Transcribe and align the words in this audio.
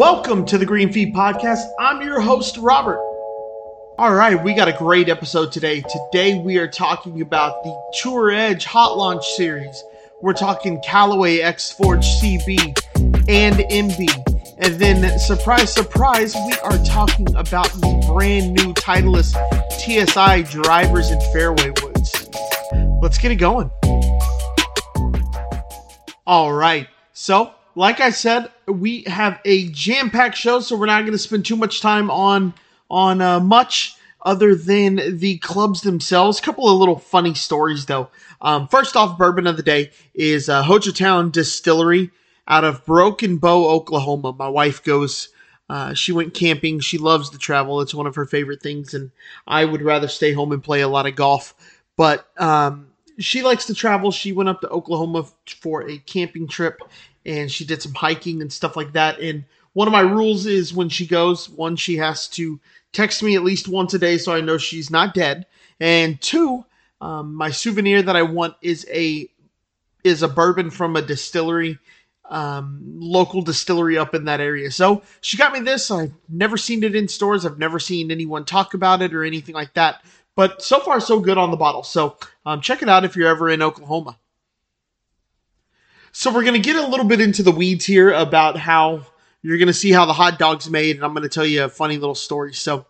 Welcome 0.00 0.46
to 0.46 0.56
the 0.56 0.64
Green 0.64 0.90
Feed 0.90 1.14
Podcast. 1.14 1.60
I'm 1.78 2.00
your 2.00 2.22
host, 2.22 2.56
Robert. 2.56 2.96
All 3.98 4.14
right, 4.14 4.42
we 4.42 4.54
got 4.54 4.66
a 4.66 4.72
great 4.72 5.10
episode 5.10 5.52
today. 5.52 5.82
Today 5.82 6.38
we 6.38 6.56
are 6.56 6.66
talking 6.66 7.20
about 7.20 7.62
the 7.64 7.92
Tour 8.00 8.30
Edge 8.30 8.64
Hot 8.64 8.96
Launch 8.96 9.22
Series. 9.36 9.84
We're 10.22 10.32
talking 10.32 10.80
Callaway 10.80 11.40
X 11.40 11.70
Forge 11.70 12.06
CB 12.18 12.82
and 13.28 13.56
MB. 13.56 14.56
And 14.56 14.76
then, 14.76 15.18
surprise, 15.18 15.70
surprise, 15.70 16.34
we 16.34 16.54
are 16.64 16.82
talking 16.86 17.36
about 17.36 17.70
the 17.72 18.02
brand 18.08 18.54
new 18.54 18.72
Titleist 18.72 19.36
TSI 19.70 20.50
drivers 20.50 21.10
and 21.10 21.22
fairway 21.24 21.74
woods. 21.82 22.30
Let's 23.02 23.18
get 23.18 23.32
it 23.32 23.36
going. 23.36 23.70
All 26.26 26.54
right, 26.54 26.88
so 27.12 27.52
like 27.74 28.00
I 28.00 28.10
said, 28.10 28.50
we 28.66 29.02
have 29.04 29.40
a 29.44 29.68
jam-packed 29.68 30.36
show, 30.36 30.60
so 30.60 30.76
we're 30.76 30.86
not 30.86 31.02
going 31.02 31.12
to 31.12 31.18
spend 31.18 31.44
too 31.44 31.56
much 31.56 31.80
time 31.80 32.10
on 32.10 32.54
on 32.90 33.20
uh, 33.20 33.38
much 33.40 33.94
other 34.22 34.54
than 34.54 35.18
the 35.18 35.38
clubs 35.38 35.82
themselves. 35.82 36.38
A 36.38 36.42
couple 36.42 36.68
of 36.68 36.78
little 36.78 36.98
funny 36.98 37.34
stories, 37.34 37.86
though. 37.86 38.10
Um, 38.40 38.68
first 38.68 38.96
off, 38.96 39.18
bourbon 39.18 39.46
of 39.46 39.56
the 39.56 39.62
day 39.62 39.90
is 40.14 40.48
uh, 40.48 40.62
Hochatown 40.62 41.32
Distillery 41.32 42.10
out 42.48 42.64
of 42.64 42.84
Broken 42.84 43.38
Bow, 43.38 43.68
Oklahoma. 43.68 44.32
My 44.32 44.48
wife 44.48 44.82
goes. 44.82 45.28
Uh, 45.68 45.94
she 45.94 46.10
went 46.10 46.34
camping. 46.34 46.80
She 46.80 46.98
loves 46.98 47.30
to 47.30 47.38
travel. 47.38 47.80
It's 47.80 47.94
one 47.94 48.08
of 48.08 48.16
her 48.16 48.26
favorite 48.26 48.60
things, 48.60 48.92
and 48.92 49.12
I 49.46 49.64
would 49.64 49.82
rather 49.82 50.08
stay 50.08 50.32
home 50.32 50.52
and 50.52 50.62
play 50.62 50.80
a 50.80 50.88
lot 50.88 51.06
of 51.06 51.14
golf. 51.14 51.54
But 51.96 52.26
um, 52.38 52.88
she 53.20 53.42
likes 53.42 53.66
to 53.66 53.74
travel. 53.74 54.10
She 54.10 54.32
went 54.32 54.48
up 54.48 54.62
to 54.62 54.68
Oklahoma 54.68 55.26
for 55.60 55.88
a 55.88 55.98
camping 55.98 56.48
trip, 56.48 56.80
and 57.24 57.50
she 57.50 57.64
did 57.64 57.82
some 57.82 57.94
hiking 57.94 58.40
and 58.42 58.52
stuff 58.52 58.76
like 58.76 58.92
that. 58.92 59.20
And 59.20 59.44
one 59.72 59.88
of 59.88 59.92
my 59.92 60.00
rules 60.00 60.46
is 60.46 60.74
when 60.74 60.88
she 60.88 61.06
goes, 61.06 61.48
one, 61.48 61.76
she 61.76 61.96
has 61.96 62.28
to 62.28 62.58
text 62.92 63.22
me 63.22 63.36
at 63.36 63.44
least 63.44 63.68
once 63.68 63.94
a 63.94 63.98
day 63.98 64.18
so 64.18 64.32
I 64.32 64.40
know 64.40 64.58
she's 64.58 64.90
not 64.90 65.14
dead. 65.14 65.46
And 65.78 66.20
two, 66.20 66.64
um, 67.00 67.34
my 67.34 67.50
souvenir 67.50 68.02
that 68.02 68.16
I 68.16 68.22
want 68.22 68.54
is 68.62 68.86
a 68.90 69.28
is 70.02 70.22
a 70.22 70.28
bourbon 70.28 70.70
from 70.70 70.96
a 70.96 71.02
distillery, 71.02 71.78
um, 72.30 72.80
local 72.82 73.42
distillery 73.42 73.98
up 73.98 74.14
in 74.14 74.24
that 74.24 74.40
area. 74.40 74.70
So 74.70 75.02
she 75.20 75.36
got 75.36 75.52
me 75.52 75.60
this. 75.60 75.90
I've 75.90 76.12
never 76.28 76.56
seen 76.56 76.82
it 76.84 76.96
in 76.96 77.06
stores. 77.06 77.44
I've 77.44 77.58
never 77.58 77.78
seen 77.78 78.10
anyone 78.10 78.44
talk 78.44 78.72
about 78.74 79.02
it 79.02 79.14
or 79.14 79.24
anything 79.24 79.54
like 79.54 79.74
that. 79.74 80.02
But 80.36 80.62
so 80.62 80.80
far, 80.80 81.00
so 81.00 81.20
good 81.20 81.36
on 81.36 81.50
the 81.50 81.56
bottle. 81.56 81.82
So 81.82 82.16
um, 82.46 82.60
check 82.62 82.82
it 82.82 82.88
out 82.88 83.04
if 83.04 83.14
you're 83.14 83.28
ever 83.28 83.50
in 83.50 83.60
Oklahoma. 83.60 84.16
So 86.12 86.32
we're 86.34 86.42
going 86.42 86.60
to 86.60 86.60
get 86.60 86.74
a 86.74 86.86
little 86.86 87.06
bit 87.06 87.20
into 87.20 87.44
the 87.44 87.52
weeds 87.52 87.84
here 87.84 88.10
about 88.12 88.56
how 88.56 89.06
you're 89.42 89.58
going 89.58 89.68
to 89.68 89.72
see 89.72 89.92
how 89.92 90.06
the 90.06 90.12
hot 90.12 90.40
dog's 90.40 90.68
made, 90.68 90.96
and 90.96 91.04
I'm 91.04 91.14
going 91.14 91.22
to 91.22 91.28
tell 91.28 91.46
you 91.46 91.64
a 91.64 91.68
funny 91.68 91.98
little 91.98 92.16
story. 92.16 92.52
So 92.52 92.84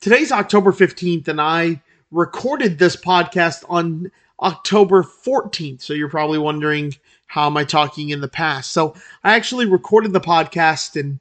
today's 0.00 0.32
October 0.32 0.72
15th, 0.72 1.28
and 1.28 1.40
I 1.40 1.80
recorded 2.10 2.78
this 2.78 2.96
podcast 2.96 3.64
on 3.68 4.10
October 4.40 5.04
14th. 5.04 5.82
So 5.82 5.94
you're 5.94 6.08
probably 6.08 6.38
wondering 6.38 6.96
how 7.26 7.46
am 7.46 7.56
I 7.56 7.62
talking 7.62 8.10
in 8.10 8.20
the 8.20 8.28
past? 8.28 8.72
So 8.72 8.96
I 9.22 9.36
actually 9.36 9.66
recorded 9.66 10.12
the 10.12 10.20
podcast 10.20 10.98
and 11.00 11.20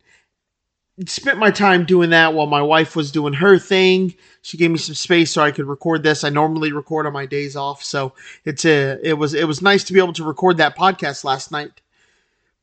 spent 1.07 1.39
my 1.39 1.51
time 1.51 1.85
doing 1.85 2.11
that 2.11 2.33
while 2.33 2.45
my 2.45 2.61
wife 2.61 2.95
was 2.95 3.11
doing 3.11 3.33
her 3.33 3.57
thing. 3.57 4.13
She 4.41 4.57
gave 4.57 4.71
me 4.71 4.77
some 4.77 4.95
space 4.95 5.31
so 5.31 5.41
I 5.41 5.51
could 5.51 5.65
record 5.65 6.03
this. 6.03 6.23
I 6.23 6.29
normally 6.29 6.71
record 6.71 7.05
on 7.05 7.13
my 7.13 7.25
days 7.25 7.55
off, 7.55 7.83
so 7.83 8.13
it's 8.45 8.65
a 8.65 8.99
it 9.01 9.13
was 9.13 9.33
it 9.33 9.47
was 9.47 9.61
nice 9.61 9.83
to 9.85 9.93
be 9.93 9.99
able 9.99 10.13
to 10.13 10.23
record 10.23 10.57
that 10.57 10.77
podcast 10.77 11.23
last 11.23 11.51
night. 11.51 11.81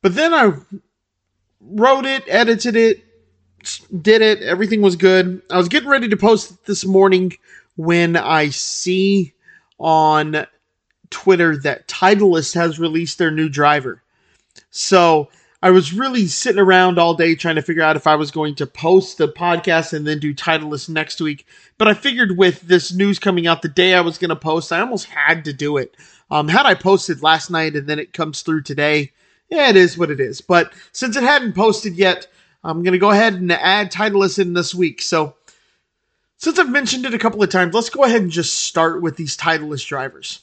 But 0.01 0.15
then 0.15 0.33
I 0.33 0.53
wrote 1.59 2.05
it, 2.05 2.23
edited 2.27 2.75
it, 2.75 3.03
did 4.01 4.21
it. 4.21 4.41
Everything 4.41 4.81
was 4.81 4.95
good. 4.95 5.41
I 5.49 5.57
was 5.57 5.69
getting 5.69 5.89
ready 5.89 6.07
to 6.09 6.17
post 6.17 6.65
this 6.65 6.85
morning 6.85 7.33
when 7.75 8.15
I 8.15 8.49
see 8.49 9.33
on 9.77 10.45
Twitter 11.09 11.57
that 11.57 11.87
Titleist 11.87 12.55
has 12.55 12.79
released 12.79 13.17
their 13.17 13.31
new 13.31 13.49
driver. 13.49 14.01
So 14.69 15.29
I 15.63 15.69
was 15.69 15.93
really 15.93 16.25
sitting 16.25 16.59
around 16.59 16.97
all 16.97 17.13
day 17.13 17.35
trying 17.35 17.55
to 17.55 17.61
figure 17.61 17.83
out 17.83 17.95
if 17.95 18.07
I 18.07 18.15
was 18.15 18.31
going 18.31 18.55
to 18.55 18.65
post 18.65 19.19
the 19.19 19.27
podcast 19.27 19.93
and 19.93 20.07
then 20.07 20.17
do 20.17 20.33
Titleist 20.33 20.89
next 20.89 21.21
week. 21.21 21.45
But 21.77 21.87
I 21.87 21.93
figured 21.93 22.37
with 22.37 22.61
this 22.61 22.91
news 22.91 23.19
coming 23.19 23.45
out 23.45 23.61
the 23.61 23.67
day 23.67 23.93
I 23.93 24.01
was 24.01 24.17
going 24.17 24.29
to 24.29 24.35
post, 24.35 24.71
I 24.71 24.79
almost 24.79 25.05
had 25.05 25.45
to 25.45 25.53
do 25.53 25.77
it. 25.77 25.95
Um, 26.31 26.47
had 26.47 26.65
I 26.65 26.73
posted 26.73 27.21
last 27.21 27.51
night 27.51 27.75
and 27.75 27.87
then 27.87 27.99
it 27.99 28.13
comes 28.13 28.41
through 28.41 28.63
today, 28.63 29.11
yeah, 29.49 29.69
it 29.69 29.75
is 29.75 29.97
what 29.97 30.09
it 30.09 30.19
is. 30.19 30.41
But 30.41 30.73
since 30.93 31.15
it 31.15 31.23
hadn't 31.23 31.53
posted 31.53 31.95
yet, 31.95 32.25
I'm 32.63 32.81
going 32.81 32.93
to 32.93 32.99
go 32.99 33.11
ahead 33.11 33.35
and 33.35 33.51
add 33.51 33.91
Titleist 33.91 34.39
in 34.39 34.53
this 34.53 34.73
week. 34.73 35.01
So 35.01 35.35
since 36.37 36.57
I've 36.57 36.69
mentioned 36.69 37.05
it 37.05 37.13
a 37.13 37.19
couple 37.19 37.43
of 37.43 37.49
times, 37.49 37.75
let's 37.75 37.89
go 37.91 38.03
ahead 38.03 38.23
and 38.23 38.31
just 38.31 38.61
start 38.61 39.03
with 39.03 39.15
these 39.15 39.37
Titleist 39.37 39.85
drivers. 39.85 40.39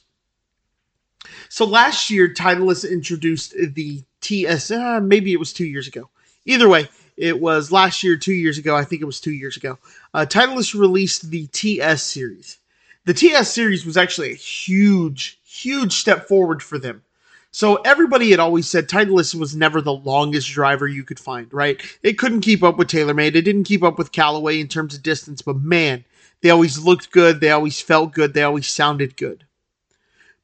So 1.48 1.64
last 1.64 2.10
year, 2.10 2.28
Titleist 2.28 2.90
introduced 2.90 3.54
the 3.56 4.02
TS. 4.20 4.70
Uh, 4.70 5.00
maybe 5.02 5.32
it 5.32 5.38
was 5.38 5.52
two 5.52 5.66
years 5.66 5.86
ago. 5.88 6.08
Either 6.44 6.68
way, 6.68 6.88
it 7.16 7.40
was 7.40 7.72
last 7.72 8.02
year, 8.02 8.16
two 8.16 8.32
years 8.32 8.58
ago. 8.58 8.76
I 8.76 8.84
think 8.84 9.02
it 9.02 9.06
was 9.06 9.20
two 9.20 9.32
years 9.32 9.56
ago. 9.56 9.78
Uh, 10.14 10.24
Titleist 10.24 10.78
released 10.78 11.30
the 11.30 11.46
TS 11.48 12.02
series. 12.02 12.58
The 13.04 13.14
TS 13.14 13.52
series 13.52 13.84
was 13.84 13.96
actually 13.96 14.32
a 14.32 14.36
huge, 14.36 15.40
huge 15.44 15.92
step 15.94 16.28
forward 16.28 16.62
for 16.62 16.78
them. 16.78 17.02
So 17.50 17.76
everybody 17.76 18.30
had 18.30 18.40
always 18.40 18.68
said 18.68 18.88
Titleist 18.88 19.34
was 19.34 19.56
never 19.56 19.80
the 19.80 19.92
longest 19.92 20.48
driver 20.48 20.86
you 20.86 21.02
could 21.02 21.18
find, 21.18 21.52
right? 21.52 21.80
It 22.02 22.18
couldn't 22.18 22.42
keep 22.42 22.62
up 22.62 22.76
with 22.76 22.88
TaylorMade. 22.88 23.34
It 23.34 23.42
didn't 23.42 23.64
keep 23.64 23.82
up 23.82 23.98
with 23.98 24.12
Callaway 24.12 24.60
in 24.60 24.68
terms 24.68 24.94
of 24.94 25.02
distance, 25.02 25.42
but 25.42 25.56
man, 25.56 26.04
they 26.42 26.50
always 26.50 26.78
looked 26.78 27.10
good. 27.10 27.40
They 27.40 27.50
always 27.50 27.80
felt 27.80 28.12
good. 28.12 28.34
They 28.34 28.42
always 28.42 28.68
sounded 28.68 29.16
good. 29.16 29.44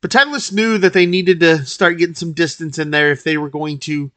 But 0.04 0.10
Titleist 0.10 0.52
knew 0.52 0.76
that 0.76 0.92
they 0.92 1.06
needed 1.06 1.40
to 1.40 1.64
start 1.64 1.96
getting 1.96 2.14
some 2.14 2.34
distance 2.34 2.78
in 2.78 2.90
there 2.90 3.10
if 3.10 3.24
they 3.24 3.38
were 3.38 3.48
going 3.48 3.78
to 3.78 4.10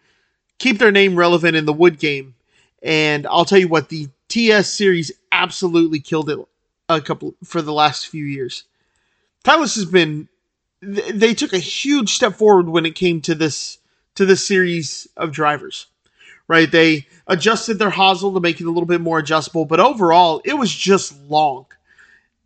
keep 0.60 0.80
their 0.80 0.92
name 0.92 1.16
relevant 1.16 1.56
in 1.56 1.66
the 1.66 1.72
wood 1.72 1.98
game. 1.98 2.36
And 2.84 3.26
I'll 3.26 3.46
tell 3.46 3.58
you 3.58 3.70
what, 3.70 3.88
the 3.88 4.10
TS 4.28 4.70
series 4.70 5.14
absolutely 5.32 6.02
killed 6.02 6.30
it 6.30 6.40
a 6.90 7.00
couple 7.00 7.36
for 7.42 7.62
the 7.62 7.72
last 7.72 8.08
few 8.08 8.26
years. 8.26 8.66
Titleist 9.46 9.76
has 9.76 9.86
been 9.86 10.28
they 10.82 11.34
took 11.34 11.54
a 11.54 11.58
huge 11.58 12.14
step 12.14 12.34
forward 12.34 12.68
when 12.68 12.86
it 12.86 12.96
came 12.96 13.22
to 13.22 13.34
this 13.34 13.78
to 14.16 14.26
this 14.26 14.46
series 14.46 15.08
of 15.16 15.32
drivers. 15.32 15.88
Right? 16.50 16.70
They 16.70 17.08
adjusted 17.28 17.80
their 17.80 17.92
hosel 17.92 18.34
to 18.34 18.42
make 18.42 18.60
it 18.60 18.68
a 18.68 18.72
little 18.72 18.88
bit 18.88 19.00
more 19.00 19.20
adjustable, 19.20 19.64
but 19.64 19.80
overall 19.80 20.42
it 20.44 20.56
was 20.56 20.76
just 20.76 21.18
long 21.30 21.67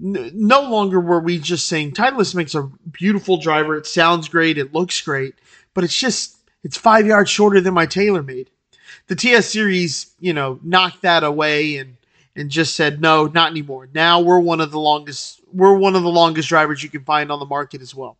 no 0.01 0.61
longer 0.63 0.99
were 0.99 1.19
we 1.19 1.37
just 1.37 1.67
saying 1.67 1.91
Titleist 1.91 2.33
makes 2.33 2.55
a 2.55 2.69
beautiful 2.91 3.37
driver. 3.37 3.77
It 3.77 3.85
sounds 3.85 4.27
great. 4.27 4.57
It 4.57 4.73
looks 4.73 4.99
great, 5.01 5.35
but 5.73 5.83
it's 5.83 5.97
just 5.97 6.37
it's 6.63 6.77
five 6.77 7.05
yards 7.05 7.29
shorter 7.29 7.61
than 7.61 7.73
my 7.73 7.85
TaylorMade. 7.85 8.47
The 9.07 9.15
TS 9.15 9.51
series, 9.51 10.13
you 10.19 10.33
know, 10.33 10.59
knocked 10.63 11.03
that 11.03 11.23
away 11.23 11.77
and 11.77 11.97
and 12.35 12.49
just 12.49 12.75
said 12.75 12.99
no, 12.99 13.27
not 13.27 13.51
anymore. 13.51 13.89
Now 13.93 14.21
we're 14.21 14.39
one 14.39 14.59
of 14.59 14.71
the 14.71 14.79
longest 14.79 15.41
we're 15.53 15.75
one 15.75 15.95
of 15.95 16.03
the 16.03 16.09
longest 16.09 16.49
drivers 16.49 16.81
you 16.81 16.89
can 16.89 17.03
find 17.03 17.31
on 17.31 17.39
the 17.39 17.45
market 17.45 17.81
as 17.81 17.93
well. 17.93 18.17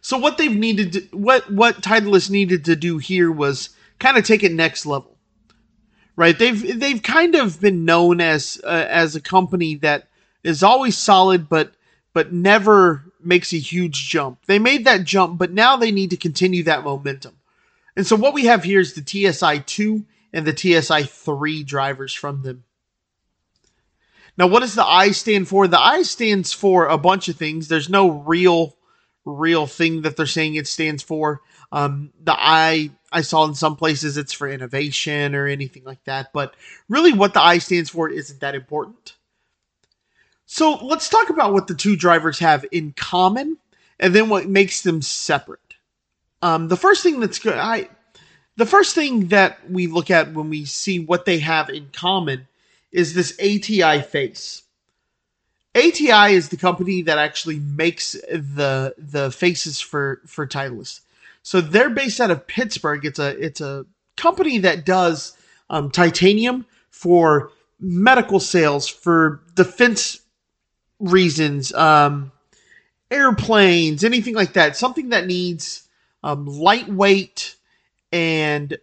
So 0.00 0.18
what 0.18 0.38
they've 0.38 0.54
needed 0.54 0.92
to, 0.94 1.00
what 1.16 1.50
what 1.52 1.82
Titleist 1.82 2.30
needed 2.30 2.64
to 2.64 2.74
do 2.74 2.98
here 2.98 3.30
was 3.30 3.70
kind 4.00 4.16
of 4.16 4.24
take 4.24 4.42
it 4.42 4.52
next 4.52 4.86
level 4.86 5.15
right? 6.16 6.38
They've 6.38 6.80
they've 6.80 7.02
kind 7.02 7.34
of 7.34 7.60
been 7.60 7.84
known 7.84 8.20
as 8.20 8.60
uh, 8.64 8.86
as 8.88 9.14
a 9.14 9.20
company 9.20 9.76
that 9.76 10.08
is 10.42 10.62
always 10.62 10.96
solid, 10.96 11.48
but 11.48 11.72
but 12.12 12.32
never 12.32 13.04
makes 13.22 13.52
a 13.52 13.58
huge 13.58 14.08
jump. 14.08 14.44
They 14.46 14.58
made 14.58 14.86
that 14.86 15.04
jump, 15.04 15.38
but 15.38 15.52
now 15.52 15.76
they 15.76 15.90
need 15.90 16.10
to 16.10 16.16
continue 16.16 16.62
that 16.64 16.84
momentum. 16.84 17.36
And 17.96 18.06
so 18.06 18.16
what 18.16 18.34
we 18.34 18.46
have 18.46 18.64
here 18.64 18.80
is 18.80 18.94
the 18.94 19.32
TSI 19.32 19.58
two 19.58 20.06
and 20.32 20.46
the 20.46 20.56
TSI 20.56 21.04
three 21.04 21.62
drivers 21.62 22.12
from 22.12 22.42
them. 22.42 22.64
Now, 24.38 24.46
what 24.46 24.60
does 24.60 24.74
the 24.74 24.84
I 24.84 25.12
stand 25.12 25.48
for? 25.48 25.66
The 25.66 25.80
I 25.80 26.02
stands 26.02 26.52
for 26.52 26.86
a 26.86 26.98
bunch 26.98 27.28
of 27.28 27.36
things. 27.36 27.68
There's 27.68 27.88
no 27.88 28.10
real 28.10 28.76
real 29.24 29.66
thing 29.66 30.02
that 30.02 30.16
they're 30.16 30.26
saying 30.26 30.54
it 30.54 30.68
stands 30.68 31.02
for. 31.02 31.40
Um, 31.72 32.12
the 32.22 32.34
I 32.36 32.90
I 33.12 33.20
saw 33.20 33.44
in 33.44 33.54
some 33.54 33.76
places 33.76 34.16
it's 34.16 34.32
for 34.32 34.48
innovation 34.48 35.34
or 35.34 35.46
anything 35.46 35.84
like 35.84 36.02
that, 36.04 36.32
but 36.32 36.54
really 36.88 37.12
what 37.12 37.34
the 37.34 37.42
I 37.42 37.58
stands 37.58 37.90
for 37.90 38.08
isn't 38.08 38.40
that 38.40 38.54
important. 38.54 39.14
So 40.46 40.84
let's 40.84 41.08
talk 41.08 41.30
about 41.30 41.52
what 41.52 41.66
the 41.66 41.74
two 41.74 41.96
drivers 41.96 42.38
have 42.38 42.64
in 42.70 42.92
common 42.92 43.58
and 43.98 44.14
then 44.14 44.28
what 44.28 44.48
makes 44.48 44.82
them 44.82 45.02
separate. 45.02 45.60
Um, 46.42 46.68
the 46.68 46.76
first 46.76 47.02
thing 47.02 47.20
that's 47.20 47.38
good, 47.38 47.56
I, 47.56 47.88
the 48.56 48.66
first 48.66 48.94
thing 48.94 49.28
that 49.28 49.58
we 49.70 49.86
look 49.86 50.10
at 50.10 50.32
when 50.32 50.50
we 50.50 50.64
see 50.64 50.98
what 50.98 51.24
they 51.24 51.38
have 51.40 51.68
in 51.70 51.88
common 51.92 52.46
is 52.92 53.14
this 53.14 53.38
ATI 53.40 54.02
face. 54.02 54.62
ATI 55.74 56.34
is 56.34 56.48
the 56.48 56.56
company 56.56 57.02
that 57.02 57.18
actually 57.18 57.58
makes 57.58 58.12
the 58.12 58.94
the 58.96 59.30
faces 59.30 59.78
for 59.78 60.22
for 60.26 60.46
Titleist. 60.46 61.00
So 61.46 61.60
they're 61.60 61.90
based 61.90 62.20
out 62.20 62.32
of 62.32 62.48
Pittsburgh. 62.48 63.04
It's 63.04 63.20
a 63.20 63.28
it's 63.28 63.60
a 63.60 63.86
company 64.16 64.58
that 64.58 64.84
does 64.84 65.38
um, 65.70 65.92
titanium 65.92 66.66
for 66.90 67.52
medical 67.78 68.40
sales, 68.40 68.88
for 68.88 69.42
defense 69.54 70.22
reasons, 70.98 71.72
um, 71.72 72.32
airplanes, 73.12 74.02
anything 74.02 74.34
like 74.34 74.54
that. 74.54 74.76
Something 74.76 75.10
that 75.10 75.28
needs 75.28 75.86
um, 76.24 76.46
lightweight 76.46 77.54
and 78.10 78.76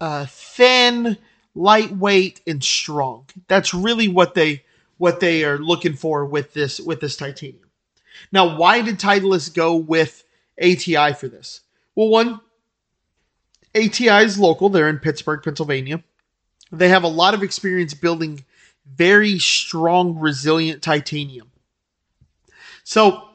uh, 0.00 0.26
thin, 0.28 1.18
lightweight, 1.56 2.42
and 2.46 2.62
strong. 2.62 3.26
That's 3.48 3.74
really 3.74 4.06
what 4.06 4.34
they 4.34 4.62
what 4.98 5.18
they 5.18 5.42
are 5.42 5.58
looking 5.58 5.94
for 5.94 6.24
with 6.24 6.54
this 6.54 6.78
with 6.78 7.00
this 7.00 7.16
titanium. 7.16 7.70
Now, 8.30 8.56
why 8.56 8.82
did 8.82 9.00
Titleist 9.00 9.52
go 9.52 9.74
with 9.74 10.22
ATI 10.62 11.14
for 11.14 11.26
this? 11.26 11.62
Well, 11.94 12.08
one, 12.08 12.40
ATI 13.74 14.24
is 14.24 14.38
local. 14.38 14.68
They're 14.68 14.88
in 14.88 14.98
Pittsburgh, 14.98 15.42
Pennsylvania. 15.42 16.02
They 16.72 16.88
have 16.88 17.04
a 17.04 17.08
lot 17.08 17.34
of 17.34 17.42
experience 17.42 17.94
building 17.94 18.44
very 18.86 19.38
strong, 19.38 20.18
resilient 20.18 20.82
titanium. 20.82 21.50
So, 22.84 23.28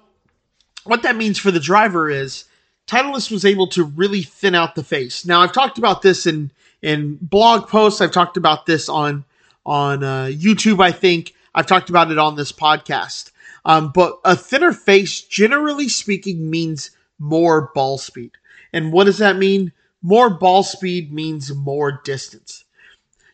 what 0.83 1.03
that 1.03 1.15
means 1.15 1.37
for 1.37 1.51
the 1.51 1.59
driver 1.59 2.09
is 2.09 2.45
Titleist 2.87 3.31
was 3.31 3.45
able 3.45 3.67
to 3.67 3.83
really 3.83 4.23
thin 4.23 4.55
out 4.55 4.75
the 4.75 4.83
face. 4.83 5.25
Now, 5.25 5.41
I've 5.41 5.53
talked 5.53 5.77
about 5.77 6.01
this 6.01 6.25
in 6.25 6.51
in 6.81 7.17
blog 7.21 7.67
posts. 7.67 8.01
I've 8.01 8.11
talked 8.11 8.37
about 8.37 8.65
this 8.65 8.89
on 8.89 9.25
on 9.65 10.03
uh, 10.03 10.25
YouTube. 10.25 10.81
I 10.81 10.91
think 10.91 11.33
I've 11.53 11.67
talked 11.67 11.89
about 11.89 12.11
it 12.11 12.17
on 12.17 12.35
this 12.35 12.51
podcast. 12.51 13.31
Um, 13.65 13.91
but 13.93 14.19
a 14.23 14.35
thinner 14.35 14.73
face, 14.73 15.21
generally 15.21 15.89
speaking, 15.89 16.49
means 16.49 16.91
more 17.19 17.69
ball 17.75 17.97
speed. 17.97 18.31
And 18.73 18.91
what 18.91 19.05
does 19.05 19.17
that 19.17 19.37
mean? 19.37 19.71
More 20.01 20.29
ball 20.29 20.63
speed 20.63 21.11
means 21.11 21.53
more 21.53 22.01
distance. 22.03 22.65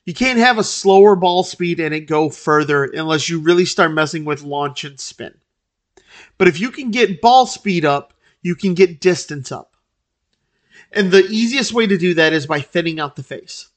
You 0.06 0.14
can't 0.14 0.40
have 0.40 0.58
a 0.58 0.64
slower 0.64 1.16
ball 1.16 1.44
speed 1.44 1.80
and 1.80 1.94
it 1.94 2.02
go 2.02 2.30
further 2.30 2.86
unless 2.86 3.30
you 3.30 3.40
really 3.40 3.66
start 3.66 3.92
messing 3.92 4.24
with 4.24 4.44
launch 4.44 4.84
and 4.84 5.00
spin. 5.00 5.36
But 6.38 6.48
if 6.48 6.60
you 6.60 6.72
can 6.72 6.92
get 6.92 7.22
ball 7.22 7.46
speed 7.46 7.86
up, 7.86 8.14
you 8.42 8.56
can 8.56 8.74
get 8.76 9.00
distance 9.00 9.52
up. 9.52 9.76
And 10.92 11.12
the 11.12 11.26
easiest 11.26 11.74
way 11.74 11.88
to 11.88 11.98
do 11.98 12.14
that 12.14 12.34
is 12.34 12.46
by 12.46 12.62
thinning 12.62 13.00
out 13.00 13.16
the 13.16 13.24
face. 13.24 13.70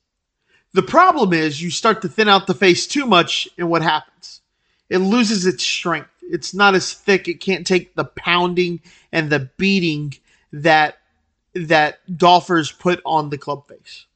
The 0.74 0.82
problem 0.82 1.32
is 1.32 1.62
you 1.62 1.70
start 1.70 2.02
to 2.02 2.08
thin 2.08 2.28
out 2.28 2.46
the 2.46 2.54
face 2.54 2.86
too 2.86 3.06
much, 3.06 3.48
and 3.56 3.70
what 3.70 3.82
happens? 3.82 4.42
It 4.90 4.98
loses 4.98 5.46
its 5.46 5.64
strength. 5.64 6.10
It's 6.22 6.52
not 6.52 6.74
as 6.74 6.92
thick. 6.92 7.26
It 7.26 7.40
can't 7.40 7.66
take 7.66 7.94
the 7.94 8.04
pounding 8.04 8.80
and 9.10 9.30
the 9.30 9.50
beating 9.56 10.14
that 10.52 10.97
that 11.66 12.00
golfers 12.16 12.72
put 12.72 13.00
on 13.04 13.30
the 13.30 13.38
club 13.38 13.68
face. 13.68 14.06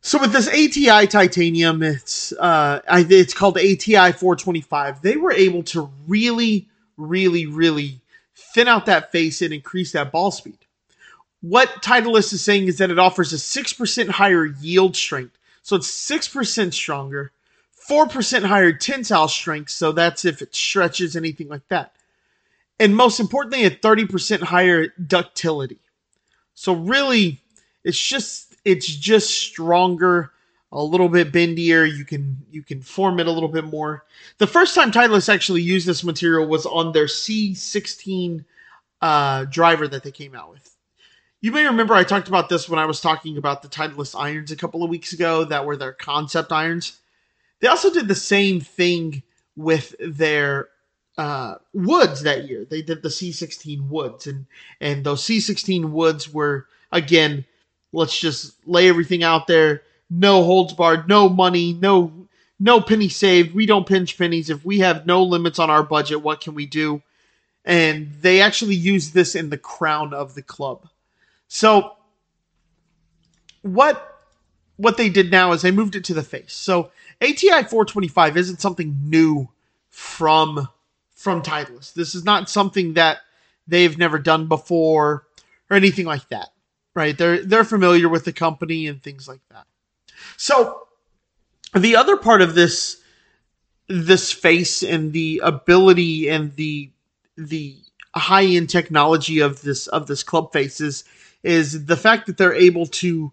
So 0.00 0.18
with 0.18 0.32
this 0.32 0.48
ATI 0.48 1.06
titanium, 1.06 1.82
it's 1.82 2.32
uh, 2.32 2.80
it's 2.88 3.34
called 3.34 3.58
ATI 3.58 4.12
425. 4.12 5.02
They 5.02 5.16
were 5.16 5.32
able 5.32 5.62
to 5.64 5.90
really, 6.06 6.68
really, 6.96 7.46
really 7.46 8.00
thin 8.34 8.68
out 8.68 8.86
that 8.86 9.12
face 9.12 9.42
and 9.42 9.52
increase 9.52 9.92
that 9.92 10.12
ball 10.12 10.30
speed. 10.30 10.58
What 11.40 11.82
Titleist 11.82 12.32
is 12.32 12.42
saying 12.42 12.66
is 12.66 12.78
that 12.78 12.90
it 12.90 12.98
offers 12.98 13.32
a 13.32 13.36
6% 13.36 14.08
higher 14.08 14.46
yield 14.46 14.96
strength. 14.96 15.38
So 15.62 15.76
it's 15.76 15.90
6% 15.90 16.72
stronger, 16.72 17.32
4% 17.88 18.44
higher 18.44 18.72
tensile 18.72 19.28
strength. 19.28 19.70
So 19.70 19.92
that's 19.92 20.24
if 20.24 20.42
it 20.42 20.54
stretches, 20.54 21.16
anything 21.16 21.48
like 21.48 21.66
that. 21.68 21.92
And 22.80 22.96
most 22.96 23.20
importantly, 23.20 23.64
a 23.64 23.70
30% 23.70 24.42
higher 24.42 24.88
ductility. 25.04 25.80
So 26.54 26.74
really, 26.74 27.40
it's 27.84 27.98
just 27.98 28.56
it's 28.64 28.86
just 28.86 29.30
stronger, 29.30 30.32
a 30.72 30.82
little 30.82 31.08
bit 31.08 31.32
bendier. 31.32 31.84
You 31.84 32.04
can 32.04 32.38
you 32.50 32.62
can 32.62 32.82
form 32.82 33.20
it 33.20 33.26
a 33.26 33.32
little 33.32 33.48
bit 33.48 33.64
more. 33.64 34.04
The 34.38 34.46
first 34.46 34.74
time 34.74 34.92
Titleist 34.92 35.32
actually 35.32 35.62
used 35.62 35.86
this 35.86 36.04
material 36.04 36.46
was 36.46 36.66
on 36.66 36.92
their 36.92 37.06
C16 37.06 38.44
uh, 39.00 39.44
driver 39.44 39.88
that 39.88 40.02
they 40.02 40.10
came 40.10 40.34
out 40.34 40.50
with. 40.50 40.76
You 41.40 41.52
may 41.52 41.64
remember 41.64 41.94
I 41.94 42.02
talked 42.04 42.28
about 42.28 42.48
this 42.48 42.68
when 42.68 42.80
I 42.80 42.86
was 42.86 43.00
talking 43.00 43.38
about 43.38 43.62
the 43.62 43.68
Titleist 43.68 44.18
irons 44.18 44.50
a 44.50 44.56
couple 44.56 44.82
of 44.82 44.90
weeks 44.90 45.12
ago 45.12 45.44
that 45.44 45.64
were 45.64 45.76
their 45.76 45.92
concept 45.92 46.52
irons. 46.52 46.98
They 47.60 47.68
also 47.68 47.92
did 47.92 48.08
the 48.08 48.14
same 48.14 48.60
thing 48.60 49.22
with 49.56 49.94
their 50.00 50.68
uh, 51.18 51.56
woods 51.74 52.22
that 52.22 52.48
year. 52.48 52.64
They 52.64 52.80
did 52.80 53.02
the 53.02 53.08
C16 53.08 53.88
woods, 53.88 54.26
and 54.26 54.46
and 54.80 55.04
those 55.04 55.22
C16 55.22 55.90
woods 55.90 56.32
were 56.32 56.66
again, 56.92 57.44
let's 57.92 58.18
just 58.18 58.54
lay 58.66 58.88
everything 58.88 59.24
out 59.24 59.48
there. 59.48 59.82
No 60.08 60.44
holds 60.44 60.72
barred, 60.72 61.08
no 61.08 61.28
money, 61.28 61.74
no 61.74 62.28
no 62.60 62.80
penny 62.80 63.08
saved. 63.08 63.54
We 63.54 63.66
don't 63.66 63.86
pinch 63.86 64.16
pennies. 64.16 64.48
If 64.48 64.64
we 64.64 64.78
have 64.78 65.06
no 65.06 65.24
limits 65.24 65.58
on 65.58 65.70
our 65.70 65.82
budget, 65.82 66.22
what 66.22 66.40
can 66.40 66.54
we 66.54 66.66
do? 66.66 67.02
And 67.64 68.12
they 68.22 68.40
actually 68.40 68.76
use 68.76 69.10
this 69.10 69.34
in 69.34 69.50
the 69.50 69.58
crown 69.58 70.14
of 70.14 70.34
the 70.34 70.42
club. 70.42 70.88
So 71.48 71.96
what 73.62 74.04
what 74.76 74.96
they 74.96 75.08
did 75.08 75.32
now 75.32 75.50
is 75.50 75.62
they 75.62 75.72
moved 75.72 75.96
it 75.96 76.04
to 76.04 76.14
the 76.14 76.22
face. 76.22 76.52
So 76.52 76.92
ATI 77.20 77.64
425 77.64 78.36
isn't 78.36 78.60
something 78.60 78.96
new 79.02 79.48
from 79.90 80.68
from 81.18 81.42
Titleist. 81.42 81.94
This 81.94 82.14
is 82.14 82.24
not 82.24 82.48
something 82.48 82.94
that 82.94 83.18
they've 83.66 83.98
never 83.98 84.20
done 84.20 84.46
before 84.46 85.26
or 85.68 85.76
anything 85.76 86.06
like 86.06 86.28
that. 86.28 86.50
Right? 86.94 87.18
They're 87.18 87.44
they're 87.44 87.64
familiar 87.64 88.08
with 88.08 88.24
the 88.24 88.32
company 88.32 88.86
and 88.86 89.02
things 89.02 89.28
like 89.28 89.40
that. 89.50 89.66
So 90.36 90.86
the 91.74 91.96
other 91.96 92.16
part 92.16 92.40
of 92.40 92.54
this 92.54 93.00
this 93.88 94.32
face 94.32 94.82
and 94.82 95.12
the 95.12 95.40
ability 95.42 96.28
and 96.28 96.54
the 96.54 96.90
the 97.36 97.76
high 98.14 98.44
end 98.44 98.70
technology 98.70 99.40
of 99.40 99.62
this 99.62 99.86
of 99.88 100.06
this 100.06 100.22
club 100.22 100.52
faces 100.52 101.04
is 101.42 101.86
the 101.86 101.96
fact 101.96 102.26
that 102.26 102.36
they're 102.36 102.54
able 102.54 102.86
to 102.86 103.32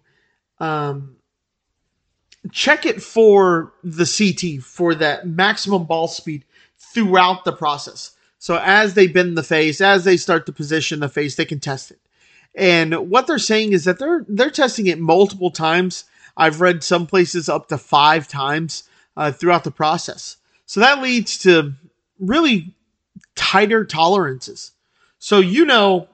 um, 0.58 1.16
check 2.50 2.86
it 2.86 3.02
for 3.02 3.72
the 3.82 4.06
CT 4.06 4.62
for 4.62 4.94
that 4.94 5.26
maximum 5.26 5.84
ball 5.84 6.08
speed 6.08 6.44
throughout 6.92 7.44
the 7.44 7.52
process. 7.52 8.12
So 8.38 8.60
as 8.62 8.94
they 8.94 9.06
bend 9.06 9.36
the 9.36 9.42
face, 9.42 9.80
as 9.80 10.04
they 10.04 10.16
start 10.16 10.46
to 10.46 10.52
position 10.52 11.00
the 11.00 11.08
face, 11.08 11.34
they 11.34 11.44
can 11.44 11.60
test 11.60 11.90
it. 11.90 12.00
And 12.54 13.10
what 13.10 13.26
they're 13.26 13.38
saying 13.38 13.72
is 13.72 13.84
that 13.84 13.98
they're 13.98 14.24
they're 14.28 14.50
testing 14.50 14.86
it 14.86 14.98
multiple 14.98 15.50
times. 15.50 16.04
I've 16.36 16.60
read 16.60 16.82
some 16.82 17.06
places 17.06 17.48
up 17.48 17.68
to 17.68 17.78
five 17.78 18.28
times 18.28 18.84
uh, 19.16 19.32
throughout 19.32 19.64
the 19.64 19.70
process. 19.70 20.36
So 20.64 20.80
that 20.80 21.02
leads 21.02 21.38
to 21.38 21.72
really 22.18 22.74
tighter 23.34 23.84
tolerances. 23.84 24.72
So 25.18 25.40
you 25.40 25.64
know 25.64 26.08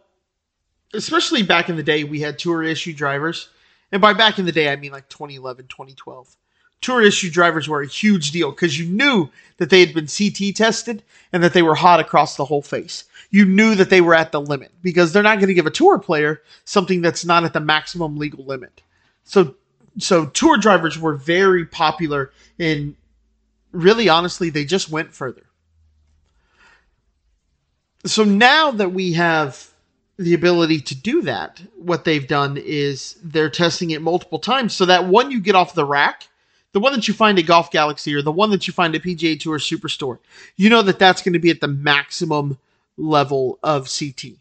especially 0.94 1.42
back 1.42 1.68
in 1.68 1.76
the 1.76 1.82
day, 1.82 2.04
we 2.04 2.20
had 2.20 2.38
tour 2.38 2.62
issue 2.62 2.92
drivers. 2.92 3.49
And 3.90 4.00
by 4.00 4.12
back 4.12 4.38
in 4.38 4.44
the 4.44 4.52
day, 4.52 4.70
I 4.70 4.76
mean 4.76 4.92
like 4.92 5.08
2011, 5.08 5.66
2012. 5.68 6.37
Tour 6.82 7.00
issue 7.00 7.30
drivers 7.30 7.68
were 7.68 7.80
a 7.80 7.86
huge 7.86 8.32
deal 8.32 8.50
because 8.50 8.78
you 8.78 8.86
knew 8.86 9.30
that 9.56 9.70
they 9.70 9.80
had 9.80 9.94
been 9.94 10.06
CT 10.06 10.54
tested 10.54 11.02
and 11.32 11.42
that 11.42 11.54
they 11.54 11.62
were 11.62 11.76
hot 11.76 12.00
across 12.00 12.36
the 12.36 12.44
whole 12.44 12.62
face. 12.62 13.04
You 13.30 13.46
knew 13.46 13.74
that 13.76 13.88
they 13.88 14.02
were 14.02 14.14
at 14.14 14.32
the 14.32 14.40
limit 14.40 14.72
because 14.82 15.12
they're 15.12 15.22
not 15.22 15.38
going 15.38 15.48
to 15.48 15.54
give 15.54 15.66
a 15.66 15.70
tour 15.70 15.98
player 15.98 16.42
something 16.64 17.00
that's 17.00 17.24
not 17.24 17.44
at 17.44 17.54
the 17.54 17.60
maximum 17.60 18.18
legal 18.18 18.44
limit. 18.44 18.82
So, 19.24 19.54
so 19.98 20.26
tour 20.26 20.58
drivers 20.58 20.98
were 20.98 21.14
very 21.14 21.64
popular 21.64 22.32
and 22.58 22.96
really 23.72 24.08
honestly, 24.08 24.50
they 24.50 24.64
just 24.64 24.90
went 24.90 25.14
further. 25.14 25.44
So 28.04 28.24
now 28.24 28.72
that 28.72 28.92
we 28.92 29.12
have 29.12 29.72
the 30.18 30.34
ability 30.34 30.80
to 30.80 30.94
do 30.94 31.22
that, 31.22 31.62
what 31.76 32.04
they've 32.04 32.26
done 32.26 32.56
is 32.56 33.16
they're 33.22 33.50
testing 33.50 33.90
it 33.90 34.02
multiple 34.02 34.38
times 34.38 34.74
so 34.74 34.86
that 34.86 35.06
one 35.06 35.30
you 35.30 35.40
get 35.40 35.54
off 35.54 35.74
the 35.74 35.84
rack, 35.84 36.28
the 36.73 36.81
one 36.81 36.93
that 36.93 37.07
you 37.07 37.14
find 37.14 37.38
at 37.38 37.47
Golf 37.47 37.71
Galaxy 37.71 38.14
or 38.14 38.23
the 38.23 38.33
one 38.33 38.50
that 38.50 38.67
you 38.67 38.73
find 38.73 38.95
at 38.95 39.02
PGA 39.02 39.38
Tour 39.38 39.59
Superstore, 39.59 40.19
you 40.57 40.71
know 40.71 40.83
that 40.83 40.99
that's 40.99 41.23
going 41.23 41.35
to 41.35 41.38
be 41.38 41.50
at 41.50 41.61
the 41.61 41.69
maximum 41.69 42.59
level 42.97 43.59
of 43.62 43.91
CT. 43.91 44.33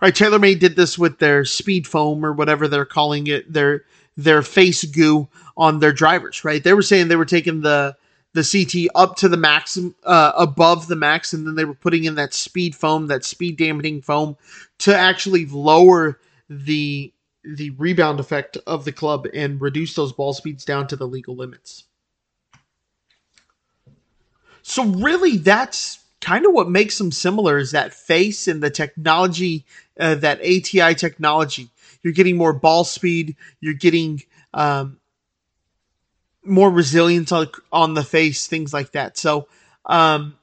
Right, 0.00 0.14
TaylorMade 0.14 0.60
did 0.60 0.76
this 0.76 0.98
with 0.98 1.18
their 1.18 1.44
speed 1.44 1.86
foam 1.86 2.24
or 2.24 2.32
whatever 2.32 2.68
they're 2.68 2.86
calling 2.86 3.26
it, 3.26 3.52
their 3.52 3.84
their 4.16 4.42
face 4.42 4.84
goo 4.84 5.28
on 5.56 5.80
their 5.80 5.92
drivers, 5.92 6.44
right? 6.44 6.62
They 6.62 6.72
were 6.72 6.82
saying 6.82 7.08
they 7.08 7.16
were 7.16 7.24
taking 7.24 7.60
the 7.60 7.96
the 8.32 8.42
CT 8.42 8.90
up 8.96 9.16
to 9.16 9.28
the 9.28 9.36
max, 9.36 9.78
uh, 10.04 10.32
above 10.36 10.88
the 10.88 10.96
max, 10.96 11.32
and 11.32 11.46
then 11.46 11.54
they 11.54 11.64
were 11.64 11.74
putting 11.74 12.04
in 12.04 12.16
that 12.16 12.34
speed 12.34 12.74
foam, 12.74 13.06
that 13.06 13.24
speed 13.24 13.56
dampening 13.56 14.02
foam, 14.02 14.36
to 14.78 14.96
actually 14.96 15.46
lower 15.46 16.18
the 16.50 17.12
the 17.44 17.70
rebound 17.70 18.20
effect 18.20 18.56
of 18.66 18.84
the 18.84 18.92
club 18.92 19.26
and 19.34 19.60
reduce 19.60 19.94
those 19.94 20.12
ball 20.12 20.32
speeds 20.32 20.64
down 20.64 20.86
to 20.88 20.96
the 20.96 21.06
legal 21.06 21.36
limits. 21.36 21.84
So 24.62 24.84
really, 24.84 25.36
that's 25.36 25.98
kind 26.20 26.46
of 26.46 26.52
what 26.52 26.70
makes 26.70 26.96
them 26.96 27.12
similar 27.12 27.58
is 27.58 27.72
that 27.72 27.92
face 27.92 28.48
and 28.48 28.62
the 28.62 28.70
technology, 28.70 29.66
uh, 30.00 30.14
that 30.16 30.40
ATI 30.40 30.94
technology. 30.94 31.68
you're 32.02 32.14
getting 32.14 32.36
more 32.36 32.54
ball 32.54 32.84
speed, 32.84 33.36
you're 33.60 33.74
getting 33.74 34.22
um, 34.54 34.98
more 36.42 36.70
resilience 36.70 37.30
on, 37.30 37.48
on 37.70 37.94
the 37.94 38.02
face, 38.02 38.46
things 38.46 38.72
like 38.72 38.92
that. 38.92 39.18
So, 39.18 39.48
um, 39.86 40.38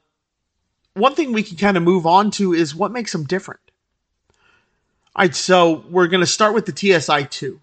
one 0.94 1.14
thing 1.14 1.32
we 1.32 1.42
can 1.42 1.56
kind 1.56 1.76
of 1.76 1.82
move 1.82 2.06
on 2.06 2.30
to 2.32 2.52
is 2.52 2.74
what 2.74 2.92
makes 2.92 3.12
them 3.12 3.24
different. 3.24 3.60
All 5.14 5.24
right, 5.24 5.34
so 5.34 5.84
we're 5.90 6.06
going 6.06 6.22
to 6.22 6.26
start 6.26 6.54
with 6.54 6.64
the 6.64 7.00
TSI 7.00 7.24
2. 7.24 7.60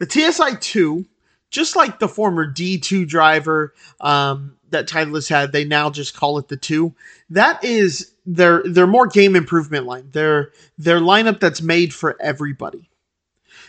The 0.00 0.10
TSI 0.10 0.56
2, 0.56 1.06
just 1.50 1.76
like 1.76 1.98
the 1.98 2.08
former 2.08 2.46
D2 2.46 3.08
driver 3.08 3.72
um, 4.02 4.58
that 4.68 4.86
Titleist 4.86 5.30
had, 5.30 5.50
they 5.50 5.64
now 5.64 5.88
just 5.88 6.14
call 6.14 6.36
it 6.36 6.48
the 6.48 6.58
2. 6.58 6.92
That 7.30 7.64
is 7.64 8.12
their 8.26 8.62
their 8.64 8.86
more 8.86 9.06
game 9.06 9.34
improvement 9.34 9.86
line. 9.86 10.10
Their 10.12 10.52
their 10.76 11.00
lineup 11.00 11.40
that's 11.40 11.62
made 11.62 11.94
for 11.94 12.20
everybody. 12.20 12.90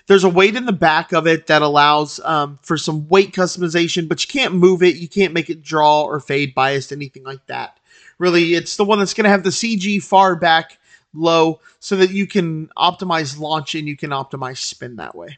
There's 0.07 0.25
a 0.25 0.29
weight 0.29 0.57
in 0.57 0.65
the 0.65 0.73
back 0.73 1.13
of 1.13 1.25
it 1.25 1.47
that 1.47 1.61
allows 1.61 2.19
um, 2.19 2.59
for 2.61 2.77
some 2.77 3.07
weight 3.07 3.31
customization, 3.31 4.09
but 4.09 4.23
you 4.23 4.27
can't 4.27 4.53
move 4.53 4.83
it. 4.83 4.97
You 4.97 5.07
can't 5.07 5.33
make 5.33 5.49
it 5.49 5.63
draw 5.63 6.03
or 6.03 6.19
fade 6.19 6.53
biased, 6.53 6.91
anything 6.91 7.23
like 7.23 7.45
that. 7.47 7.79
Really, 8.17 8.55
it's 8.55 8.75
the 8.75 8.85
one 8.85 8.99
that's 8.99 9.13
going 9.13 9.23
to 9.23 9.29
have 9.29 9.43
the 9.43 9.49
CG 9.51 10.03
far 10.03 10.35
back 10.35 10.77
low 11.15 11.59
so 11.79 11.95
that 11.97 12.11
you 12.11 12.27
can 12.27 12.67
optimize 12.77 13.39
launch 13.39 13.75
and 13.75 13.87
you 13.87 13.97
can 13.97 14.11
optimize 14.11 14.57
spin 14.57 14.97
that 14.97 15.15
way. 15.15 15.37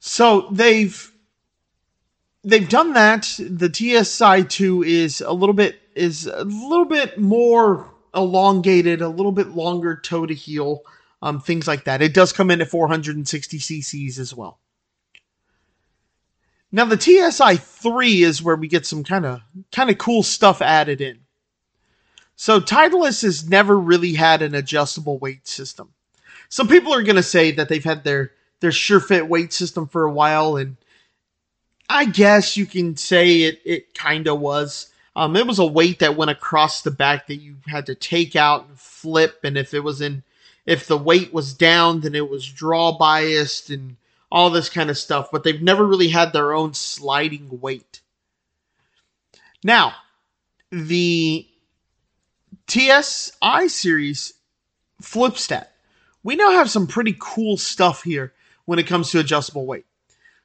So 0.00 0.48
they've 0.50 1.12
they've 2.42 2.68
done 2.68 2.94
that. 2.94 3.38
The 3.38 3.72
TSI 3.72 4.42
2 4.42 4.82
is 4.82 5.20
a 5.20 5.32
little 5.32 5.54
bit 5.54 5.80
is 5.94 6.26
a 6.26 6.44
little 6.44 6.86
bit 6.86 7.18
more 7.18 7.90
elongated, 8.14 9.02
a 9.02 9.08
little 9.08 9.32
bit 9.32 9.48
longer 9.48 9.96
toe 9.96 10.26
to 10.26 10.34
heel, 10.34 10.82
um, 11.22 11.40
things 11.40 11.68
like 11.68 11.84
that. 11.84 12.02
It 12.02 12.14
does 12.14 12.32
come 12.32 12.50
in 12.50 12.60
at 12.60 12.68
460 12.68 13.58
cc's 13.58 14.18
as 14.18 14.34
well. 14.34 14.58
Now 16.72 16.84
the 16.84 17.00
TSI 17.00 17.56
3 17.56 18.22
is 18.22 18.42
where 18.42 18.56
we 18.56 18.68
get 18.68 18.86
some 18.86 19.04
kind 19.04 19.26
of 19.26 19.40
kind 19.72 19.90
of 19.90 19.98
cool 19.98 20.22
stuff 20.22 20.62
added 20.62 21.00
in. 21.00 21.20
So 22.40 22.58
Titleist 22.58 23.22
has 23.24 23.46
never 23.46 23.78
really 23.78 24.14
had 24.14 24.40
an 24.40 24.54
adjustable 24.54 25.18
weight 25.18 25.46
system. 25.46 25.92
Some 26.48 26.68
people 26.68 26.94
are 26.94 27.02
going 27.02 27.16
to 27.16 27.22
say 27.22 27.50
that 27.50 27.68
they've 27.68 27.84
had 27.84 28.02
their 28.02 28.32
their 28.60 28.70
SureFit 28.70 29.28
weight 29.28 29.52
system 29.52 29.86
for 29.86 30.06
a 30.06 30.10
while 30.10 30.56
and 30.56 30.78
I 31.90 32.06
guess 32.06 32.56
you 32.56 32.64
can 32.64 32.96
say 32.96 33.42
it 33.42 33.60
it 33.66 33.92
kind 33.92 34.26
of 34.26 34.40
was. 34.40 34.90
Um, 35.14 35.36
it 35.36 35.46
was 35.46 35.58
a 35.58 35.66
weight 35.66 35.98
that 35.98 36.16
went 36.16 36.30
across 36.30 36.80
the 36.80 36.90
back 36.90 37.26
that 37.26 37.42
you 37.42 37.56
had 37.66 37.84
to 37.84 37.94
take 37.94 38.34
out 38.34 38.68
and 38.68 38.80
flip, 38.80 39.40
and 39.44 39.58
if 39.58 39.74
it 39.74 39.80
was 39.80 40.00
in, 40.00 40.22
if 40.64 40.86
the 40.86 40.96
weight 40.96 41.34
was 41.34 41.52
down, 41.52 42.00
then 42.00 42.14
it 42.14 42.30
was 42.30 42.50
draw 42.50 42.96
biased 42.96 43.68
and 43.68 43.96
all 44.32 44.48
this 44.48 44.70
kind 44.70 44.88
of 44.88 44.96
stuff. 44.96 45.28
But 45.30 45.44
they've 45.44 45.60
never 45.60 45.84
really 45.86 46.08
had 46.08 46.32
their 46.32 46.54
own 46.54 46.72
sliding 46.72 47.60
weight. 47.60 48.00
Now, 49.62 49.92
the 50.70 51.46
TSI 52.70 53.66
series 53.66 54.34
Flipstat. 55.02 55.66
We 56.22 56.36
now 56.36 56.52
have 56.52 56.70
some 56.70 56.86
pretty 56.86 57.16
cool 57.18 57.56
stuff 57.56 58.04
here 58.04 58.32
when 58.66 58.78
it 58.78 58.86
comes 58.86 59.10
to 59.10 59.18
adjustable 59.18 59.66
weight. 59.66 59.86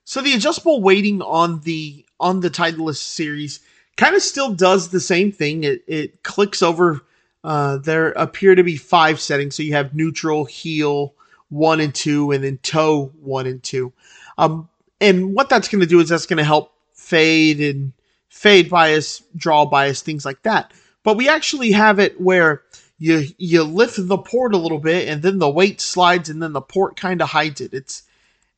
So 0.06 0.22
the 0.22 0.34
adjustable 0.34 0.82
weighting 0.82 1.22
on 1.22 1.60
the 1.62 2.06
on 2.20 2.40
the 2.40 2.50
Titleist 2.50 2.98
series 2.98 3.60
kind 3.98 4.16
of 4.16 4.22
still 4.22 4.54
does 4.54 4.90
the 4.90 5.00
same 5.00 5.32
thing. 5.32 5.64
It 5.64 5.84
it 5.88 6.24
clicks 6.24 6.64
over. 6.64 7.02
Uh, 7.44 7.78
there 7.78 8.10
appear 8.14 8.56
to 8.56 8.64
be 8.64 8.76
five 8.76 9.20
settings, 9.20 9.56
so 9.56 9.62
you 9.62 9.74
have 9.74 9.94
neutral, 9.94 10.46
heel, 10.46 11.14
one 11.50 11.80
and 11.80 11.94
two, 11.94 12.32
and 12.32 12.44
then 12.44 12.58
toe 12.64 13.12
one 13.22 13.46
and 13.46 13.62
two. 13.62 13.94
Um, 14.40 14.68
and 15.00 15.36
what 15.36 15.50
that's 15.50 15.68
going 15.68 15.82
to 15.82 15.86
do 15.86 16.00
is 16.00 16.10
that's 16.10 16.26
going 16.26 16.38
to 16.38 16.44
help 16.44 16.74
fade 16.94 17.60
and 17.60 17.94
fade 18.30 18.70
bias, 18.70 19.22
draw 19.36 19.66
bias, 19.66 20.02
things 20.02 20.26
like 20.26 20.42
that. 20.42 20.72
But 21.06 21.18
we 21.18 21.30
actually 21.30 21.72
have 21.72 22.00
it 22.00 22.20
where 22.20 22.64
you 22.98 23.28
you 23.38 23.64
lift 23.64 23.96
the 23.98 24.18
port 24.18 24.54
a 24.54 24.58
little 24.58 24.80
bit, 24.80 25.08
and 25.08 25.22
then 25.22 25.38
the 25.38 25.50
weight 25.50 25.80
slides, 25.80 26.30
and 26.30 26.42
then 26.42 26.52
the 26.52 26.62
port 26.62 26.98
kind 26.98 27.22
of 27.22 27.30
hides 27.30 27.62
it. 27.62 27.74
It's 27.74 28.04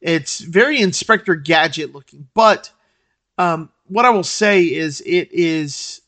it's 0.02 0.40
very 0.40 0.80
Inspector 0.80 1.36
Gadget 1.36 1.94
looking, 1.94 2.30
but 2.34 2.72
um, 3.38 3.70
what 3.88 4.06
I 4.06 4.12
will 4.12 4.24
say 4.24 4.64
is 4.64 5.02
it 5.02 5.30
is 5.32 6.02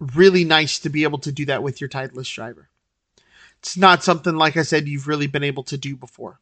really 0.00 0.44
nice 0.44 0.80
to 0.80 0.88
be 0.88 1.04
able 1.04 1.18
to 1.18 1.30
do 1.30 1.44
that 1.46 1.62
with 1.62 1.80
your 1.80 1.88
Titleist 1.88 2.34
driver. 2.34 2.68
It's 3.60 3.76
not 3.76 4.02
something, 4.02 4.34
like 4.34 4.56
I 4.56 4.62
said, 4.62 4.88
you've 4.88 5.06
really 5.06 5.26
been 5.26 5.44
able 5.44 5.62
to 5.64 5.76
do 5.76 5.94
before. 5.94 6.40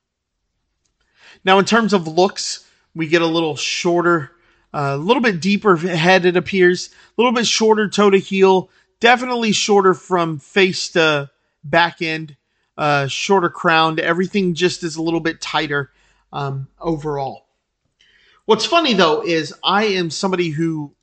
Now, 1.45 1.59
in 1.59 1.65
terms 1.65 1.93
of 1.93 2.07
looks, 2.07 2.67
we 2.95 3.09
get 3.09 3.23
a 3.23 3.27
little 3.27 3.57
shorter, 3.57 4.31
a 4.73 4.79
uh, 4.79 4.97
little 4.97 5.23
bit 5.23 5.41
deeper 5.41 5.77
head, 5.77 6.25
it 6.25 6.37
appears, 6.37 6.89
a 6.89 7.21
little 7.21 7.33
bit 7.33 7.47
shorter 7.47 7.89
toe 7.89 8.11
to 8.11 8.19
heel, 8.19 8.71
definitely 9.01 9.53
shorter 9.53 9.95
from 9.95 10.39
face 10.39 10.91
to 10.91 11.31
back 11.65 12.03
end, 12.03 12.37
uh, 12.77 13.07
shorter 13.07 13.49
crowned. 13.49 13.99
Everything 13.99 14.55
just 14.55 14.83
is 14.83 14.97
a 14.97 15.03
little 15.03 15.21
bit 15.21 15.41
tighter 15.41 15.91
um, 16.33 16.69
overall. 16.81 17.47
What's 18.45 18.65
funny 18.65 18.95
though 18.95 19.23
is 19.23 19.55
I 19.63 19.85
am 19.85 20.11
somebody 20.11 20.51
who 20.51 20.95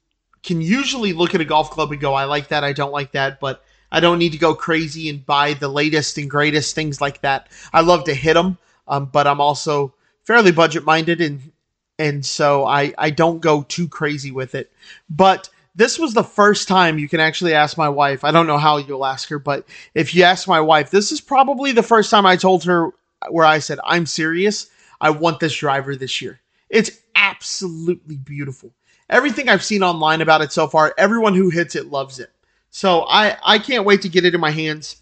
can 0.42 0.62
usually 0.62 1.14
look 1.14 1.36
at 1.36 1.42
a 1.42 1.46
golf 1.46 1.72
club 1.72 1.92
and 1.92 2.02
go, 2.02 2.14
I 2.14 2.26
like 2.26 2.50
that, 2.50 2.64
I 2.64 2.74
don't 2.74 2.92
like 2.92 3.12
that, 3.14 3.40
but 3.40 3.64
I 3.92 4.00
don't 4.00 4.20
need 4.20 4.32
to 4.34 4.38
go 4.38 4.56
crazy 4.56 5.10
and 5.10 5.26
buy 5.26 5.54
the 5.54 5.68
latest 5.68 6.18
and 6.18 6.30
greatest 6.30 6.76
things 6.76 7.02
like 7.02 7.22
that. 7.22 7.50
I 7.72 7.82
love 7.82 8.06
to 8.06 8.14
hit 8.14 8.34
them, 8.34 8.58
um, 8.88 9.06
but 9.06 9.28
I'm 9.28 9.42
also 9.42 9.94
fairly 10.24 10.52
budget 10.52 10.86
minded 10.86 11.22
and 11.22 11.52
and 11.98 12.26
so 12.26 12.66
I 12.66 12.94
I 12.98 13.10
don't 13.10 13.40
go 13.40 13.64
too 13.64 13.88
crazy 13.88 14.32
with 14.32 14.56
it. 14.56 14.72
But 15.10 15.50
this 15.76 16.00
was 16.00 16.14
the 16.14 16.24
first 16.24 16.68
time 16.68 16.98
you 16.98 17.10
can 17.10 17.20
actually 17.20 17.54
ask 17.54 17.78
my 17.78 17.90
wife. 17.90 18.24
I 18.24 18.32
don't 18.32 18.48
know 18.48 18.58
how 18.58 18.78
you'll 18.78 19.06
ask 19.06 19.30
her, 19.30 19.40
but 19.40 19.68
if 19.94 20.16
you 20.16 20.24
ask 20.24 20.48
my 20.48 20.62
wife, 20.62 20.90
this 20.90 21.12
is 21.12 21.20
probably 21.20 21.74
the 21.74 21.84
first 21.84 22.10
time 22.10 22.26
I 22.26 22.38
told 22.38 22.64
her 22.64 22.92
where 23.30 23.46
I 23.46 23.60
said, 23.60 23.80
I'm 23.84 24.06
serious. 24.06 24.70
I 25.02 25.10
want 25.10 25.42
this 25.42 25.56
driver 25.56 25.96
this 25.96 26.22
year. 26.22 26.40
It's 26.70 26.92
absolutely 27.16 28.16
beautiful. 28.16 28.72
Everything 29.10 29.50
I've 29.50 29.64
seen 29.64 29.84
online 29.84 30.22
about 30.22 30.42
it 30.42 30.52
so 30.52 30.68
far, 30.68 30.94
everyone 30.98 31.36
who 31.36 31.50
hits 31.50 31.76
it 31.76 31.88
loves 31.88 32.20
it. 32.20 32.32
So 32.70 33.06
I, 33.08 33.38
I 33.46 33.60
can't 33.60 33.86
wait 33.86 34.02
to 34.04 34.10
get 34.10 34.26
it 34.26 34.34
in 34.34 34.42
my 34.42 34.52
hands. 34.52 35.02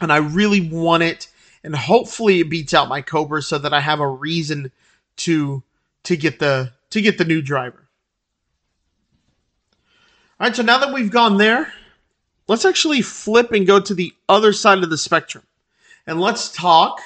And 0.00 0.12
I 0.12 0.16
really 0.16 0.68
want 0.68 1.02
it. 1.02 1.28
And 1.62 1.76
hopefully 1.76 2.40
it 2.40 2.50
beats 2.50 2.74
out 2.74 2.88
my 2.88 3.02
Cobra 3.02 3.42
so 3.42 3.58
that 3.58 3.72
I 3.72 3.80
have 3.80 4.00
a 4.00 4.08
reason 4.08 4.72
to 5.18 5.62
to 6.04 6.16
get 6.16 6.38
the 6.38 6.72
to 6.90 7.00
get 7.00 7.18
the 7.18 7.24
new 7.24 7.42
driver. 7.42 7.88
All 10.38 10.48
right, 10.48 10.56
so 10.56 10.62
now 10.62 10.78
that 10.78 10.92
we've 10.92 11.10
gone 11.10 11.38
there, 11.38 11.72
let's 12.48 12.64
actually 12.64 13.02
flip 13.02 13.52
and 13.52 13.66
go 13.66 13.80
to 13.80 13.94
the 13.94 14.12
other 14.28 14.52
side 14.52 14.82
of 14.82 14.90
the 14.90 14.98
spectrum. 14.98 15.44
And 16.06 16.20
let's 16.20 16.52
talk 16.52 17.00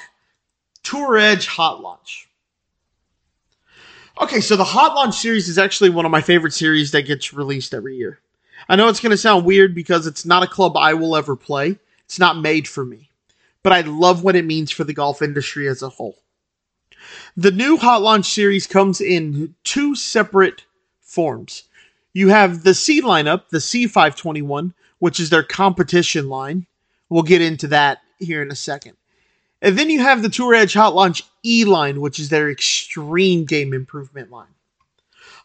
Tour 0.83 1.17
Edge 1.17 1.47
Hot 1.47 1.81
Launch. 1.81 2.27
Okay, 4.19 4.41
so 4.41 4.57
the 4.57 4.63
Hot 4.65 4.95
Launch 4.95 5.15
series 5.15 5.47
is 5.47 5.57
actually 5.57 5.91
one 5.91 6.05
of 6.05 6.11
my 6.11 6.21
favorite 6.21 6.53
series 6.53 6.91
that 6.91 7.03
gets 7.03 7.33
released 7.33 7.73
every 7.73 7.95
year. 7.95 8.19
I 8.67 8.75
know 8.75 8.89
it's 8.89 8.99
going 8.99 9.11
to 9.11 9.17
sound 9.17 9.45
weird 9.45 9.73
because 9.73 10.05
it's 10.05 10.25
not 10.25 10.43
a 10.43 10.47
club 10.47 10.75
I 10.75 10.93
will 10.95 11.15
ever 11.15 11.35
play. 11.35 11.77
It's 12.03 12.19
not 12.19 12.37
made 12.37 12.67
for 12.67 12.83
me. 12.83 13.09
But 13.63 13.73
I 13.73 13.81
love 13.81 14.23
what 14.23 14.35
it 14.35 14.45
means 14.45 14.71
for 14.71 14.83
the 14.83 14.93
golf 14.93 15.21
industry 15.21 15.69
as 15.69 15.81
a 15.81 15.89
whole. 15.89 16.17
The 17.37 17.51
new 17.51 17.77
Hot 17.77 18.01
Launch 18.01 18.25
series 18.27 18.67
comes 18.67 19.01
in 19.01 19.55
two 19.63 19.95
separate 19.95 20.65
forms. 20.99 21.63
You 22.13 22.29
have 22.29 22.63
the 22.63 22.73
C 22.73 23.01
lineup, 23.01 23.49
the 23.49 23.59
C521, 23.59 24.73
which 24.99 25.19
is 25.19 25.29
their 25.29 25.43
competition 25.43 26.29
line. 26.29 26.65
We'll 27.09 27.23
get 27.23 27.41
into 27.41 27.67
that 27.67 27.99
here 28.19 28.41
in 28.41 28.51
a 28.51 28.55
second. 28.55 28.97
And 29.61 29.77
then 29.77 29.89
you 29.89 30.01
have 30.01 30.21
the 30.21 30.29
Tour 30.29 30.53
Edge 30.53 30.73
Hot 30.73 30.95
Launch 30.95 31.23
E 31.43 31.65
line, 31.65 32.01
which 32.01 32.19
is 32.19 32.29
their 32.29 32.49
extreme 32.49 33.45
game 33.45 33.73
improvement 33.73 34.31
line. 34.31 34.47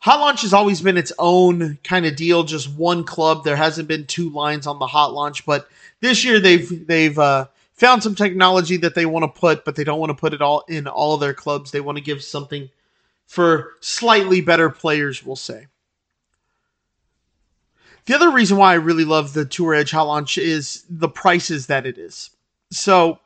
Hot 0.01 0.21
Launch 0.21 0.43
has 0.43 0.53
always 0.53 0.83
been 0.83 0.99
its 0.99 1.13
own 1.19 1.79
kind 1.83 2.05
of 2.05 2.15
deal, 2.15 2.45
just 2.45 2.71
one 2.71 3.05
club. 3.05 3.43
There 3.43 3.57
hasn't 3.57 3.89
been 3.89 4.07
two 4.07 4.29
lines 4.31 4.67
on 4.67 4.79
the 4.79 4.87
Hot 4.87 5.15
Launch, 5.15 5.47
but 5.47 5.69
this 6.01 6.25
year 6.25 6.39
they've 6.39 6.87
they've 6.87 7.19
uh, 7.19 7.47
found 7.75 8.03
some 8.03 8.15
technology 8.15 8.77
that 8.79 8.95
they 8.95 9.05
want 9.05 9.25
to 9.25 9.41
put, 9.41 9.65
but 9.65 9.77
they 9.77 9.85
don't 9.85 10.01
want 10.01 10.11
to 10.11 10.15
put 10.15 10.33
it 10.33 10.41
all 10.41 10.65
in 10.69 10.87
all 10.87 11.15
of 11.15 11.21
their 11.21 11.35
clubs. 11.35 11.71
They 11.71 11.81
want 11.81 11.99
to 11.99 12.05
give 12.05 12.23
something 12.23 12.71
for 13.27 13.73
slightly 13.81 14.41
better 14.41 14.71
players, 14.71 15.25
we'll 15.25 15.37
say. 15.37 15.67
The 18.07 18.15
other 18.15 18.31
reason 18.31 18.59
why 18.59 18.73
I 18.73 18.77
really 18.77 19.05
love 19.05 19.33
the 19.33 19.45
Tour 19.45 19.75
Edge 19.75 19.91
Hot 19.91 20.07
Launch 20.07 20.39
is 20.39 20.85
the 20.91 21.09
prices 21.09 21.67
that 21.67 21.87
it 21.87 21.97
is. 21.99 22.31
So 22.71 23.19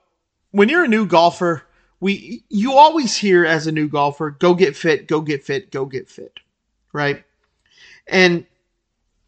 when 0.53 0.69
you're 0.69 0.85
a 0.85 0.89
new 0.89 1.07
golfer, 1.07 1.65
we 2.01 2.45
you 2.49 2.75
always 2.75 3.17
hear 3.17 3.45
as 3.45 3.67
a 3.67 3.73
new 3.73 3.89
golfer, 3.89 4.31
go 4.31 4.55
get 4.55 4.77
fit, 4.77 5.09
go 5.09 5.21
get 5.21 5.43
fit, 5.43 5.73
go 5.73 5.85
get 5.85 6.09
fit, 6.09 6.39
right? 6.93 7.25
And 8.07 8.47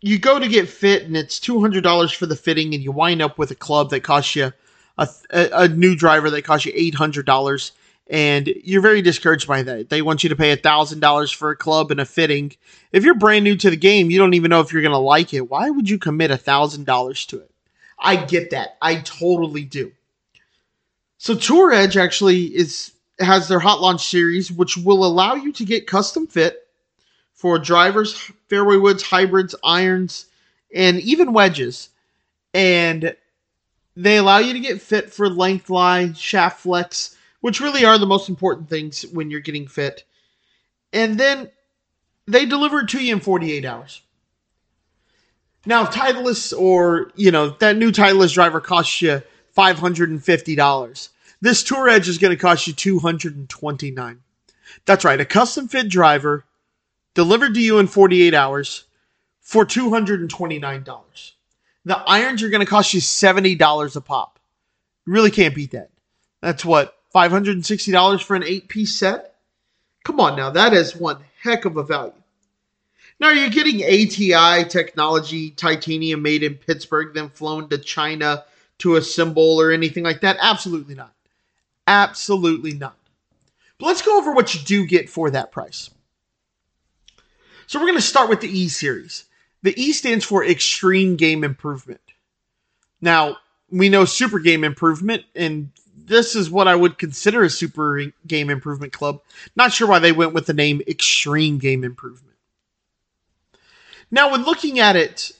you 0.00 0.18
go 0.18 0.38
to 0.38 0.48
get 0.48 0.68
fit, 0.68 1.02
and 1.02 1.16
it's 1.16 1.40
two 1.40 1.60
hundred 1.60 1.82
dollars 1.82 2.12
for 2.12 2.26
the 2.26 2.36
fitting, 2.36 2.72
and 2.72 2.82
you 2.82 2.92
wind 2.92 3.20
up 3.20 3.36
with 3.36 3.50
a 3.50 3.56
club 3.56 3.90
that 3.90 4.00
costs 4.00 4.36
you 4.36 4.52
a, 5.00 5.48
a 5.52 5.68
new 5.68 5.96
driver 5.96 6.30
that 6.30 6.42
costs 6.42 6.66
you 6.66 6.72
eight 6.74 6.94
hundred 6.94 7.26
dollars, 7.26 7.72
and 8.08 8.46
you're 8.46 8.82
very 8.82 9.02
discouraged 9.02 9.48
by 9.48 9.62
that. 9.62 9.88
They 9.88 10.02
want 10.02 10.22
you 10.22 10.28
to 10.30 10.36
pay 10.36 10.54
thousand 10.56 11.00
dollars 11.00 11.30
for 11.30 11.50
a 11.50 11.56
club 11.56 11.90
and 11.90 12.00
a 12.00 12.04
fitting. 12.04 12.52
If 12.92 13.04
you're 13.04 13.14
brand 13.14 13.44
new 13.44 13.56
to 13.56 13.70
the 13.70 13.76
game, 13.76 14.10
you 14.10 14.18
don't 14.18 14.34
even 14.34 14.50
know 14.50 14.60
if 14.60 14.72
you're 14.72 14.82
going 14.82 14.92
to 14.92 14.98
like 14.98 15.32
it. 15.34 15.48
Why 15.50 15.70
would 15.70 15.88
you 15.88 15.98
commit 15.98 16.30
thousand 16.38 16.86
dollars 16.86 17.26
to 17.26 17.38
it? 17.40 17.50
I 17.98 18.16
get 18.16 18.50
that. 18.50 18.76
I 18.80 18.96
totally 18.96 19.64
do. 19.64 19.92
So 21.18 21.34
Tour 21.34 21.72
Edge 21.72 21.96
actually 21.96 22.44
is 22.44 22.92
has 23.18 23.48
their 23.48 23.60
hot 23.60 23.80
launch 23.80 24.06
series, 24.06 24.50
which 24.50 24.76
will 24.76 25.04
allow 25.04 25.34
you 25.34 25.52
to 25.52 25.64
get 25.64 25.86
custom 25.86 26.26
fit 26.26 26.66
for 27.34 27.58
drivers, 27.58 28.14
fairway 28.48 28.76
woods, 28.76 29.02
hybrids, 29.02 29.54
irons, 29.62 30.26
and 30.74 31.00
even 31.00 31.32
wedges. 31.32 31.90
And 32.54 33.14
they 33.96 34.16
allow 34.16 34.38
you 34.38 34.52
to 34.52 34.60
get 34.60 34.80
fit 34.80 35.12
for 35.12 35.28
length 35.28 35.70
lie, 35.70 36.12
shaft 36.12 36.60
flex, 36.60 37.16
which 37.40 37.60
really 37.60 37.84
are 37.84 37.98
the 37.98 38.06
most 38.06 38.28
important 38.28 38.68
things 38.68 39.02
when 39.12 39.30
you're 39.30 39.40
getting 39.40 39.66
fit. 39.66 40.04
And 40.92 41.18
then 41.18 41.50
they 42.26 42.46
deliver 42.46 42.80
it 42.80 42.88
to 42.90 43.04
you 43.04 43.14
in 43.14 43.20
48 43.20 43.64
hours. 43.64 44.02
Now, 45.66 45.84
Titleist 45.84 46.58
or, 46.58 47.10
you 47.16 47.30
know, 47.30 47.50
that 47.58 47.76
new 47.76 47.92
Titleist 47.92 48.34
driver 48.34 48.60
costs 48.60 49.02
you 49.02 49.22
$550. 49.56 51.08
This 51.40 51.62
Tour 51.62 51.88
Edge 51.88 52.08
is 52.08 52.18
going 52.18 52.36
to 52.36 52.40
cost 52.40 52.66
you 52.66 52.72
229 52.72 54.20
That's 54.86 55.04
right, 55.04 55.20
a 55.20 55.24
custom 55.24 55.68
fit 55.68 55.88
driver 55.88 56.44
delivered 57.14 57.54
to 57.54 57.60
you 57.60 57.78
in 57.78 57.86
48 57.86 58.34
hours 58.34 58.84
for 59.40 59.66
$229. 59.66 61.32
The 61.84 61.96
irons 61.96 62.42
are 62.42 62.50
going 62.50 62.64
to 62.64 62.66
cost 62.66 62.92
you 62.94 63.00
$70 63.00 63.96
a 63.96 64.00
pop. 64.00 64.38
You 65.06 65.12
really 65.12 65.30
can't 65.30 65.54
beat 65.54 65.72
that. 65.72 65.90
That's 66.40 66.64
what, 66.64 66.96
$560 67.14 68.22
for 68.22 68.36
an 68.36 68.44
eight 68.44 68.68
piece 68.68 68.96
set? 68.96 69.34
Come 70.04 70.20
on 70.20 70.36
now, 70.36 70.50
that 70.50 70.72
is 70.72 70.96
one 70.96 71.18
heck 71.42 71.64
of 71.64 71.76
a 71.76 71.82
value. 71.82 72.12
Now, 73.18 73.30
you're 73.30 73.50
getting 73.50 73.82
ATI 73.82 74.66
technology, 74.68 75.50
titanium 75.50 76.22
made 76.22 76.42
in 76.42 76.54
Pittsburgh, 76.54 77.12
then 77.12 77.28
flown 77.28 77.68
to 77.68 77.76
China 77.76 78.44
to 78.78 78.96
assemble 78.96 79.60
or 79.60 79.72
anything 79.72 80.04
like 80.04 80.22
that? 80.22 80.38
Absolutely 80.40 80.94
not. 80.94 81.12
Absolutely 81.86 82.72
not. 82.72 82.96
But 83.78 83.86
let's 83.86 84.02
go 84.02 84.16
over 84.16 84.32
what 84.32 84.54
you 84.54 84.60
do 84.60 84.86
get 84.86 85.10
for 85.10 85.30
that 85.30 85.52
price. 85.52 85.90
So 87.66 87.78
we're 87.78 87.86
going 87.86 87.98
to 87.98 88.02
start 88.02 88.30
with 88.30 88.40
the 88.40 88.48
E 88.48 88.68
series. 88.68 89.24
The 89.62 89.78
E 89.80 89.92
stands 89.92 90.24
for 90.24 90.44
Extreme 90.44 91.16
Game 91.16 91.44
Improvement. 91.44 92.00
Now, 93.00 93.36
we 93.70 93.88
know 93.88 94.04
Super 94.04 94.38
Game 94.38 94.64
Improvement, 94.64 95.24
and 95.34 95.70
this 95.94 96.34
is 96.34 96.50
what 96.50 96.66
I 96.68 96.74
would 96.74 96.98
consider 96.98 97.42
a 97.42 97.50
Super 97.50 98.12
Game 98.26 98.50
Improvement 98.50 98.92
Club. 98.92 99.20
Not 99.54 99.72
sure 99.72 99.88
why 99.88 99.98
they 99.98 100.12
went 100.12 100.32
with 100.32 100.46
the 100.46 100.54
name 100.54 100.82
Extreme 100.86 101.58
Game 101.58 101.84
Improvement. 101.84 102.36
Now, 104.10 104.32
when 104.32 104.44
looking 104.44 104.80
at 104.80 104.96
it, 104.96 105.32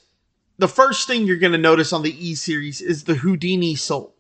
the 0.58 0.68
first 0.68 1.06
thing 1.06 1.26
you're 1.26 1.38
going 1.38 1.52
to 1.52 1.58
notice 1.58 1.92
on 1.92 2.02
the 2.02 2.28
E 2.28 2.34
series 2.34 2.80
is 2.80 3.04
the 3.04 3.14
Houdini 3.14 3.74
sole. 3.74 4.14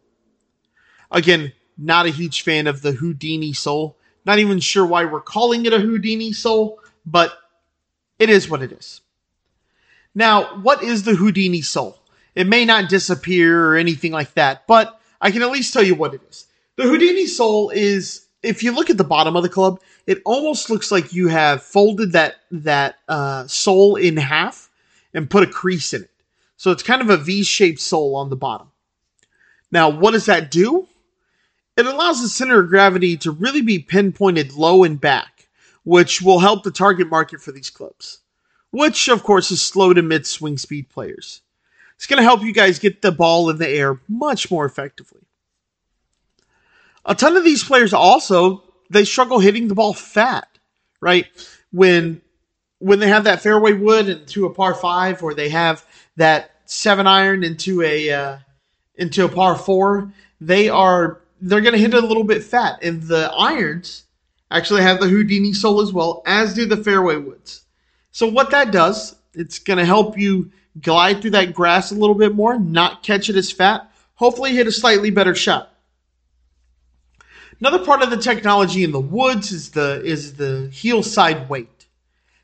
Again, 1.10 1.52
not 1.76 2.06
a 2.06 2.10
huge 2.10 2.42
fan 2.42 2.66
of 2.66 2.82
the 2.82 2.92
Houdini 2.92 3.52
sole. 3.52 3.96
Not 4.24 4.38
even 4.38 4.60
sure 4.60 4.84
why 4.84 5.04
we're 5.04 5.20
calling 5.20 5.66
it 5.66 5.72
a 5.72 5.78
Houdini 5.78 6.32
sole, 6.32 6.80
but 7.06 7.32
it 8.18 8.28
is 8.28 8.48
what 8.48 8.62
it 8.62 8.72
is. 8.72 9.00
Now, 10.14 10.60
what 10.60 10.82
is 10.82 11.04
the 11.04 11.14
Houdini 11.14 11.62
sole? 11.62 11.98
It 12.34 12.46
may 12.46 12.64
not 12.64 12.88
disappear 12.88 13.66
or 13.66 13.76
anything 13.76 14.12
like 14.12 14.34
that, 14.34 14.66
but 14.66 15.00
I 15.20 15.30
can 15.30 15.42
at 15.42 15.50
least 15.50 15.72
tell 15.72 15.82
you 15.82 15.94
what 15.94 16.14
it 16.14 16.22
is. 16.28 16.46
The 16.76 16.84
Houdini 16.84 17.26
sole 17.26 17.70
is, 17.70 18.26
if 18.42 18.62
you 18.62 18.72
look 18.72 18.90
at 18.90 18.96
the 18.96 19.04
bottom 19.04 19.36
of 19.36 19.42
the 19.42 19.48
club, 19.48 19.80
it 20.06 20.22
almost 20.24 20.70
looks 20.70 20.90
like 20.90 21.12
you 21.12 21.28
have 21.28 21.62
folded 21.62 22.12
that 22.12 22.36
that 22.50 22.96
uh, 23.08 23.46
sole 23.46 23.96
in 23.96 24.16
half 24.16 24.70
and 25.12 25.30
put 25.30 25.42
a 25.42 25.46
crease 25.46 25.92
in 25.92 26.02
it. 26.02 26.10
So 26.56 26.70
it's 26.70 26.82
kind 26.82 27.02
of 27.02 27.10
a 27.10 27.16
V-shaped 27.16 27.80
sole 27.80 28.16
on 28.16 28.30
the 28.30 28.36
bottom. 28.36 28.70
Now, 29.70 29.88
what 29.88 30.12
does 30.12 30.26
that 30.26 30.50
do? 30.50 30.88
It 31.76 31.86
allows 31.86 32.20
the 32.20 32.28
center 32.28 32.60
of 32.60 32.68
gravity 32.68 33.16
to 33.18 33.30
really 33.30 33.62
be 33.62 33.78
pinpointed 33.78 34.52
low 34.54 34.84
and 34.84 35.00
back, 35.00 35.48
which 35.84 36.20
will 36.20 36.40
help 36.40 36.62
the 36.62 36.70
target 36.70 37.08
market 37.08 37.40
for 37.40 37.52
these 37.52 37.70
clubs, 37.70 38.18
which 38.70 39.08
of 39.08 39.22
course 39.22 39.50
is 39.50 39.60
slow 39.60 39.92
to 39.92 40.02
mid 40.02 40.26
swing 40.26 40.58
speed 40.58 40.88
players. 40.88 41.42
It's 41.96 42.06
going 42.06 42.18
to 42.18 42.24
help 42.24 42.42
you 42.42 42.54
guys 42.54 42.78
get 42.78 43.02
the 43.02 43.12
ball 43.12 43.50
in 43.50 43.58
the 43.58 43.68
air 43.68 44.00
much 44.08 44.50
more 44.50 44.64
effectively. 44.64 45.20
A 47.04 47.14
ton 47.14 47.36
of 47.36 47.44
these 47.44 47.62
players 47.64 47.92
also 47.92 48.62
they 48.90 49.04
struggle 49.04 49.38
hitting 49.38 49.68
the 49.68 49.74
ball 49.74 49.94
fat, 49.94 50.48
right? 51.00 51.26
When 51.70 52.20
when 52.78 52.98
they 52.98 53.08
have 53.08 53.24
that 53.24 53.42
fairway 53.42 53.72
wood 53.72 54.08
into 54.08 54.46
a 54.46 54.52
par 54.52 54.74
five, 54.74 55.22
or 55.22 55.34
they 55.34 55.50
have 55.50 55.84
that 56.16 56.50
seven 56.64 57.06
iron 57.06 57.44
into 57.44 57.82
a 57.82 58.10
uh, 58.10 58.38
into 58.96 59.24
a 59.24 59.28
par 59.28 59.56
four, 59.56 60.12
they 60.40 60.68
are 60.68 61.20
they're 61.40 61.60
going 61.60 61.74
to 61.74 61.78
hit 61.78 61.94
it 61.94 62.02
a 62.02 62.06
little 62.06 62.24
bit 62.24 62.42
fat, 62.42 62.82
and 62.82 63.02
the 63.02 63.30
irons 63.36 64.04
actually 64.50 64.82
have 64.82 65.00
the 65.00 65.08
Houdini 65.08 65.52
sole 65.52 65.80
as 65.80 65.92
well, 65.92 66.22
as 66.26 66.54
do 66.54 66.66
the 66.66 66.76
fairway 66.76 67.16
woods. 67.16 67.64
So 68.20 68.26
what 68.26 68.50
that 68.50 68.70
does, 68.70 69.16
it's 69.32 69.60
going 69.60 69.78
to 69.78 69.84
help 69.86 70.18
you 70.18 70.50
glide 70.78 71.22
through 71.22 71.30
that 71.30 71.54
grass 71.54 71.90
a 71.90 71.94
little 71.94 72.14
bit 72.14 72.34
more, 72.34 72.58
not 72.58 73.02
catch 73.02 73.30
it 73.30 73.34
as 73.34 73.50
fat, 73.50 73.90
hopefully 74.14 74.52
hit 74.52 74.66
a 74.66 74.72
slightly 74.72 75.08
better 75.08 75.34
shot. 75.34 75.74
Another 77.60 77.82
part 77.82 78.02
of 78.02 78.10
the 78.10 78.18
technology 78.18 78.84
in 78.84 78.92
the 78.92 79.00
woods 79.00 79.52
is 79.52 79.70
the 79.70 80.02
is 80.04 80.34
the 80.34 80.68
heel 80.70 81.02
side 81.02 81.48
weight. 81.48 81.86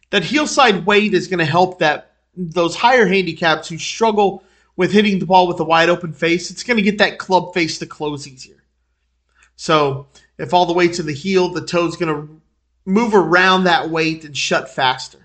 That 0.09 0.25
heel 0.25 0.47
side 0.47 0.87
weight 0.87 1.13
is 1.13 1.29
going 1.29 1.41
to 1.41 1.45
help 1.45 1.81
that 1.81 2.13
those 2.35 2.75
higher 2.75 3.05
handicaps 3.05 3.69
who 3.69 3.77
struggle 3.77 4.45
with 4.77 4.93
hitting 4.93 5.19
the 5.19 5.27
ball 5.27 5.47
with 5.47 5.61
a 5.61 5.65
wide 5.65 5.91
open 5.91 6.15
face, 6.15 6.51
it's 6.51 6.63
going 6.63 6.79
to 6.79 6.83
get 6.83 6.97
that 7.01 7.19
club 7.19 7.53
face 7.53 7.79
to 7.81 7.87
close 7.87 8.27
easier. 8.27 8.63
So 9.57 10.07
if 10.39 10.55
all 10.55 10.65
the 10.65 10.73
weight's 10.73 11.01
in 11.01 11.05
the 11.05 11.13
heel, 11.13 11.51
the 11.51 11.67
toe's 11.67 11.99
going 11.99 12.15
to 12.15 12.41
move 12.87 13.15
around 13.15 13.65
that 13.65 13.91
weight 13.91 14.25
and 14.25 14.35
shut 14.35 14.71
faster. 14.71 15.19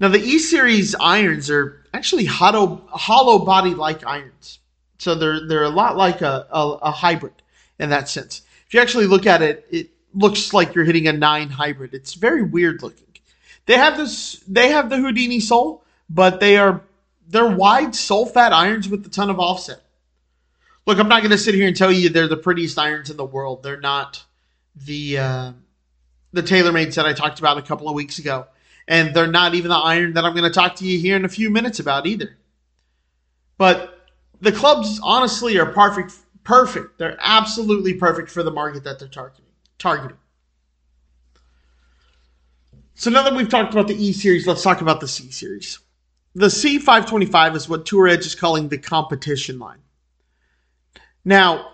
Now 0.00 0.08
the 0.08 0.18
E 0.18 0.38
series 0.38 0.94
irons 0.94 1.50
are 1.50 1.84
actually 1.92 2.24
hollow 2.24 2.82
hollow 2.88 3.44
body 3.44 3.74
like 3.74 4.06
irons, 4.06 4.58
so 4.98 5.14
they're 5.14 5.46
they're 5.46 5.64
a 5.64 5.68
lot 5.70 5.96
like 5.96 6.20
a, 6.20 6.46
a, 6.50 6.78
a 6.82 6.90
hybrid 6.90 7.34
in 7.78 7.90
that 7.90 8.08
sense. 8.08 8.42
If 8.66 8.74
you 8.74 8.80
actually 8.80 9.06
look 9.06 9.26
at 9.26 9.42
it, 9.42 9.66
it 9.70 9.90
looks 10.14 10.52
like 10.52 10.74
you're 10.74 10.84
hitting 10.84 11.08
a 11.08 11.12
nine 11.12 11.50
hybrid. 11.50 11.94
It's 11.94 12.14
very 12.14 12.42
weird 12.42 12.82
looking. 12.82 13.06
They 13.66 13.76
have 13.76 13.96
this. 13.96 14.40
They 14.48 14.70
have 14.70 14.90
the 14.90 14.96
Houdini 14.96 15.40
sole, 15.40 15.84
but 16.10 16.40
they 16.40 16.56
are 16.56 16.82
they're 17.28 17.48
wide 17.48 17.94
sole 17.94 18.26
fat 18.26 18.52
irons 18.52 18.88
with 18.88 19.06
a 19.06 19.08
ton 19.08 19.30
of 19.30 19.40
offset. 19.40 19.80
Look, 20.86 20.98
I'm 20.98 21.08
not 21.08 21.22
going 21.22 21.30
to 21.30 21.38
sit 21.38 21.54
here 21.54 21.66
and 21.66 21.76
tell 21.76 21.90
you 21.90 22.10
they're 22.10 22.28
the 22.28 22.36
prettiest 22.36 22.78
irons 22.78 23.08
in 23.08 23.16
the 23.16 23.24
world. 23.24 23.62
They're 23.62 23.80
not 23.80 24.22
the 24.76 25.18
uh, 25.18 25.52
the 26.32 26.42
TaylorMade 26.42 26.94
that 26.94 27.06
I 27.06 27.14
talked 27.14 27.38
about 27.38 27.56
a 27.56 27.62
couple 27.62 27.88
of 27.88 27.94
weeks 27.94 28.18
ago, 28.18 28.46
and 28.88 29.14
they're 29.14 29.26
not 29.26 29.54
even 29.54 29.70
the 29.70 29.76
iron 29.76 30.14
that 30.14 30.24
I'm 30.24 30.32
going 30.32 30.44
to 30.44 30.50
talk 30.50 30.76
to 30.76 30.86
you 30.86 30.98
here 30.98 31.16
in 31.16 31.24
a 31.24 31.28
few 31.28 31.50
minutes 31.50 31.78
about 31.80 32.06
either. 32.06 32.36
But 33.56 34.06
the 34.40 34.52
clubs 34.52 35.00
honestly 35.02 35.58
are 35.58 35.66
perfect 35.66 36.14
perfect. 36.44 36.98
They're 36.98 37.18
absolutely 37.20 37.94
perfect 37.94 38.30
for 38.30 38.42
the 38.42 38.50
market 38.50 38.84
that 38.84 38.98
they're 38.98 39.08
targeting. 39.08 39.46
Targeting. 39.78 40.18
So 42.94 43.10
now 43.10 43.22
that 43.24 43.34
we've 43.34 43.48
talked 43.48 43.72
about 43.72 43.88
the 43.88 43.96
E 43.96 44.12
series, 44.12 44.46
let's 44.46 44.62
talk 44.62 44.80
about 44.80 45.00
the 45.00 45.08
C 45.08 45.30
series. 45.30 45.80
The 46.36 46.46
C525 46.46 47.56
is 47.56 47.68
what 47.68 47.86
Tour 47.86 48.08
Edge 48.08 48.26
is 48.26 48.34
calling 48.34 48.68
the 48.68 48.78
competition 48.78 49.58
line. 49.58 49.80
Now, 51.24 51.72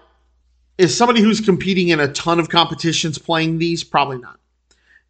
is 0.79 0.97
somebody 0.97 1.21
who's 1.21 1.41
competing 1.41 1.89
in 1.89 2.01
a 2.01 2.09
ton 2.09 2.41
of 2.41 2.49
competitions 2.49 3.19
playing 3.19 3.59
these? 3.59 3.85
Probably 3.85 4.19
not. 4.19 4.39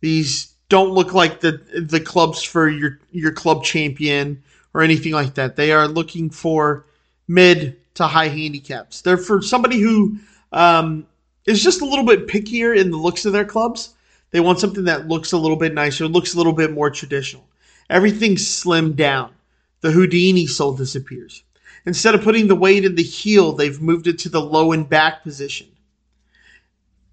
These 0.00 0.49
don't 0.70 0.92
look 0.92 1.12
like 1.12 1.40
the 1.40 1.60
the 1.74 2.00
clubs 2.00 2.42
for 2.42 2.68
your 2.68 2.98
your 3.10 3.32
club 3.32 3.62
champion 3.62 4.42
or 4.72 4.80
anything 4.80 5.12
like 5.12 5.34
that. 5.34 5.56
They 5.56 5.72
are 5.72 5.86
looking 5.86 6.30
for 6.30 6.86
mid 7.28 7.76
to 7.94 8.06
high 8.06 8.28
handicaps. 8.28 9.02
They're 9.02 9.18
for 9.18 9.42
somebody 9.42 9.78
who 9.78 10.16
um, 10.52 11.06
is 11.44 11.62
just 11.62 11.82
a 11.82 11.84
little 11.84 12.06
bit 12.06 12.28
pickier 12.28 12.74
in 12.74 12.90
the 12.90 12.96
looks 12.96 13.26
of 13.26 13.32
their 13.32 13.44
clubs. 13.44 13.94
They 14.30 14.40
want 14.40 14.60
something 14.60 14.84
that 14.84 15.08
looks 15.08 15.32
a 15.32 15.38
little 15.38 15.56
bit 15.56 15.74
nicer, 15.74 16.06
looks 16.06 16.34
a 16.34 16.36
little 16.38 16.52
bit 16.52 16.72
more 16.72 16.88
traditional. 16.88 17.44
Everything's 17.90 18.46
slimmed 18.46 18.94
down. 18.94 19.32
The 19.80 19.90
Houdini 19.90 20.46
sole 20.46 20.74
disappears. 20.74 21.42
Instead 21.84 22.14
of 22.14 22.22
putting 22.22 22.46
the 22.46 22.54
weight 22.54 22.84
in 22.84 22.94
the 22.94 23.02
heel, 23.02 23.52
they've 23.52 23.80
moved 23.80 24.06
it 24.06 24.18
to 24.20 24.28
the 24.28 24.40
low 24.40 24.70
and 24.70 24.88
back 24.88 25.24
position. 25.24 25.66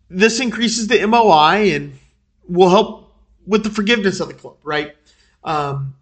This 0.09 0.39
increases 0.39 0.87
the 0.87 1.05
MOI 1.07 1.73
and 1.73 1.97
will 2.47 2.69
help 2.69 3.06
with 3.47 3.63
the 3.63 3.69
forgiveness 3.69 4.19
of 4.19 4.27
the 4.27 4.33
club, 4.33 4.57
right? 4.63 4.95
Um, 5.43 5.95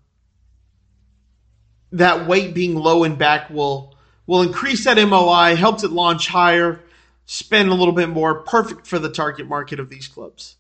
that 1.92 2.28
weight 2.28 2.54
being 2.54 2.76
low 2.76 3.04
and 3.04 3.18
back 3.18 3.50
will 3.50 3.96
will 4.28 4.42
increase 4.42 4.84
that 4.86 4.98
MOI, 4.98 5.56
helps 5.56 5.84
it 5.84 5.92
launch 5.92 6.28
higher, 6.28 6.82
spend 7.26 7.70
a 7.70 7.76
little 7.76 7.94
bit 7.94 8.10
more, 8.10 8.42
perfect 8.42 8.88
for 8.88 8.98
the 8.98 9.10
target 9.10 9.48
market 9.48 9.80
of 9.80 9.90
these 9.90 10.08
clubs. 10.08 10.56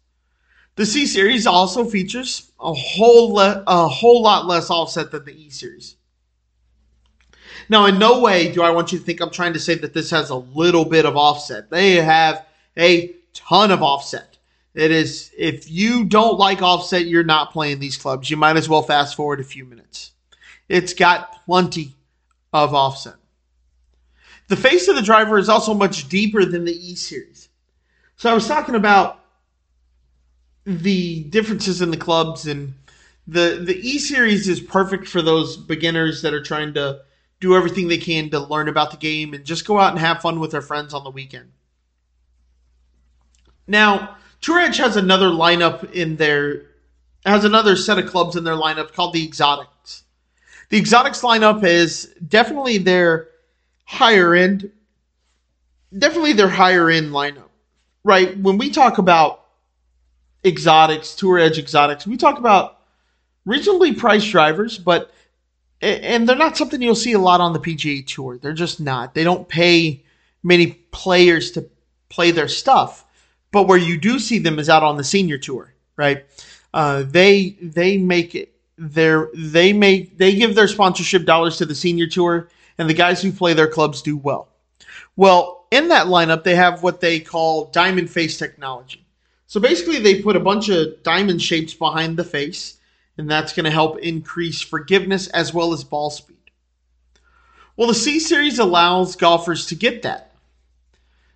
The 0.75 0.85
C 0.85 1.05
series 1.05 1.47
also 1.47 1.85
features 1.85 2.51
a 2.59 2.73
whole 2.73 3.33
le- 3.33 3.63
a 3.65 3.87
whole 3.87 4.21
lot 4.21 4.45
less 4.45 4.69
offset 4.69 5.11
than 5.11 5.25
the 5.25 5.33
E 5.33 5.49
series. 5.49 5.95
Now, 7.69 7.85
in 7.87 7.97
no 7.97 8.19
way 8.19 8.51
do 8.51 8.61
I 8.61 8.69
want 8.69 8.91
you 8.91 8.99
to 8.99 9.03
think 9.03 9.21
I'm 9.21 9.31
trying 9.31 9.53
to 9.53 9.59
say 9.59 9.75
that 9.75 9.93
this 9.93 10.11
has 10.11 10.29
a 10.29 10.35
little 10.35 10.85
bit 10.85 11.05
of 11.05 11.17
offset. 11.17 11.69
They 11.69 11.95
have 11.95 12.45
a 12.77 13.15
ton 13.33 13.71
of 13.71 13.81
offset. 13.81 14.34
It 14.75 14.91
is 14.91 15.31
if 15.38 15.71
you 15.71 16.03
don't 16.03 16.38
like 16.38 16.61
offset, 16.61 17.05
you're 17.05 17.23
not 17.23 17.53
playing 17.53 17.79
these 17.79 17.97
clubs. 17.97 18.29
You 18.29 18.35
might 18.35 18.57
as 18.57 18.67
well 18.67 18.81
fast 18.83 19.15
forward 19.15 19.39
a 19.39 19.43
few 19.43 19.63
minutes. 19.63 20.11
It's 20.67 20.93
got 20.93 21.45
plenty 21.45 21.95
of 22.51 22.73
offset. 22.73 23.15
The 24.49 24.57
face 24.57 24.88
of 24.89 24.97
the 24.97 25.01
driver 25.01 25.38
is 25.38 25.49
also 25.49 25.73
much 25.73 26.09
deeper 26.09 26.43
than 26.43 26.65
the 26.65 26.73
E 26.73 26.95
series. 26.95 27.47
So 28.17 28.29
I 28.29 28.33
was 28.33 28.47
talking 28.47 28.75
about 28.75 29.21
the 30.65 31.23
differences 31.23 31.81
in 31.81 31.91
the 31.91 31.97
clubs 31.97 32.45
and 32.45 32.73
the 33.27 33.61
the 33.63 33.77
E 33.77 33.97
series 33.97 34.47
is 34.49 34.59
perfect 34.59 35.07
for 35.07 35.21
those 35.21 35.55
beginners 35.55 36.21
that 36.21 36.33
are 36.33 36.43
trying 36.43 36.73
to 36.73 37.01
do 37.39 37.55
everything 37.55 37.88
they 37.88 37.97
can 37.97 38.29
to 38.29 38.39
learn 38.39 38.67
about 38.67 38.91
the 38.91 38.97
game 38.97 39.33
and 39.33 39.45
just 39.45 39.65
go 39.65 39.79
out 39.79 39.91
and 39.91 39.99
have 39.99 40.21
fun 40.21 40.39
with 40.39 40.51
their 40.51 40.61
friends 40.61 40.93
on 40.93 41.03
the 41.03 41.09
weekend. 41.09 41.51
Now, 43.67 44.17
Tour 44.45 44.60
Edge 44.60 44.77
has 44.77 44.95
another 44.95 45.29
lineup 45.29 45.91
in 45.91 46.17
their 46.17 46.67
has 47.25 47.45
another 47.45 47.75
set 47.75 47.97
of 47.97 48.05
clubs 48.05 48.36
in 48.36 48.43
their 48.43 48.53
lineup 48.53 48.93
called 48.93 49.12
the 49.12 49.25
Exotics. 49.25 50.03
The 50.69 50.77
Exotics 50.77 51.21
lineup 51.21 51.63
is 51.63 52.13
definitely 52.27 52.77
their 52.77 53.29
higher 53.86 54.36
end, 54.36 54.71
definitely 55.97 56.34
their 56.34 56.47
higher 56.47 56.91
end 56.91 57.08
lineup, 57.08 57.49
right? 58.03 58.38
When 58.38 58.60
we 58.60 58.69
talk 58.69 58.99
about 58.99 59.45
exotics, 60.45 61.15
Tour 61.15 61.39
Edge 61.39 61.58
exotics, 61.58 62.05
we 62.05 62.15
talk 62.15 62.38
about 62.38 62.77
reasonably 63.45 63.93
priced 63.93 64.29
drivers, 64.29 64.77
but 64.77 65.12
and 65.81 66.29
they're 66.29 66.36
not 66.36 66.55
something 66.55 66.84
you'll 66.84 66.93
see 66.93 67.13
a 67.13 67.19
lot 67.19 67.41
on 67.41 67.53
the 67.53 67.60
PGA 67.60 68.05
Tour. 68.05 68.38
They're 68.38 68.53
just 68.53 68.79
not. 68.79 69.15
They 69.15 69.23
don't 69.23 69.49
pay 69.49 70.03
many 70.43 70.67
players 70.91 71.49
to 71.53 71.67
play 72.10 72.29
their 72.29 72.47
stuff. 72.47 73.04
But 73.51 73.67
where 73.67 73.77
you 73.77 73.97
do 73.97 74.19
see 74.19 74.39
them 74.39 74.60
is 74.60 74.69
out 74.69 74.84
on 74.84 74.97
the 74.97 75.03
senior 75.03 75.38
tour, 75.38 75.73
right? 75.95 76.25
Uh, 76.73 77.03
they 77.03 77.58
they 77.62 77.97
make 77.97 78.36
it 78.36 78.53
their 78.77 79.29
they 79.34 79.71
make 79.71 80.17
they 80.17 80.36
give 80.36 80.55
their 80.55 80.67
sponsorship 80.67 81.25
dollars 81.25 81.58
to 81.58 81.65
the 81.65 81.75
senior 81.75 82.08
tour, 82.08 82.49
and 82.77 82.89
the 82.89 82.93
guys 82.93 83.21
who 83.21 83.31
play 83.31 83.53
their 83.53 83.69
clubs 83.69 84.01
do 84.01 84.17
well. 84.17 84.49
Well, 85.15 85.67
in 85.71 85.88
that 85.89 86.08
lineup, 86.08 86.43
they 86.43 86.55
have 86.55 86.84
what 86.84 86.99
they 86.99 87.19
call 87.19 87.65
diamond 87.65 88.10
face 88.10 88.38
technology. 88.38 89.05
So 89.47 89.60
basically, 89.60 89.99
they 89.99 90.21
put 90.21 90.36
a 90.36 90.41
bunch 90.41 90.69
of 90.69 91.01
diamond 91.03 91.41
shapes 91.41 91.73
behind 91.73 92.17
the 92.17 92.23
face 92.23 92.77
and 93.17 93.29
that's 93.29 93.53
going 93.53 93.63
to 93.63 93.71
help 93.71 93.97
increase 93.99 94.62
forgiveness 94.62 95.27
as 95.27 95.53
well 95.53 95.73
as 95.73 95.84
ball 95.84 96.10
speed. 96.10 96.36
Well, 97.77 97.88
the 97.88 97.93
C 97.93 98.19
Series 98.19 98.60
allows 98.60 99.15
golfers 99.15 99.65
to 99.67 99.75
get 99.75 100.01
that. 100.03 100.34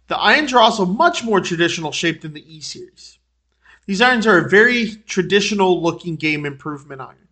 The 0.10 0.18
irons 0.18 0.52
are 0.54 0.60
also 0.60 0.86
much 0.86 1.24
more 1.24 1.40
traditional 1.40 1.92
shape 1.92 2.22
than 2.22 2.34
the 2.34 2.56
E 2.56 2.60
Series. 2.62 3.20
These 3.86 4.02
irons 4.02 4.28
are 4.28 4.40
a 4.40 4.50
very 4.50 4.96
traditional 5.08 5.82
looking 5.82 6.16
game 6.16 6.46
improvement 6.46 7.00
iron. 7.00 7.28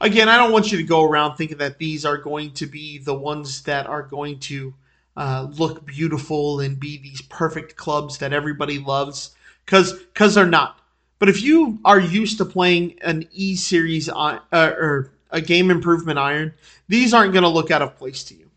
Again, 0.00 0.28
I 0.28 0.36
don't 0.36 0.52
want 0.52 0.72
you 0.72 0.78
to 0.78 0.84
go 0.84 1.04
around 1.04 1.36
thinking 1.36 1.58
that 1.58 1.78
these 1.78 2.04
are 2.04 2.18
going 2.18 2.52
to 2.54 2.66
be 2.66 2.98
the 2.98 3.14
ones 3.14 3.62
that 3.62 3.86
are 3.86 4.02
going 4.02 4.40
to 4.40 4.74
uh, 5.16 5.48
look 5.52 5.86
beautiful 5.86 6.60
and 6.60 6.80
be 6.80 6.98
these 6.98 7.22
perfect 7.22 7.76
clubs 7.76 8.18
that 8.18 8.32
everybody 8.32 8.78
loves, 8.78 9.36
because 9.64 9.92
because 9.92 10.34
they're 10.34 10.46
not. 10.46 10.80
But 11.18 11.28
if 11.28 11.42
you 11.42 11.78
are 11.84 12.00
used 12.00 12.38
to 12.38 12.44
playing 12.44 12.98
an 13.02 13.28
E 13.32 13.54
series 13.54 14.08
uh, 14.08 14.38
or 14.52 15.12
a 15.30 15.40
game 15.40 15.70
improvement 15.70 16.18
iron, 16.18 16.54
these 16.88 17.14
aren't 17.14 17.32
going 17.32 17.44
to 17.44 17.48
look 17.48 17.70
out 17.70 17.82
of 17.82 17.96
place 17.96 18.24
to 18.24 18.34
you. 18.34 18.50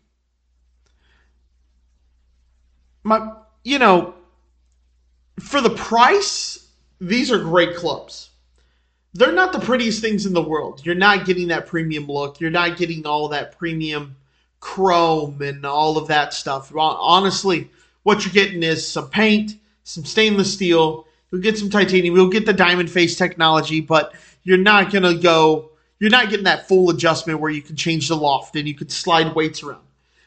My, 3.02 3.32
you 3.64 3.78
know, 3.78 4.14
for 5.40 5.60
the 5.60 5.70
price, 5.70 6.68
these 7.00 7.32
are 7.32 7.38
great 7.38 7.74
clubs. 7.74 8.30
They're 9.14 9.32
not 9.32 9.52
the 9.52 9.60
prettiest 9.60 10.00
things 10.00 10.26
in 10.26 10.32
the 10.32 10.42
world. 10.42 10.84
You're 10.84 10.94
not 10.94 11.24
getting 11.24 11.48
that 11.48 11.66
premium 11.66 12.06
look. 12.06 12.40
You're 12.40 12.50
not 12.50 12.76
getting 12.76 13.06
all 13.06 13.28
that 13.28 13.58
premium 13.58 14.16
chrome 14.60 15.42
and 15.42 15.64
all 15.64 15.98
of 15.98 16.08
that 16.08 16.32
stuff. 16.32 16.72
Honestly, 16.76 17.70
what 18.04 18.24
you're 18.24 18.32
getting 18.32 18.62
is 18.62 18.86
some 18.86 19.10
paint, 19.10 19.56
some 19.82 20.04
stainless 20.04 20.52
steel, 20.52 21.06
You'll 21.34 21.42
get 21.42 21.58
some 21.58 21.68
titanium. 21.68 22.14
You'll 22.14 22.28
get 22.28 22.46
the 22.46 22.52
diamond 22.52 22.88
face 22.88 23.16
technology, 23.16 23.80
but 23.80 24.14
you're 24.44 24.56
not 24.56 24.92
gonna 24.92 25.16
go. 25.16 25.70
You're 25.98 26.10
not 26.10 26.30
getting 26.30 26.44
that 26.44 26.68
full 26.68 26.90
adjustment 26.90 27.40
where 27.40 27.50
you 27.50 27.60
can 27.60 27.74
change 27.74 28.06
the 28.06 28.16
loft 28.16 28.54
and 28.54 28.68
you 28.68 28.74
can 28.76 28.88
slide 28.88 29.34
weights 29.34 29.60
around. 29.64 29.83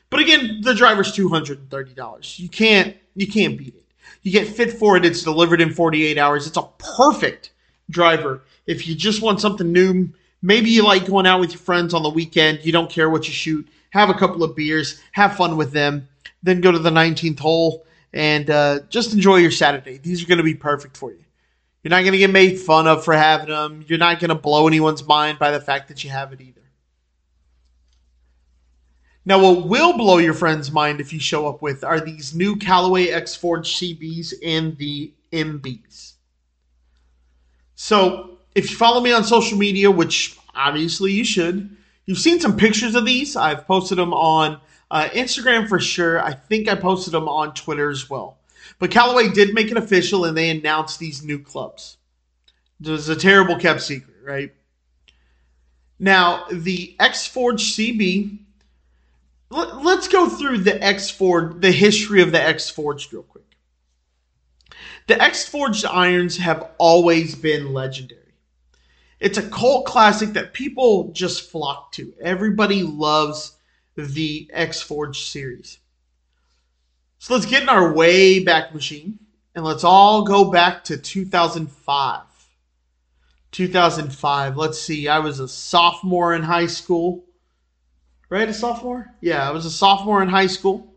But 0.09 0.21
again, 0.21 0.61
the 0.61 0.73
driver's 0.73 1.11
two 1.11 1.29
hundred 1.29 1.59
and 1.59 1.69
thirty 1.69 1.93
dollars. 1.93 2.39
You 2.39 2.49
can't 2.49 2.95
you 3.15 3.27
can't 3.27 3.57
beat 3.57 3.75
it. 3.75 3.83
You 4.21 4.31
get 4.31 4.47
fit 4.47 4.73
for 4.73 4.97
it. 4.97 5.05
It's 5.05 5.23
delivered 5.23 5.61
in 5.61 5.73
forty 5.73 6.05
eight 6.05 6.17
hours. 6.17 6.47
It's 6.47 6.57
a 6.57 6.69
perfect 6.77 7.51
driver 7.89 8.41
if 8.65 8.87
you 8.87 8.95
just 8.95 9.21
want 9.21 9.41
something 9.41 9.71
new. 9.71 10.09
Maybe 10.41 10.69
you 10.69 10.83
like 10.83 11.07
going 11.07 11.25
out 11.25 11.39
with 11.39 11.51
your 11.51 11.59
friends 11.59 11.93
on 11.93 12.03
the 12.03 12.09
weekend. 12.09 12.63
You 12.63 12.71
don't 12.71 12.89
care 12.89 13.09
what 13.09 13.27
you 13.27 13.33
shoot. 13.33 13.67
Have 13.89 14.09
a 14.09 14.13
couple 14.13 14.43
of 14.43 14.55
beers. 14.55 15.01
Have 15.13 15.35
fun 15.35 15.57
with 15.57 15.71
them. 15.71 16.07
Then 16.43 16.61
go 16.61 16.71
to 16.71 16.79
the 16.79 16.91
19th 16.91 17.39
hole 17.39 17.85
and 18.13 18.49
uh, 18.49 18.79
just 18.89 19.13
enjoy 19.13 19.37
your 19.37 19.51
Saturday. 19.51 19.97
These 19.97 20.23
are 20.23 20.27
going 20.27 20.37
to 20.37 20.43
be 20.43 20.53
perfect 20.53 20.95
for 20.95 21.11
you. 21.11 21.23
You're 21.83 21.89
not 21.89 22.01
going 22.01 22.11
to 22.11 22.17
get 22.17 22.31
made 22.31 22.59
fun 22.59 22.87
of 22.87 23.03
for 23.03 23.13
having 23.13 23.49
them. 23.49 23.83
You're 23.87 23.97
not 23.97 24.19
going 24.19 24.29
to 24.29 24.35
blow 24.35 24.67
anyone's 24.67 25.05
mind 25.05 25.39
by 25.39 25.51
the 25.51 25.61
fact 25.61 25.87
that 25.87 26.03
you 26.03 26.09
have 26.09 26.33
it 26.33 26.41
either. 26.41 26.61
Now, 29.27 29.41
what 29.41 29.67
will 29.67 29.97
blow 29.97 30.19
your 30.19 30.33
friend's 30.33 30.71
mind 30.71 31.01
if 31.01 31.11
you 31.11 31.19
show 31.19 31.49
up 31.49 31.61
with 31.61 31.83
are 31.83 31.99
these 31.99 32.33
new 32.33 32.55
Callaway 32.55 33.09
X 33.09 33.35
Forge 33.35 33.75
CBs 33.75 34.33
and 34.41 34.77
the 34.77 35.11
MBs. 35.33 36.13
So, 37.75 38.37
if 38.55 38.71
you 38.71 38.77
follow 38.77 39.01
me 39.01 39.11
on 39.11 39.25
social 39.25 39.57
media, 39.57 39.91
which 39.91 40.37
obviously 40.55 41.11
you 41.11 41.25
should, 41.25 41.75
you've 42.05 42.19
seen 42.19 42.39
some 42.39 42.55
pictures 42.55 42.95
of 42.95 43.05
these. 43.05 43.35
I've 43.35 43.67
posted 43.67 43.97
them 43.97 44.13
on 44.13 44.61
uh, 44.89 45.09
Instagram 45.09 45.67
for 45.67 45.81
sure. 45.81 46.23
I 46.23 46.31
think 46.31 46.69
I 46.69 46.75
posted 46.75 47.13
them 47.13 47.27
on 47.27 47.53
Twitter 47.53 47.89
as 47.89 48.09
well. 48.09 48.37
But 48.79 48.91
Callaway 48.91 49.27
did 49.27 49.53
make 49.53 49.69
it 49.69 49.75
official 49.75 50.23
and 50.23 50.37
they 50.37 50.49
announced 50.51 50.99
these 50.99 51.21
new 51.21 51.39
clubs. 51.39 51.97
It 52.81 52.87
was 52.87 53.09
a 53.09 53.15
terrible 53.17 53.57
kept 53.57 53.81
secret, 53.81 54.15
right? 54.23 54.53
Now, 55.99 56.45
the 56.49 56.95
X 56.97 57.27
Forge 57.27 57.75
CB, 57.75 58.45
let, 59.49 59.99
us 59.99 60.07
go 60.07 60.29
through 60.29 60.59
the 60.59 60.81
X 60.83 61.09
Forge, 61.09 61.61
the 61.61 61.71
history 61.71 62.21
of 62.21 62.31
the 62.31 62.41
X 62.41 62.69
Forge 62.69 63.11
real 63.11 63.23
quick. 63.23 63.43
The 65.07 65.21
X 65.21 65.47
Forged 65.47 65.85
irons 65.85 66.37
have 66.37 66.69
always 66.77 67.35
been 67.35 67.73
legendary. 67.73 68.21
It's 69.19 69.37
a 69.37 69.49
cult 69.49 69.85
classic 69.85 70.33
that 70.33 70.53
people 70.53 71.11
just 71.11 71.49
flock 71.49 71.91
to. 71.93 72.13
Everybody 72.21 72.83
loves 72.83 73.53
the 73.95 74.49
X 74.53 74.81
Forge 74.81 75.21
series. 75.21 75.79
So 77.19 77.33
let's 77.33 77.47
get 77.47 77.63
in 77.63 77.69
our 77.69 77.93
way 77.93 78.43
back 78.43 78.73
machine 78.73 79.17
and 79.55 79.65
let's 79.65 79.83
all 79.83 80.23
go 80.23 80.51
back 80.51 80.83
to 80.85 80.97
2005. 80.97 82.21
2005. 83.51 84.57
Let's 84.57 84.79
see. 84.79 85.07
I 85.07 85.19
was 85.19 85.39
a 85.39 85.47
sophomore 85.47 86.35
in 86.35 86.43
high 86.43 86.67
school. 86.67 87.23
Right? 88.29 88.49
A 88.49 88.53
sophomore? 88.53 89.13
Yeah, 89.21 89.47
I 89.47 89.51
was 89.51 89.65
a 89.65 89.71
sophomore 89.71 90.21
in 90.21 90.29
high 90.29 90.47
school. 90.47 90.93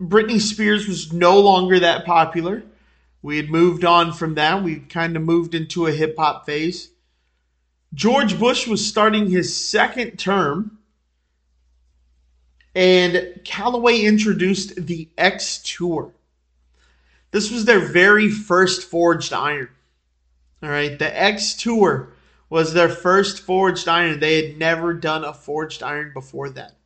Britney 0.00 0.40
Spears 0.40 0.88
was 0.88 1.12
no 1.12 1.40
longer 1.40 1.78
that 1.80 2.04
popular. 2.04 2.62
We 3.20 3.36
had 3.36 3.50
moved 3.50 3.84
on 3.84 4.12
from 4.12 4.34
that. 4.34 4.62
We 4.62 4.80
kind 4.80 5.16
of 5.16 5.22
moved 5.22 5.54
into 5.54 5.86
a 5.86 5.92
hip 5.92 6.16
hop 6.18 6.46
phase. 6.46 6.90
George 7.94 8.38
Bush 8.38 8.66
was 8.66 8.86
starting 8.86 9.28
his 9.28 9.54
second 9.54 10.18
term 10.18 10.78
and 12.74 13.40
Callaway 13.44 14.00
introduced 14.00 14.86
the 14.86 15.08
X 15.18 15.58
Tour. 15.62 16.12
This 17.30 17.50
was 17.50 17.64
their 17.64 17.80
very 17.80 18.30
first 18.30 18.88
forged 18.88 19.32
iron. 19.32 19.68
All 20.62 20.70
right, 20.70 20.98
the 20.98 21.20
X 21.20 21.54
Tour 21.54 22.12
was 22.52 22.74
their 22.74 22.90
first 22.90 23.40
forged 23.40 23.88
iron. 23.88 24.20
They 24.20 24.44
had 24.44 24.58
never 24.58 24.92
done 24.92 25.24
a 25.24 25.32
forged 25.32 25.82
iron 25.82 26.12
before 26.12 26.50
that. 26.50 26.76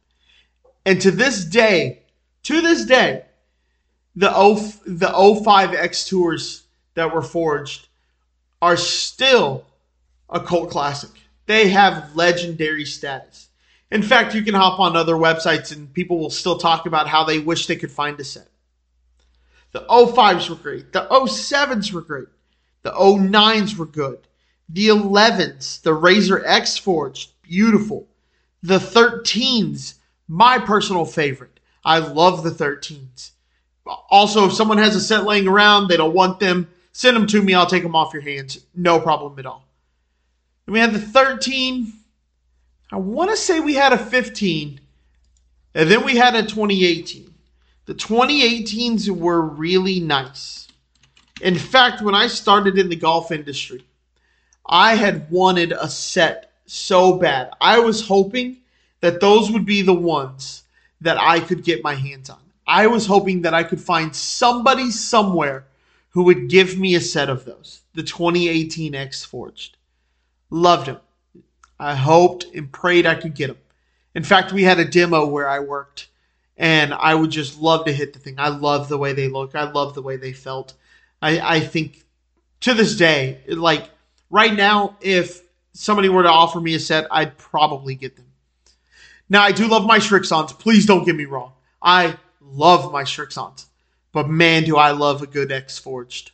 And 0.85 1.01
to 1.01 1.11
this 1.11 1.45
day, 1.45 2.03
to 2.45 2.61
this 2.61 2.85
day, 2.85 3.25
the 4.15 4.31
O 4.33 4.55
the 4.87 5.09
05 5.43 5.75
X 5.75 6.09
Tours 6.09 6.63
that 6.95 7.13
were 7.13 7.21
forged 7.21 7.89
are 8.63 8.77
still 8.77 9.67
a 10.31 10.39
cult 10.39 10.71
classic. 10.71 11.11
They 11.47 11.71
have 11.71 12.15
legendary 12.15 12.85
status. 12.85 13.49
In 13.91 14.05
fact, 14.05 14.37
you 14.37 14.45
can 14.45 14.55
hop 14.55 14.79
on 14.79 14.97
other 14.97 15.17
websites 15.17 15.75
and 15.75 15.93
people 15.93 16.21
will 16.21 16.31
still 16.31 16.59
talk 16.59 16.87
about 16.87 17.09
how 17.09 17.25
they 17.25 17.41
wish 17.41 17.67
they 17.67 17.75
could 17.75 17.91
find 17.91 18.21
a 18.21 18.25
set. 18.25 18.47
The 19.73 19.81
05s 19.81 20.49
were 20.49 20.55
great. 20.55 20.93
The 20.93 21.09
07s 21.11 21.93
were 21.93 22.03
great. 22.03 22.29
The 22.85 22.93
09s 22.93 23.77
were 23.77 23.87
good. 23.87 24.21
The 24.69 24.89
11s, 24.89 25.83
the 25.83 25.95
Razor 25.95 26.45
X 26.45 26.77
Forged, 26.77 27.31
beautiful. 27.43 28.09
The 28.63 28.79
13s, 28.79 29.95
my 30.29 30.59
personal 30.59 31.05
favorite. 31.05 31.61
I 31.85 31.99
love 31.99 32.43
the 32.43 32.51
13s. 32.51 33.31
Also, 34.11 34.47
if 34.47 34.53
someone 34.53 34.79
has 34.79 34.97
a 34.97 35.01
set 35.01 35.25
laying 35.25 35.47
around, 35.47 35.89
they 35.89 35.97
don't 35.97 36.15
want 36.15 36.41
them, 36.41 36.69
send 36.93 37.17
them 37.17 37.27
to 37.29 37.41
me. 37.41 37.55
I'll 37.55 37.67
take 37.67 37.85
them 37.85 37.95
off 37.95 38.13
your 38.13 38.23
hands. 38.23 38.59
No 38.75 38.99
problem 38.99 39.39
at 39.39 39.47
all. 39.47 39.65
And 40.67 40.75
we 40.75 40.81
had 40.81 40.93
the 40.93 41.01
13. 41.01 41.93
I 42.91 42.97
want 42.97 43.31
to 43.31 43.37
say 43.37 43.61
we 43.61 43.75
had 43.75 43.93
a 43.93 43.99
15. 43.99 44.81
And 45.75 45.91
then 45.91 46.05
we 46.05 46.17
had 46.17 46.35
a 46.35 46.43
2018. 46.43 47.33
The 47.85 47.95
2018s 47.95 49.09
were 49.11 49.43
really 49.43 50.01
nice. 50.01 50.67
In 51.41 51.55
fact, 51.55 52.03
when 52.03 52.15
I 52.15 52.27
started 52.27 52.79
in 52.79 52.89
the 52.89 52.97
golf 52.97 53.31
industry, 53.31 53.85
I 54.69 54.97
had 54.97 55.31
wanted 55.31 55.73
a 55.73 55.89
set 55.89 56.53
so 56.67 57.19
bad. 57.19 57.51
I 57.61 57.79
was 57.79 58.07
hoping 58.07 58.59
that 59.01 59.21
those 59.21 59.51
would 59.51 59.65
be 59.65 59.83
the 59.83 59.95
ones 59.95 60.65
that 61.01 61.19
I 61.19 61.41
could 61.41 61.63
get 61.63 61.85
my 61.85 61.95
hands 61.95 62.31
on. 62.31 62.41
I 62.67 62.89
was 62.89 63.07
hoping 63.07 63.43
that 63.43 63.55
I 63.55 63.63
could 63.63 63.81
find 63.81 64.15
somebody 64.15 64.91
somewhere 64.91 65.67
who 66.11 66.25
would 66.25 66.49
give 66.49 66.79
me 66.79 66.95
a 66.95 67.01
set 67.01 67.29
of 67.29 67.45
those. 67.45 67.83
The 67.95 68.03
2018 68.03 68.95
X 68.95 69.25
Forged. 69.25 69.77
Loved 70.51 70.87
them. 70.87 71.01
I 71.79 71.95
hoped 71.95 72.47
and 72.55 72.73
prayed 72.73 73.07
I 73.07 73.15
could 73.15 73.35
get 73.35 73.49
them. 73.49 73.59
In 74.15 74.25
fact, 74.25 74.53
we 74.53 74.63
had 74.65 74.81
a 74.81 74.85
demo 74.85 75.27
where 75.27 75.49
I 75.49 75.61
worked 75.61 76.09
and 76.57 76.95
I 76.95 77.15
would 77.15 77.31
just 77.31 77.61
love 77.61 77.85
to 77.85 77.93
hit 77.93 78.15
the 78.15 78.19
thing. 78.19 78.37
I 78.39 78.49
love 78.49 78.89
the 78.89 78.99
way 78.99 79.13
they 79.13 79.29
look. 79.29 79.55
I 79.55 79.71
love 79.71 79.95
the 79.95 80.03
way 80.03 80.17
they 80.17 80.33
felt. 80.33 80.75
I, 81.21 81.57
I 81.57 81.61
think 81.61 82.05
to 82.61 82.75
this 82.75 82.97
day, 82.97 83.41
like 83.47 83.91
right 84.31 84.55
now, 84.55 84.97
if 85.01 85.43
somebody 85.73 86.09
were 86.09 86.23
to 86.23 86.31
offer 86.31 86.61
me 86.61 86.75
a 86.75 86.81
set, 86.81 87.07
I'd 87.11 87.37
probably 87.39 87.95
get 87.95 88.17
them. 88.17 88.27
Now, 89.29 89.43
I 89.43 89.53
do 89.53 89.67
love 89.67 89.87
my 89.87 89.99
Srixons. 89.99 90.59
Please 90.59 90.87
don't 90.87 91.05
get 91.05 91.17
me 91.17 91.25
wrong. 91.25 91.53
I 91.83 92.17
love 92.41 92.93
my 92.93 93.03
Srixons. 93.03 93.67
But 94.13 94.29
man, 94.29 94.65
do 94.65 94.77
I 94.77 94.93
love 94.93 95.23
a 95.23 95.27
good 95.27 95.53
X 95.53 95.79
Forged. 95.79 96.31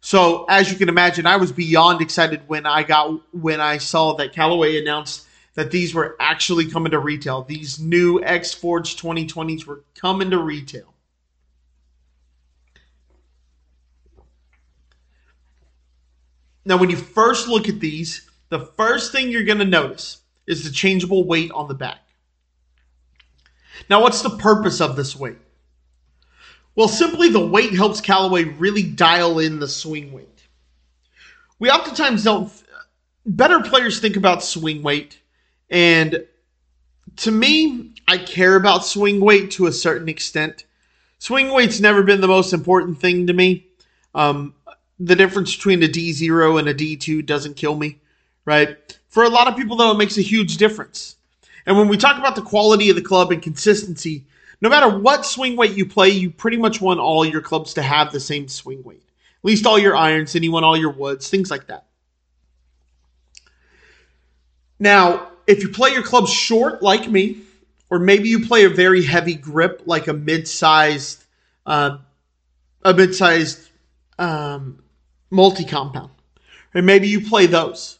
So, 0.00 0.44
as 0.48 0.70
you 0.70 0.76
can 0.76 0.90
imagine, 0.90 1.26
I 1.26 1.36
was 1.36 1.52
beyond 1.52 2.02
excited 2.02 2.42
when 2.46 2.66
I 2.66 2.82
got 2.82 3.22
when 3.32 3.60
I 3.60 3.78
saw 3.78 4.14
that 4.16 4.34
Callaway 4.34 4.78
announced 4.78 5.26
that 5.54 5.70
these 5.70 5.94
were 5.94 6.16
actually 6.20 6.70
coming 6.70 6.90
to 6.90 6.98
retail. 6.98 7.42
These 7.42 7.80
new 7.80 8.22
X 8.22 8.52
Forged 8.52 9.00
2020s 9.00 9.64
were 9.64 9.82
coming 9.94 10.30
to 10.30 10.38
retail. 10.38 10.93
Now, 16.64 16.76
when 16.78 16.90
you 16.90 16.96
first 16.96 17.48
look 17.48 17.68
at 17.68 17.80
these, 17.80 18.28
the 18.48 18.60
first 18.60 19.12
thing 19.12 19.30
you're 19.30 19.44
going 19.44 19.58
to 19.58 19.64
notice 19.64 20.18
is 20.46 20.64
the 20.64 20.70
changeable 20.70 21.24
weight 21.24 21.50
on 21.52 21.68
the 21.68 21.74
back. 21.74 21.98
Now, 23.90 24.02
what's 24.02 24.22
the 24.22 24.30
purpose 24.30 24.80
of 24.80 24.96
this 24.96 25.16
weight? 25.16 25.38
Well, 26.76 26.88
simply 26.88 27.28
the 27.28 27.44
weight 27.44 27.72
helps 27.74 28.00
Callaway 28.00 28.44
really 28.44 28.82
dial 28.82 29.38
in 29.38 29.60
the 29.60 29.68
swing 29.68 30.12
weight. 30.12 30.46
We 31.58 31.70
oftentimes 31.70 32.24
don't, 32.24 32.50
better 33.24 33.60
players 33.60 34.00
think 34.00 34.16
about 34.16 34.42
swing 34.42 34.82
weight, 34.82 35.20
and 35.70 36.26
to 37.16 37.30
me, 37.30 37.94
I 38.08 38.18
care 38.18 38.56
about 38.56 38.84
swing 38.84 39.20
weight 39.20 39.52
to 39.52 39.66
a 39.66 39.72
certain 39.72 40.08
extent. 40.08 40.64
Swing 41.18 41.52
weight's 41.52 41.80
never 41.80 42.02
been 42.02 42.20
the 42.20 42.28
most 42.28 42.52
important 42.52 42.98
thing 42.98 43.28
to 43.28 43.32
me. 43.32 43.66
Um, 44.14 44.54
the 44.98 45.16
difference 45.16 45.54
between 45.54 45.82
a 45.82 45.88
D0 45.88 46.58
and 46.58 46.68
a 46.68 46.74
D2 46.74 47.26
doesn't 47.26 47.56
kill 47.56 47.76
me, 47.76 47.98
right? 48.44 48.98
For 49.08 49.24
a 49.24 49.28
lot 49.28 49.48
of 49.48 49.56
people, 49.56 49.76
though, 49.76 49.90
it 49.90 49.98
makes 49.98 50.18
a 50.18 50.22
huge 50.22 50.56
difference. 50.56 51.16
And 51.66 51.76
when 51.76 51.88
we 51.88 51.96
talk 51.96 52.18
about 52.18 52.36
the 52.36 52.42
quality 52.42 52.90
of 52.90 52.96
the 52.96 53.02
club 53.02 53.32
and 53.32 53.42
consistency, 53.42 54.24
no 54.60 54.68
matter 54.68 54.88
what 54.88 55.26
swing 55.26 55.56
weight 55.56 55.76
you 55.76 55.86
play, 55.86 56.10
you 56.10 56.30
pretty 56.30 56.56
much 56.56 56.80
want 56.80 57.00
all 57.00 57.24
your 57.24 57.40
clubs 57.40 57.74
to 57.74 57.82
have 57.82 58.12
the 58.12 58.20
same 58.20 58.48
swing 58.48 58.82
weight. 58.82 59.02
At 59.02 59.44
least 59.44 59.66
all 59.66 59.78
your 59.78 59.96
irons, 59.96 60.34
and 60.34 60.44
you 60.44 60.52
want 60.52 60.64
all 60.64 60.76
your 60.76 60.92
woods, 60.92 61.28
things 61.28 61.50
like 61.50 61.66
that. 61.66 61.86
Now, 64.78 65.28
if 65.46 65.62
you 65.62 65.68
play 65.68 65.90
your 65.92 66.02
clubs 66.02 66.30
short 66.30 66.82
like 66.82 67.08
me, 67.08 67.38
or 67.90 67.98
maybe 67.98 68.28
you 68.28 68.46
play 68.46 68.64
a 68.64 68.70
very 68.70 69.02
heavy 69.02 69.34
grip 69.34 69.82
like 69.86 70.08
a 70.08 70.12
mid-sized, 70.12 71.22
uh, 71.66 71.98
a 72.82 72.94
mid-sized 72.94 73.68
um, 74.18 74.82
multi-compound, 75.34 76.10
And 76.72 76.86
maybe 76.86 77.08
you 77.08 77.20
play 77.20 77.46
those. 77.46 77.98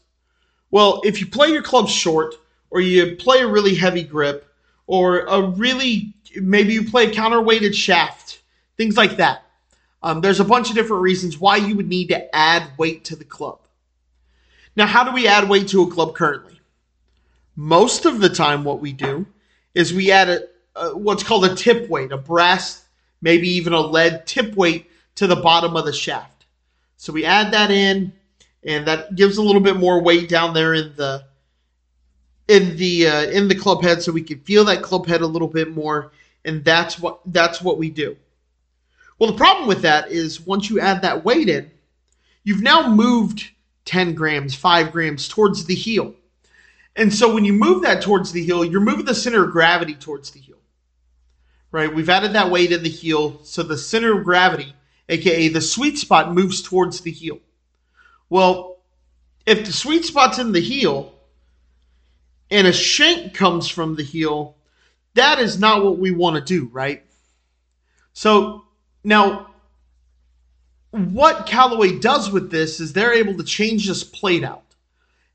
Well, 0.71 1.01
if 1.03 1.19
you 1.19 1.27
play 1.27 1.49
your 1.49 1.61
clubs 1.61 1.91
short, 1.91 2.35
or 2.71 2.81
you 2.81 3.15
play 3.17 3.41
a 3.41 3.47
really 3.47 3.75
heavy 3.75 4.03
grip, 4.03 4.51
or 4.87 5.19
a 5.21 5.41
really 5.41 6.13
maybe 6.35 6.73
you 6.73 6.89
play 6.89 7.05
a 7.05 7.13
counterweighted 7.13 7.73
shaft, 7.73 8.41
things 8.77 8.97
like 8.97 9.17
that. 9.17 9.43
Um, 10.03 10.21
there's 10.21 10.39
a 10.39 10.45
bunch 10.45 10.69
of 10.69 10.75
different 10.75 11.01
reasons 11.01 11.39
why 11.39 11.57
you 11.57 11.75
would 11.75 11.87
need 11.87 12.09
to 12.09 12.35
add 12.35 12.77
weight 12.77 13.05
to 13.05 13.15
the 13.15 13.23
club. 13.23 13.59
Now, 14.75 14.85
how 14.85 15.03
do 15.03 15.11
we 15.11 15.27
add 15.27 15.49
weight 15.49 15.69
to 15.69 15.83
a 15.83 15.91
club 15.91 16.15
currently? 16.15 16.59
Most 17.55 18.05
of 18.05 18.19
the 18.19 18.29
time, 18.29 18.63
what 18.63 18.81
we 18.81 18.91
do 18.91 19.25
is 19.73 19.93
we 19.93 20.11
add 20.11 20.29
a, 20.29 20.41
a 20.75 20.97
what's 20.97 21.23
called 21.23 21.45
a 21.45 21.55
tip 21.55 21.89
weight, 21.89 22.11
a 22.11 22.17
brass, 22.17 22.85
maybe 23.21 23.47
even 23.49 23.73
a 23.73 23.79
lead 23.79 24.27
tip 24.27 24.55
weight 24.55 24.91
to 25.15 25.27
the 25.27 25.37
bottom 25.37 25.75
of 25.77 25.85
the 25.85 25.93
shaft. 25.93 26.34
So 26.97 27.13
we 27.13 27.25
add 27.25 27.51
that 27.53 27.71
in, 27.71 28.13
and 28.63 28.87
that 28.87 29.15
gives 29.15 29.37
a 29.37 29.43
little 29.43 29.61
bit 29.61 29.77
more 29.77 30.01
weight 30.01 30.29
down 30.29 30.53
there 30.53 30.73
in 30.73 30.93
the 30.95 31.25
in 32.47 32.77
the 32.77 33.07
uh, 33.07 33.23
in 33.23 33.47
the 33.47 33.55
club 33.55 33.81
head, 33.83 34.01
so 34.01 34.11
we 34.11 34.21
can 34.21 34.39
feel 34.39 34.65
that 34.65 34.83
club 34.83 35.07
head 35.07 35.21
a 35.21 35.27
little 35.27 35.47
bit 35.47 35.71
more 35.71 36.11
and 36.45 36.63
that's 36.63 36.99
what 36.99 37.19
that's 37.25 37.61
what 37.61 37.77
we 37.77 37.89
do. 37.89 38.15
Well, 39.19 39.31
the 39.31 39.37
problem 39.37 39.67
with 39.67 39.81
that 39.81 40.11
is 40.11 40.39
once 40.41 40.69
you 40.69 40.79
add 40.79 41.01
that 41.01 41.25
weight 41.25 41.49
in, 41.49 41.71
you've 42.43 42.61
now 42.61 42.87
moved 42.87 43.49
10 43.85 44.13
grams, 44.13 44.55
5 44.55 44.91
grams 44.91 45.27
towards 45.27 45.65
the 45.65 45.75
heel. 45.75 46.13
And 46.95 47.13
so 47.13 47.33
when 47.33 47.45
you 47.45 47.53
move 47.53 47.81
that 47.83 48.01
towards 48.01 48.31
the 48.31 48.43
heel, 48.43 48.63
you're 48.63 48.81
moving 48.81 49.05
the 49.05 49.15
center 49.15 49.43
of 49.45 49.51
gravity 49.51 49.95
towards 49.95 50.31
the 50.31 50.39
heel. 50.39 50.57
Right? 51.71 51.93
We've 51.93 52.09
added 52.09 52.33
that 52.33 52.51
weight 52.51 52.71
in 52.71 52.83
the 52.83 52.89
heel, 52.89 53.41
so 53.43 53.63
the 53.63 53.77
center 53.77 54.17
of 54.17 54.23
gravity, 54.23 54.73
aka 55.09 55.47
the 55.49 55.61
sweet 55.61 55.97
spot, 55.97 56.33
moves 56.33 56.61
towards 56.61 57.01
the 57.01 57.11
heel. 57.11 57.39
Well, 58.29 58.77
if 59.45 59.65
the 59.65 59.73
sweet 59.73 60.05
spot's 60.05 60.39
in 60.39 60.51
the 60.51 60.61
heel 60.61 61.13
and 62.49 62.67
a 62.67 62.73
shank 62.73 63.33
comes 63.33 63.69
from 63.69 63.95
the 63.95 64.03
heel, 64.03 64.55
that 65.13 65.39
is 65.39 65.59
not 65.59 65.83
what 65.83 65.97
we 65.97 66.11
want 66.11 66.35
to 66.35 66.41
do, 66.41 66.69
right? 66.71 67.03
So 68.13 68.65
now, 69.03 69.51
what 70.91 71.45
Callaway 71.45 71.99
does 71.99 72.31
with 72.31 72.49
this 72.49 72.79
is 72.79 72.93
they're 72.93 73.13
able 73.13 73.35
to 73.37 73.43
change 73.43 73.87
this 73.87 74.03
plate 74.03 74.43
out, 74.43 74.63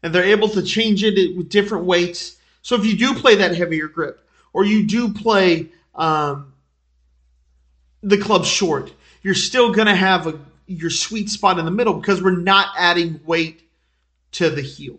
and 0.02 0.14
they're 0.14 0.24
able 0.24 0.48
to 0.50 0.62
change 0.62 1.04
it 1.04 1.37
with 1.37 1.48
different 1.48 1.85
weights. 1.85 2.37
So 2.62 2.74
if 2.76 2.85
you 2.85 2.96
do 2.96 3.14
play 3.14 3.37
that 3.37 3.54
heavier 3.54 3.88
grip, 3.88 4.26
or 4.52 4.64
you 4.64 4.87
do 4.87 5.12
play 5.12 5.68
um, 5.94 6.52
the 8.02 8.18
club 8.18 8.44
short, 8.44 8.92
you're 9.22 9.35
still 9.35 9.72
going 9.72 9.87
to 9.87 9.94
have 9.94 10.26
a, 10.26 10.38
your 10.66 10.90
sweet 10.90 11.28
spot 11.28 11.59
in 11.59 11.64
the 11.64 11.70
middle 11.70 11.94
because 11.94 12.22
we're 12.22 12.37
not 12.37 12.68
adding 12.76 13.20
weight 13.24 13.62
to 14.33 14.50
the 14.50 14.62
heel. 14.62 14.98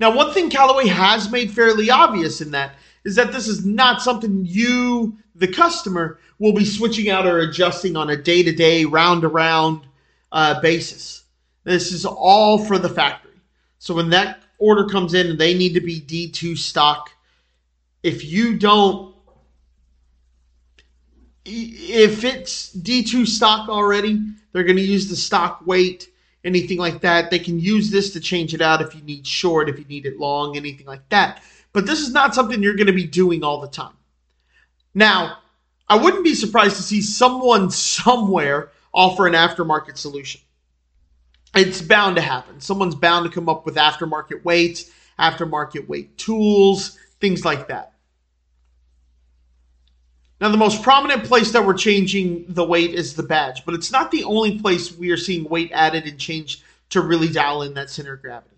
Now, 0.00 0.14
one 0.14 0.32
thing 0.32 0.50
Callaway 0.50 0.86
has 0.86 1.30
made 1.30 1.50
fairly 1.50 1.90
obvious 1.90 2.40
in 2.40 2.52
that 2.52 2.74
is 3.04 3.16
that 3.16 3.32
this 3.32 3.48
is 3.48 3.64
not 3.64 4.02
something 4.02 4.44
you, 4.44 5.16
the 5.34 5.48
customer, 5.48 6.18
will 6.38 6.52
be 6.52 6.64
switching 6.64 7.10
out 7.10 7.26
or 7.26 7.38
adjusting 7.38 7.96
on 7.96 8.10
a 8.10 8.16
day 8.16 8.42
to 8.42 8.52
day, 8.52 8.84
round 8.84 9.22
to 9.22 9.28
round 9.28 9.86
uh, 10.30 10.60
basis. 10.60 11.24
This 11.64 11.92
is 11.92 12.04
all 12.04 12.58
for 12.58 12.78
the 12.78 12.88
factory. 12.88 13.32
So 13.78 13.94
when 13.94 14.10
that 14.10 14.42
order 14.58 14.86
comes 14.86 15.14
in 15.14 15.28
and 15.28 15.38
they 15.38 15.54
need 15.54 15.74
to 15.74 15.80
be 15.80 16.00
D2 16.00 16.56
stock, 16.58 17.10
if 18.02 18.24
you 18.24 18.56
don't, 18.58 19.07
if 21.48 22.24
it's 22.24 22.74
D2 22.76 23.26
stock 23.26 23.68
already, 23.68 24.20
they're 24.52 24.64
going 24.64 24.76
to 24.76 24.82
use 24.82 25.08
the 25.08 25.16
stock 25.16 25.66
weight, 25.66 26.08
anything 26.44 26.78
like 26.78 27.00
that. 27.00 27.30
They 27.30 27.38
can 27.38 27.58
use 27.58 27.90
this 27.90 28.12
to 28.12 28.20
change 28.20 28.54
it 28.54 28.60
out 28.60 28.82
if 28.82 28.94
you 28.94 29.02
need 29.02 29.26
short, 29.26 29.68
if 29.68 29.78
you 29.78 29.84
need 29.86 30.06
it 30.06 30.18
long, 30.18 30.56
anything 30.56 30.86
like 30.86 31.08
that. 31.08 31.42
But 31.72 31.86
this 31.86 32.00
is 32.00 32.12
not 32.12 32.34
something 32.34 32.62
you're 32.62 32.76
going 32.76 32.86
to 32.86 32.92
be 32.92 33.06
doing 33.06 33.44
all 33.44 33.60
the 33.60 33.68
time. 33.68 33.94
Now, 34.94 35.38
I 35.88 35.96
wouldn't 35.96 36.24
be 36.24 36.34
surprised 36.34 36.76
to 36.76 36.82
see 36.82 37.00
someone 37.00 37.70
somewhere 37.70 38.70
offer 38.92 39.26
an 39.26 39.34
aftermarket 39.34 39.96
solution. 39.96 40.40
It's 41.54 41.80
bound 41.80 42.16
to 42.16 42.22
happen. 42.22 42.60
Someone's 42.60 42.94
bound 42.94 43.24
to 43.26 43.30
come 43.30 43.48
up 43.48 43.64
with 43.64 43.76
aftermarket 43.76 44.44
weights, 44.44 44.90
aftermarket 45.18 45.88
weight 45.88 46.16
tools, 46.18 46.98
things 47.20 47.44
like 47.44 47.68
that. 47.68 47.92
Now, 50.40 50.50
the 50.50 50.56
most 50.56 50.82
prominent 50.82 51.24
place 51.24 51.50
that 51.52 51.66
we're 51.66 51.74
changing 51.74 52.46
the 52.48 52.64
weight 52.64 52.94
is 52.94 53.14
the 53.14 53.24
badge, 53.24 53.64
but 53.64 53.74
it's 53.74 53.90
not 53.90 54.12
the 54.12 54.22
only 54.24 54.58
place 54.60 54.96
we 54.96 55.10
are 55.10 55.16
seeing 55.16 55.48
weight 55.48 55.70
added 55.72 56.06
and 56.06 56.18
changed 56.18 56.62
to 56.90 57.00
really 57.00 57.28
dial 57.28 57.62
in 57.62 57.74
that 57.74 57.90
center 57.90 58.14
of 58.14 58.22
gravity. 58.22 58.56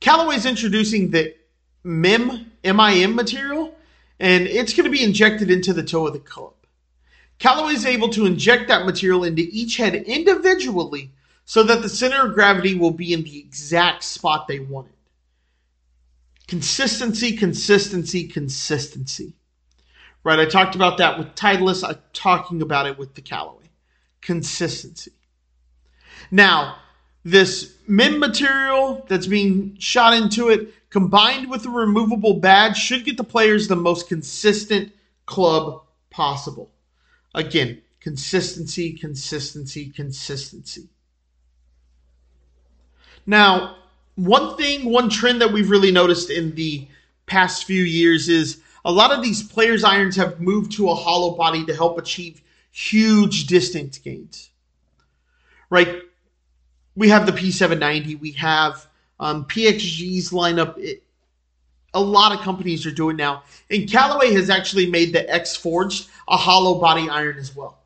Callaway's 0.00 0.44
introducing 0.44 1.10
the 1.10 1.34
MIM, 1.84 2.52
MIM 2.62 3.14
material, 3.14 3.74
and 4.18 4.46
it's 4.46 4.74
going 4.74 4.84
to 4.84 4.90
be 4.90 5.02
injected 5.02 5.50
into 5.50 5.72
the 5.72 5.82
toe 5.82 6.06
of 6.06 6.12
the 6.12 6.18
club. 6.18 6.52
Callaway 7.38 7.72
is 7.72 7.86
able 7.86 8.10
to 8.10 8.26
inject 8.26 8.68
that 8.68 8.84
material 8.84 9.24
into 9.24 9.48
each 9.50 9.78
head 9.78 9.94
individually 9.94 11.10
so 11.46 11.62
that 11.62 11.80
the 11.80 11.88
center 11.88 12.26
of 12.26 12.34
gravity 12.34 12.74
will 12.74 12.90
be 12.90 13.14
in 13.14 13.24
the 13.24 13.38
exact 13.38 14.04
spot 14.04 14.46
they 14.46 14.58
want 14.58 14.88
it. 14.88 14.94
Consistency, 16.46 17.36
consistency, 17.36 18.28
consistency. 18.28 19.32
Right, 20.22 20.38
I 20.38 20.44
talked 20.44 20.74
about 20.74 20.98
that 20.98 21.18
with 21.18 21.34
Titleist. 21.34 21.88
I'm 21.88 21.98
talking 22.12 22.60
about 22.60 22.86
it 22.86 22.98
with 22.98 23.14
the 23.14 23.22
Callaway. 23.22 23.70
Consistency. 24.20 25.12
Now, 26.30 26.76
this 27.24 27.76
MIM 27.86 28.18
material 28.18 29.04
that's 29.08 29.26
being 29.26 29.76
shot 29.78 30.14
into 30.14 30.48
it, 30.48 30.74
combined 30.90 31.50
with 31.50 31.62
the 31.62 31.70
removable 31.70 32.34
badge, 32.34 32.76
should 32.76 33.04
get 33.04 33.16
the 33.16 33.24
players 33.24 33.68
the 33.68 33.76
most 33.76 34.08
consistent 34.08 34.92
club 35.26 35.82
possible. 36.10 36.70
Again, 37.34 37.80
consistency, 38.00 38.92
consistency, 38.92 39.88
consistency. 39.88 40.88
Now, 43.26 43.76
one 44.16 44.56
thing, 44.56 44.90
one 44.90 45.08
trend 45.08 45.40
that 45.40 45.52
we've 45.52 45.70
really 45.70 45.92
noticed 45.92 46.30
in 46.30 46.54
the 46.54 46.88
past 47.26 47.64
few 47.64 47.82
years 47.82 48.28
is 48.28 48.60
a 48.84 48.92
lot 48.92 49.12
of 49.12 49.22
these 49.22 49.42
players' 49.42 49.84
irons 49.84 50.16
have 50.16 50.40
moved 50.40 50.72
to 50.72 50.88
a 50.90 50.94
hollow 50.94 51.36
body 51.36 51.64
to 51.66 51.74
help 51.74 51.98
achieve 51.98 52.42
huge 52.70 53.46
distance 53.46 53.98
gains. 53.98 54.50
Right? 55.68 56.02
we 57.00 57.08
have 57.08 57.26
the 57.26 57.32
P790, 57.32 58.20
we 58.20 58.32
have 58.32 58.86
um, 59.18 59.46
PXG's 59.46 60.30
lineup. 60.30 60.76
It, 60.78 61.02
a 61.94 62.00
lot 62.00 62.32
of 62.32 62.40
companies 62.40 62.86
are 62.86 62.92
doing 62.92 63.16
now. 63.16 63.42
And 63.70 63.90
Callaway 63.90 64.32
has 64.34 64.50
actually 64.50 64.90
made 64.90 65.12
the 65.12 65.28
X 65.28 65.56
Forged 65.56 66.08
a 66.28 66.36
hollow 66.36 66.78
body 66.78 67.08
iron 67.08 67.38
as 67.38 67.56
well. 67.56 67.78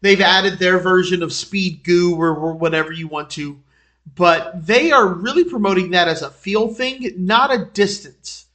They've 0.00 0.20
added 0.20 0.58
their 0.58 0.78
version 0.78 1.22
of 1.22 1.32
Speed 1.32 1.84
Goo 1.84 2.16
or, 2.16 2.34
or 2.34 2.54
whatever 2.54 2.92
you 2.92 3.08
want 3.08 3.30
to, 3.30 3.58
but 4.14 4.66
they 4.66 4.92
are 4.92 5.06
really 5.06 5.44
promoting 5.44 5.92
that 5.92 6.08
as 6.08 6.22
a 6.22 6.30
feel 6.30 6.68
thing, 6.68 7.12
not 7.16 7.54
a 7.54 7.66
distance 7.66 8.46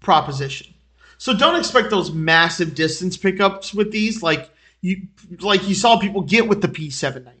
proposition. 0.00 0.72
So 1.18 1.34
don't 1.34 1.56
expect 1.56 1.90
those 1.90 2.12
massive 2.12 2.74
distance 2.74 3.16
pickups 3.16 3.72
with 3.72 3.90
these, 3.90 4.22
like 4.22 4.50
you 4.80 5.08
like 5.40 5.68
you 5.68 5.74
saw 5.74 5.98
people 5.98 6.22
get 6.22 6.48
with 6.48 6.60
the 6.60 6.68
P790. 6.68 7.32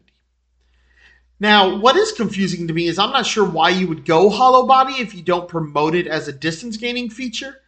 Now, 1.38 1.76
what 1.76 1.96
is 1.96 2.12
confusing 2.12 2.66
to 2.68 2.72
me 2.74 2.86
is 2.86 2.98
I'm 2.98 3.12
not 3.12 3.26
sure 3.26 3.44
why 3.44 3.68
you 3.68 3.86
would 3.88 4.06
go 4.06 4.30
hollow 4.30 4.66
body 4.66 4.94
if 4.94 5.14
you 5.14 5.22
don't 5.22 5.48
promote 5.48 5.94
it 5.94 6.06
as 6.06 6.28
a 6.28 6.32
distance 6.32 6.78
gaining 6.78 7.10
feature. 7.10 7.60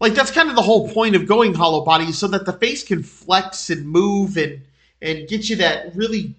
Like 0.00 0.14
that's 0.14 0.30
kind 0.30 0.48
of 0.48 0.56
the 0.56 0.62
whole 0.62 0.88
point 0.90 1.16
of 1.16 1.26
going 1.26 1.54
hollow 1.54 1.84
body 1.84 2.12
so 2.12 2.28
that 2.28 2.46
the 2.46 2.52
face 2.52 2.84
can 2.84 3.02
flex 3.02 3.68
and 3.70 3.86
move 3.86 4.36
and 4.36 4.62
and 5.02 5.28
get 5.28 5.48
you 5.48 5.56
that 5.56 5.94
really 5.94 6.34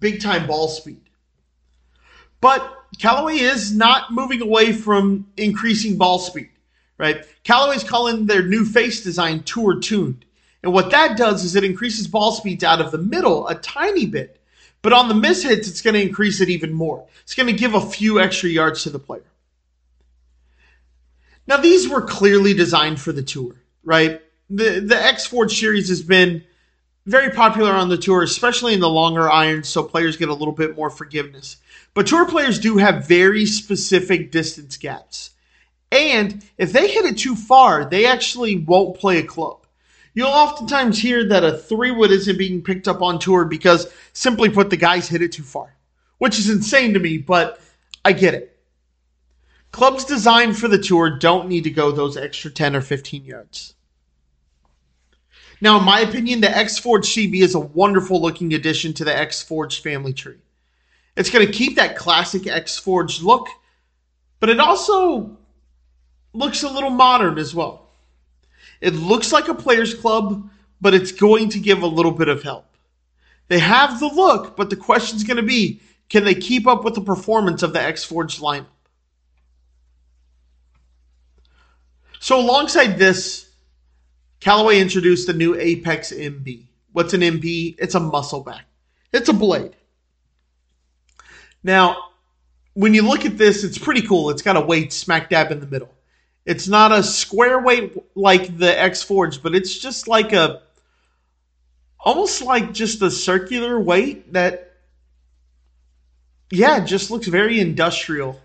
big 0.00 0.20
time 0.20 0.46
ball 0.46 0.68
speed. 0.68 1.00
But 2.40 2.84
Callaway 2.98 3.38
is 3.38 3.74
not 3.74 4.12
moving 4.12 4.40
away 4.40 4.72
from 4.72 5.26
increasing 5.36 5.96
ball 5.98 6.18
speed, 6.18 6.50
right? 6.98 7.24
Callaway's 7.44 7.84
calling 7.84 8.26
their 8.26 8.42
new 8.42 8.64
face 8.64 9.02
design 9.02 9.42
tour 9.42 9.80
tuned. 9.80 10.24
And 10.62 10.72
what 10.72 10.90
that 10.90 11.16
does 11.16 11.44
is 11.44 11.54
it 11.54 11.64
increases 11.64 12.08
ball 12.08 12.32
speeds 12.32 12.64
out 12.64 12.80
of 12.80 12.90
the 12.90 12.98
middle 12.98 13.46
a 13.48 13.54
tiny 13.54 14.06
bit 14.06 14.36
but 14.86 14.92
on 14.92 15.08
the 15.08 15.14
miss 15.14 15.42
hits, 15.42 15.66
it's 15.66 15.82
going 15.82 15.94
to 15.94 16.00
increase 16.00 16.40
it 16.40 16.48
even 16.48 16.72
more. 16.72 17.04
It's 17.22 17.34
going 17.34 17.48
to 17.48 17.52
give 17.52 17.74
a 17.74 17.80
few 17.80 18.20
extra 18.20 18.48
yards 18.48 18.84
to 18.84 18.90
the 18.90 19.00
player. 19.00 19.24
Now, 21.48 21.56
these 21.56 21.88
were 21.88 22.02
clearly 22.02 22.54
designed 22.54 23.00
for 23.00 23.10
the 23.10 23.24
tour, 23.24 23.56
right? 23.82 24.20
The, 24.48 24.78
the 24.78 24.96
X 24.96 25.26
Forge 25.26 25.58
series 25.58 25.88
has 25.88 26.02
been 26.02 26.44
very 27.04 27.30
popular 27.30 27.72
on 27.72 27.88
the 27.88 27.96
tour, 27.96 28.22
especially 28.22 28.74
in 28.74 28.80
the 28.80 28.88
longer 28.88 29.28
irons, 29.28 29.68
so 29.68 29.82
players 29.82 30.16
get 30.16 30.28
a 30.28 30.34
little 30.34 30.54
bit 30.54 30.76
more 30.76 30.88
forgiveness. 30.90 31.56
But 31.92 32.06
tour 32.06 32.24
players 32.24 32.60
do 32.60 32.76
have 32.76 33.08
very 33.08 33.44
specific 33.44 34.30
distance 34.30 34.76
gaps. 34.76 35.30
And 35.92 36.44
if 36.58 36.72
they 36.72 36.88
hit 36.88 37.04
it 37.04 37.18
too 37.18 37.36
far, 37.36 37.84
they 37.84 38.06
actually 38.06 38.56
won't 38.56 38.98
play 38.98 39.18
a 39.18 39.22
club. 39.22 39.66
You'll 40.14 40.28
oftentimes 40.28 40.98
hear 40.98 41.28
that 41.28 41.44
a 41.44 41.58
three 41.58 41.90
wood 41.90 42.10
isn't 42.10 42.38
being 42.38 42.62
picked 42.62 42.88
up 42.88 43.02
on 43.02 43.18
tour 43.18 43.44
because, 43.44 43.92
simply 44.12 44.48
put, 44.48 44.70
the 44.70 44.76
guys 44.76 45.08
hit 45.08 45.22
it 45.22 45.32
too 45.32 45.42
far, 45.42 45.76
which 46.18 46.38
is 46.38 46.48
insane 46.48 46.94
to 46.94 46.98
me, 46.98 47.18
but 47.18 47.60
I 48.04 48.12
get 48.12 48.34
it. 48.34 48.58
Clubs 49.72 50.06
designed 50.06 50.56
for 50.56 50.68
the 50.68 50.78
tour 50.78 51.10
don't 51.10 51.48
need 51.48 51.64
to 51.64 51.70
go 51.70 51.92
those 51.92 52.16
extra 52.16 52.50
10 52.50 52.74
or 52.74 52.80
15 52.80 53.26
yards. 53.26 53.74
Now, 55.60 55.78
in 55.78 55.84
my 55.84 56.00
opinion, 56.00 56.40
the 56.40 56.56
X 56.56 56.78
Forge 56.78 57.06
CB 57.06 57.40
is 57.40 57.54
a 57.54 57.60
wonderful 57.60 58.20
looking 58.20 58.54
addition 58.54 58.92
to 58.94 59.04
the 59.04 59.16
X 59.16 59.42
Forge 59.42 59.82
family 59.82 60.12
tree. 60.12 60.38
It's 61.16 61.30
going 61.30 61.46
to 61.46 61.52
keep 61.52 61.76
that 61.76 61.96
classic 61.96 62.46
X 62.46 62.78
Forge 62.78 63.22
look, 63.22 63.48
but 64.40 64.48
it 64.48 64.60
also 64.60 65.36
looks 66.36 66.62
a 66.62 66.68
little 66.68 66.90
modern 66.90 67.38
as 67.38 67.54
well. 67.54 67.88
It 68.80 68.94
looks 68.94 69.32
like 69.32 69.48
a 69.48 69.54
players 69.54 69.94
club, 69.94 70.50
but 70.80 70.94
it's 70.94 71.12
going 71.12 71.48
to 71.50 71.58
give 71.58 71.82
a 71.82 71.86
little 71.86 72.12
bit 72.12 72.28
of 72.28 72.42
help. 72.42 72.66
They 73.48 73.58
have 73.58 74.00
the 74.00 74.08
look, 74.08 74.56
but 74.56 74.70
the 74.70 74.76
question's 74.76 75.24
going 75.24 75.38
to 75.38 75.42
be 75.42 75.80
can 76.08 76.24
they 76.24 76.34
keep 76.34 76.66
up 76.66 76.84
with 76.84 76.94
the 76.94 77.00
performance 77.00 77.62
of 77.62 77.72
the 77.72 77.80
X 77.80 78.04
Forge 78.04 78.38
lineup? 78.38 78.66
So, 82.20 82.40
alongside 82.40 82.98
this, 82.98 83.50
Callaway 84.40 84.80
introduced 84.80 85.26
the 85.26 85.32
new 85.32 85.54
Apex 85.54 86.12
MB. 86.12 86.64
What's 86.92 87.12
an 87.12 87.20
MB? 87.20 87.76
It's 87.78 87.94
a 87.94 88.00
muscle 88.00 88.40
back, 88.40 88.64
it's 89.12 89.28
a 89.28 89.32
blade. 89.32 89.74
Now, 91.62 91.96
when 92.74 92.94
you 92.94 93.02
look 93.02 93.24
at 93.24 93.38
this, 93.38 93.64
it's 93.64 93.78
pretty 93.78 94.02
cool. 94.02 94.30
It's 94.30 94.42
got 94.42 94.56
a 94.56 94.60
weight 94.60 94.92
smack 94.92 95.30
dab 95.30 95.50
in 95.50 95.58
the 95.58 95.66
middle. 95.66 95.95
It's 96.46 96.68
not 96.68 96.92
a 96.92 97.02
square 97.02 97.60
weight 97.60 97.96
like 98.14 98.56
the 98.56 98.80
X 98.80 99.02
Forge, 99.02 99.42
but 99.42 99.54
it's 99.54 99.76
just 99.76 100.06
like 100.06 100.32
a 100.32 100.62
almost 101.98 102.40
like 102.40 102.72
just 102.72 103.02
a 103.02 103.10
circular 103.10 103.80
weight 103.80 104.32
that 104.32 104.62
yeah, 106.52 106.78
just 106.84 107.10
looks 107.10 107.26
very 107.26 107.58
industrial. 107.58 108.40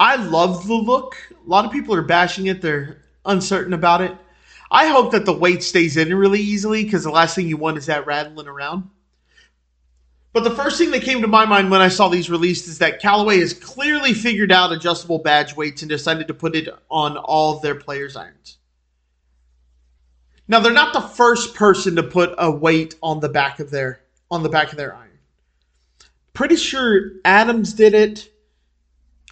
I 0.00 0.16
love 0.16 0.66
the 0.66 0.74
look. 0.74 1.16
A 1.30 1.48
lot 1.48 1.66
of 1.66 1.70
people 1.72 1.94
are 1.94 2.02
bashing 2.02 2.46
it. 2.46 2.62
They're 2.62 3.02
uncertain 3.26 3.74
about 3.74 4.00
it. 4.00 4.16
I 4.70 4.88
hope 4.88 5.12
that 5.12 5.26
the 5.26 5.32
weight 5.32 5.62
stays 5.62 5.98
in 5.98 6.14
really 6.14 6.40
easily 6.40 6.84
because 6.84 7.04
the 7.04 7.10
last 7.10 7.34
thing 7.34 7.48
you 7.48 7.58
want 7.58 7.76
is 7.76 7.86
that 7.86 8.06
rattling 8.06 8.48
around. 8.48 8.88
But 10.36 10.44
the 10.44 10.50
first 10.50 10.76
thing 10.76 10.90
that 10.90 11.00
came 11.00 11.22
to 11.22 11.28
my 11.28 11.46
mind 11.46 11.70
when 11.70 11.80
I 11.80 11.88
saw 11.88 12.10
these 12.10 12.28
released 12.28 12.68
is 12.68 12.76
that 12.80 13.00
Callaway 13.00 13.38
has 13.38 13.54
clearly 13.54 14.12
figured 14.12 14.52
out 14.52 14.70
adjustable 14.70 15.18
badge 15.18 15.56
weights 15.56 15.80
and 15.80 15.88
decided 15.88 16.26
to 16.26 16.34
put 16.34 16.54
it 16.54 16.68
on 16.90 17.16
all 17.16 17.56
of 17.56 17.62
their 17.62 17.74
players' 17.74 18.16
irons. 18.16 18.58
Now 20.46 20.60
they're 20.60 20.74
not 20.74 20.92
the 20.92 21.00
first 21.00 21.54
person 21.54 21.96
to 21.96 22.02
put 22.02 22.34
a 22.36 22.50
weight 22.50 22.96
on 23.02 23.20
the 23.20 23.30
back 23.30 23.60
of 23.60 23.70
their 23.70 24.02
on 24.30 24.42
the 24.42 24.50
back 24.50 24.72
of 24.72 24.76
their 24.76 24.94
iron. 24.94 25.18
Pretty 26.34 26.56
sure 26.56 27.12
Adams 27.24 27.72
did 27.72 27.94
it. 27.94 28.30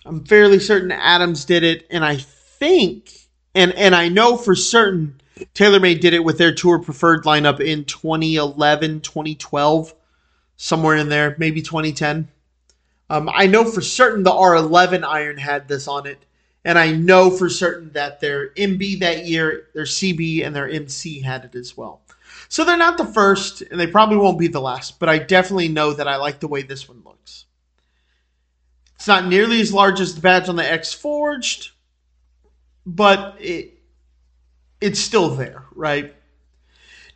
I'm 0.07 0.25
fairly 0.25 0.59
certain 0.59 0.91
Adams 0.91 1.45
did 1.45 1.65
it, 1.65 1.87
and 1.91 2.03
I 2.03 2.17
think 2.17 3.29
and 3.55 3.75
and 3.75 3.95
I 3.95 4.09
know 4.09 4.39
for 4.39 4.55
certain 4.55 5.21
TaylorMade 5.55 6.01
did 6.01 6.15
it 6.15 6.25
with 6.25 6.39
their 6.39 6.55
tour 6.55 6.79
preferred 6.79 7.25
lineup 7.25 7.61
in 7.61 7.85
2011, 7.85 9.03
2012 9.03 9.95
somewhere 10.65 10.97
in 10.97 11.11
there, 11.11 11.37
maybe 11.39 11.61
2010. 11.61 12.27
Um, 13.11 13.29
I 13.31 13.47
know 13.47 13.67
for 13.67 13.83
certain 13.83 14.23
the 14.23 14.31
R11 14.31 15.05
iron 15.05 15.37
had 15.37 15.69
this 15.69 15.87
on 15.87 16.07
it, 16.07 16.25
and 16.65 16.79
I 16.79 16.91
know 16.91 17.31
for 17.31 17.51
certain 17.51 17.93
that 17.93 18.19
their 18.21 18.49
MB 18.55 19.01
that 19.01 19.27
year, 19.27 19.69
their 19.75 19.85
CB, 19.85 20.43
and 20.43 20.57
their 20.57 20.67
MC 20.67 21.21
had 21.21 21.45
it 21.45 21.55
as 21.55 21.77
well. 21.77 22.01
So 22.49 22.65
they're 22.65 22.79
not 22.79 22.97
the 22.97 23.05
first, 23.05 23.61
and 23.61 23.79
they 23.79 23.87
probably 23.87 24.17
won't 24.17 24.39
be 24.39 24.47
the 24.47 24.61
last, 24.61 24.99
but 24.99 25.11
I 25.11 25.19
definitely 25.19 25.69
know 25.69 25.93
that 25.93 26.09
I 26.09 26.17
like 26.17 26.41
the 26.41 26.49
way 26.49 26.63
this 26.63 26.89
one 26.89 27.03
looks. 27.05 27.45
It's 28.95 29.07
not 29.07 29.27
nearly 29.27 29.61
as 29.61 29.71
large 29.71 30.01
as 30.01 30.15
the 30.15 30.23
badge 30.23 30.49
on 30.49 30.57
the 30.57 30.65
X 30.65 30.95
Forged, 30.95 31.73
but 32.87 33.37
it 33.39 33.79
it's 34.81 34.99
still 34.99 35.29
there, 35.29 35.65
right? 35.75 36.15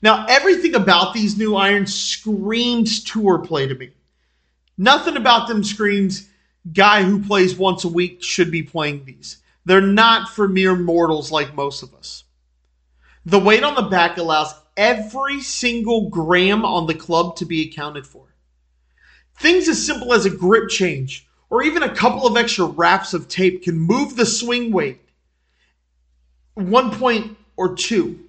Now, 0.00 0.26
everything 0.28 0.74
about 0.74 1.12
these 1.12 1.36
new 1.36 1.56
irons 1.56 1.94
screams 1.94 3.02
tour 3.02 3.38
play 3.38 3.66
to 3.66 3.74
me. 3.74 3.90
Nothing 4.76 5.16
about 5.16 5.48
them 5.48 5.64
screams 5.64 6.28
guy 6.72 7.02
who 7.02 7.22
plays 7.22 7.56
once 7.56 7.84
a 7.84 7.88
week 7.88 8.22
should 8.22 8.50
be 8.50 8.62
playing 8.62 9.04
these. 9.04 9.38
They're 9.64 9.80
not 9.80 10.30
for 10.30 10.46
mere 10.48 10.76
mortals 10.76 11.32
like 11.32 11.54
most 11.54 11.82
of 11.82 11.94
us. 11.94 12.24
The 13.26 13.38
weight 13.38 13.64
on 13.64 13.74
the 13.74 13.82
back 13.82 14.16
allows 14.16 14.54
every 14.76 15.40
single 15.40 16.08
gram 16.08 16.64
on 16.64 16.86
the 16.86 16.94
club 16.94 17.36
to 17.36 17.44
be 17.44 17.68
accounted 17.68 18.06
for. 18.06 18.34
Things 19.36 19.68
as 19.68 19.84
simple 19.84 20.14
as 20.14 20.24
a 20.24 20.30
grip 20.30 20.68
change 20.68 21.26
or 21.50 21.62
even 21.62 21.82
a 21.82 21.94
couple 21.94 22.26
of 22.26 22.36
extra 22.36 22.66
wraps 22.66 23.14
of 23.14 23.28
tape 23.28 23.64
can 23.64 23.78
move 23.78 24.16
the 24.16 24.26
swing 24.26 24.72
weight 24.72 25.00
one 26.54 26.90
point 26.90 27.36
or 27.56 27.74
two. 27.74 28.27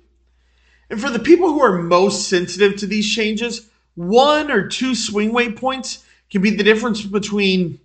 And 0.90 1.00
for 1.00 1.10
the 1.10 1.20
people 1.20 1.50
who 1.50 1.62
are 1.62 1.82
most 1.82 2.30
sensitive 2.30 2.78
to 2.78 2.88
these 2.88 3.10
changes, 3.10 3.70
one 3.96 4.50
or 4.50 4.68
two 4.68 4.96
swing 4.96 5.34
weight 5.34 5.56
points 5.56 6.04
can 6.30 6.42
be 6.42 6.52
the 6.52 6.64
difference 6.64 7.04
between 7.04 7.80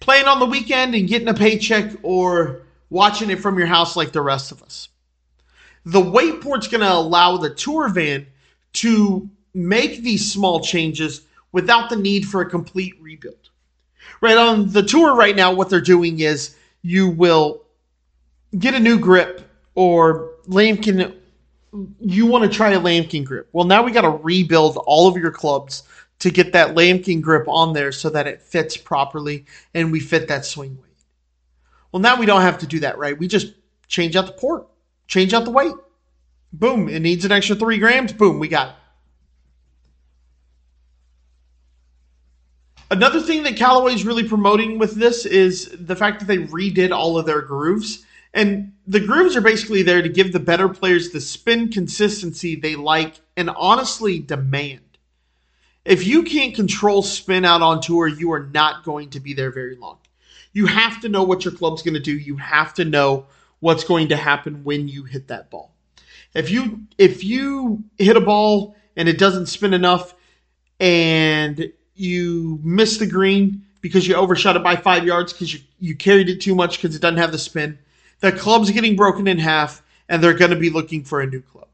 playing 0.00 0.26
on 0.26 0.38
the 0.38 0.46
weekend 0.46 0.94
and 0.94 1.08
getting 1.08 1.28
a 1.28 1.34
paycheck 1.34 1.92
or 2.02 2.62
watching 2.90 3.30
it 3.30 3.40
from 3.40 3.58
your 3.58 3.66
house 3.66 3.96
like 3.96 4.12
the 4.12 4.20
rest 4.20 4.52
of 4.52 4.62
us. 4.62 4.88
The 5.84 6.00
weight 6.00 6.40
port's 6.40 6.68
going 6.68 6.80
to 6.80 6.92
allow 6.92 7.36
the 7.36 7.50
tour 7.50 7.88
van 7.88 8.26
to 8.74 9.30
make 9.54 10.02
these 10.02 10.30
small 10.30 10.60
changes 10.60 11.22
without 11.52 11.88
the 11.88 11.96
need 11.96 12.26
for 12.26 12.40
a 12.40 12.50
complete 12.50 12.94
rebuild. 13.00 13.50
Right 14.20 14.36
on 14.36 14.70
the 14.72 14.82
tour 14.82 15.14
right 15.14 15.34
now, 15.34 15.52
what 15.52 15.70
they're 15.70 15.80
doing 15.80 16.20
is 16.20 16.54
you 16.82 17.08
will 17.08 17.62
get 18.56 18.74
a 18.74 18.80
new 18.80 18.98
grip 18.98 19.48
or 19.74 20.32
Lamkin. 20.48 21.14
You 22.00 22.26
want 22.26 22.44
to 22.44 22.56
try 22.56 22.70
a 22.72 22.80
Lamkin 22.80 23.24
grip. 23.24 23.48
Well, 23.52 23.66
now 23.66 23.82
we 23.82 23.90
got 23.90 24.02
to 24.02 24.10
rebuild 24.10 24.76
all 24.86 25.08
of 25.08 25.16
your 25.16 25.30
clubs 25.30 25.82
to 26.20 26.30
get 26.30 26.52
that 26.52 26.74
Lamkin 26.74 27.20
grip 27.20 27.46
on 27.48 27.72
there 27.72 27.92
so 27.92 28.10
that 28.10 28.26
it 28.26 28.42
fits 28.42 28.76
properly 28.76 29.44
and 29.74 29.92
we 29.92 30.00
fit 30.00 30.28
that 30.28 30.44
swing 30.44 30.76
weight. 30.76 30.92
Well, 31.92 32.00
now 32.00 32.18
we 32.18 32.26
don't 32.26 32.42
have 32.42 32.58
to 32.58 32.66
do 32.66 32.80
that, 32.80 32.98
right? 32.98 33.18
We 33.18 33.28
just 33.28 33.54
change 33.88 34.16
out 34.16 34.26
the 34.26 34.32
port, 34.32 34.66
change 35.06 35.34
out 35.34 35.44
the 35.44 35.50
weight. 35.50 35.74
Boom, 36.52 36.88
it 36.88 37.00
needs 37.00 37.24
an 37.24 37.32
extra 37.32 37.56
three 37.56 37.78
grams. 37.78 38.12
Boom, 38.12 38.38
we 38.38 38.48
got 38.48 38.68
it. 38.68 38.74
Another 42.90 43.20
thing 43.20 43.42
that 43.42 43.56
Callaway's 43.56 44.06
really 44.06 44.26
promoting 44.26 44.78
with 44.78 44.94
this 44.94 45.26
is 45.26 45.76
the 45.80 45.96
fact 45.96 46.20
that 46.20 46.26
they 46.26 46.38
redid 46.38 46.92
all 46.92 47.18
of 47.18 47.26
their 47.26 47.42
grooves. 47.42 48.04
And 48.36 48.74
the 48.86 49.00
grooves 49.00 49.34
are 49.34 49.40
basically 49.40 49.82
there 49.82 50.02
to 50.02 50.10
give 50.10 50.30
the 50.30 50.38
better 50.38 50.68
players 50.68 51.08
the 51.08 51.22
spin 51.22 51.70
consistency 51.70 52.54
they 52.54 52.76
like 52.76 53.18
and 53.34 53.48
honestly 53.48 54.18
demand. 54.18 54.82
If 55.86 56.06
you 56.06 56.22
can't 56.22 56.54
control 56.54 57.00
spin 57.00 57.46
out 57.46 57.62
on 57.62 57.80
tour, 57.80 58.06
you 58.06 58.32
are 58.32 58.46
not 58.52 58.84
going 58.84 59.08
to 59.10 59.20
be 59.20 59.32
there 59.32 59.50
very 59.50 59.74
long. 59.76 59.96
You 60.52 60.66
have 60.66 61.00
to 61.00 61.08
know 61.08 61.22
what 61.22 61.46
your 61.46 61.54
club's 61.54 61.80
going 61.80 61.94
to 61.94 62.00
do. 62.00 62.12
You 62.12 62.36
have 62.36 62.74
to 62.74 62.84
know 62.84 63.26
what's 63.60 63.84
going 63.84 64.08
to 64.08 64.16
happen 64.16 64.64
when 64.64 64.86
you 64.86 65.04
hit 65.04 65.28
that 65.28 65.48
ball. 65.48 65.72
If 66.34 66.50
you 66.50 66.82
if 66.98 67.24
you 67.24 67.84
hit 67.96 68.18
a 68.18 68.20
ball 68.20 68.76
and 68.96 69.08
it 69.08 69.16
doesn't 69.16 69.46
spin 69.46 69.72
enough 69.72 70.14
and 70.78 71.72
you 71.94 72.60
miss 72.62 72.98
the 72.98 73.06
green 73.06 73.64
because 73.80 74.06
you 74.06 74.14
overshot 74.14 74.56
it 74.56 74.62
by 74.62 74.76
five 74.76 75.06
yards 75.06 75.32
because 75.32 75.54
you, 75.54 75.60
you 75.78 75.96
carried 75.96 76.28
it 76.28 76.42
too 76.42 76.54
much 76.54 76.76
because 76.76 76.94
it 76.94 77.00
doesn't 77.00 77.16
have 77.16 77.32
the 77.32 77.38
spin. 77.38 77.78
The 78.20 78.32
club's 78.32 78.70
getting 78.70 78.96
broken 78.96 79.26
in 79.26 79.38
half, 79.38 79.82
and 80.08 80.22
they're 80.22 80.34
going 80.34 80.50
to 80.50 80.56
be 80.56 80.70
looking 80.70 81.04
for 81.04 81.20
a 81.20 81.26
new 81.26 81.42
club. 81.42 81.68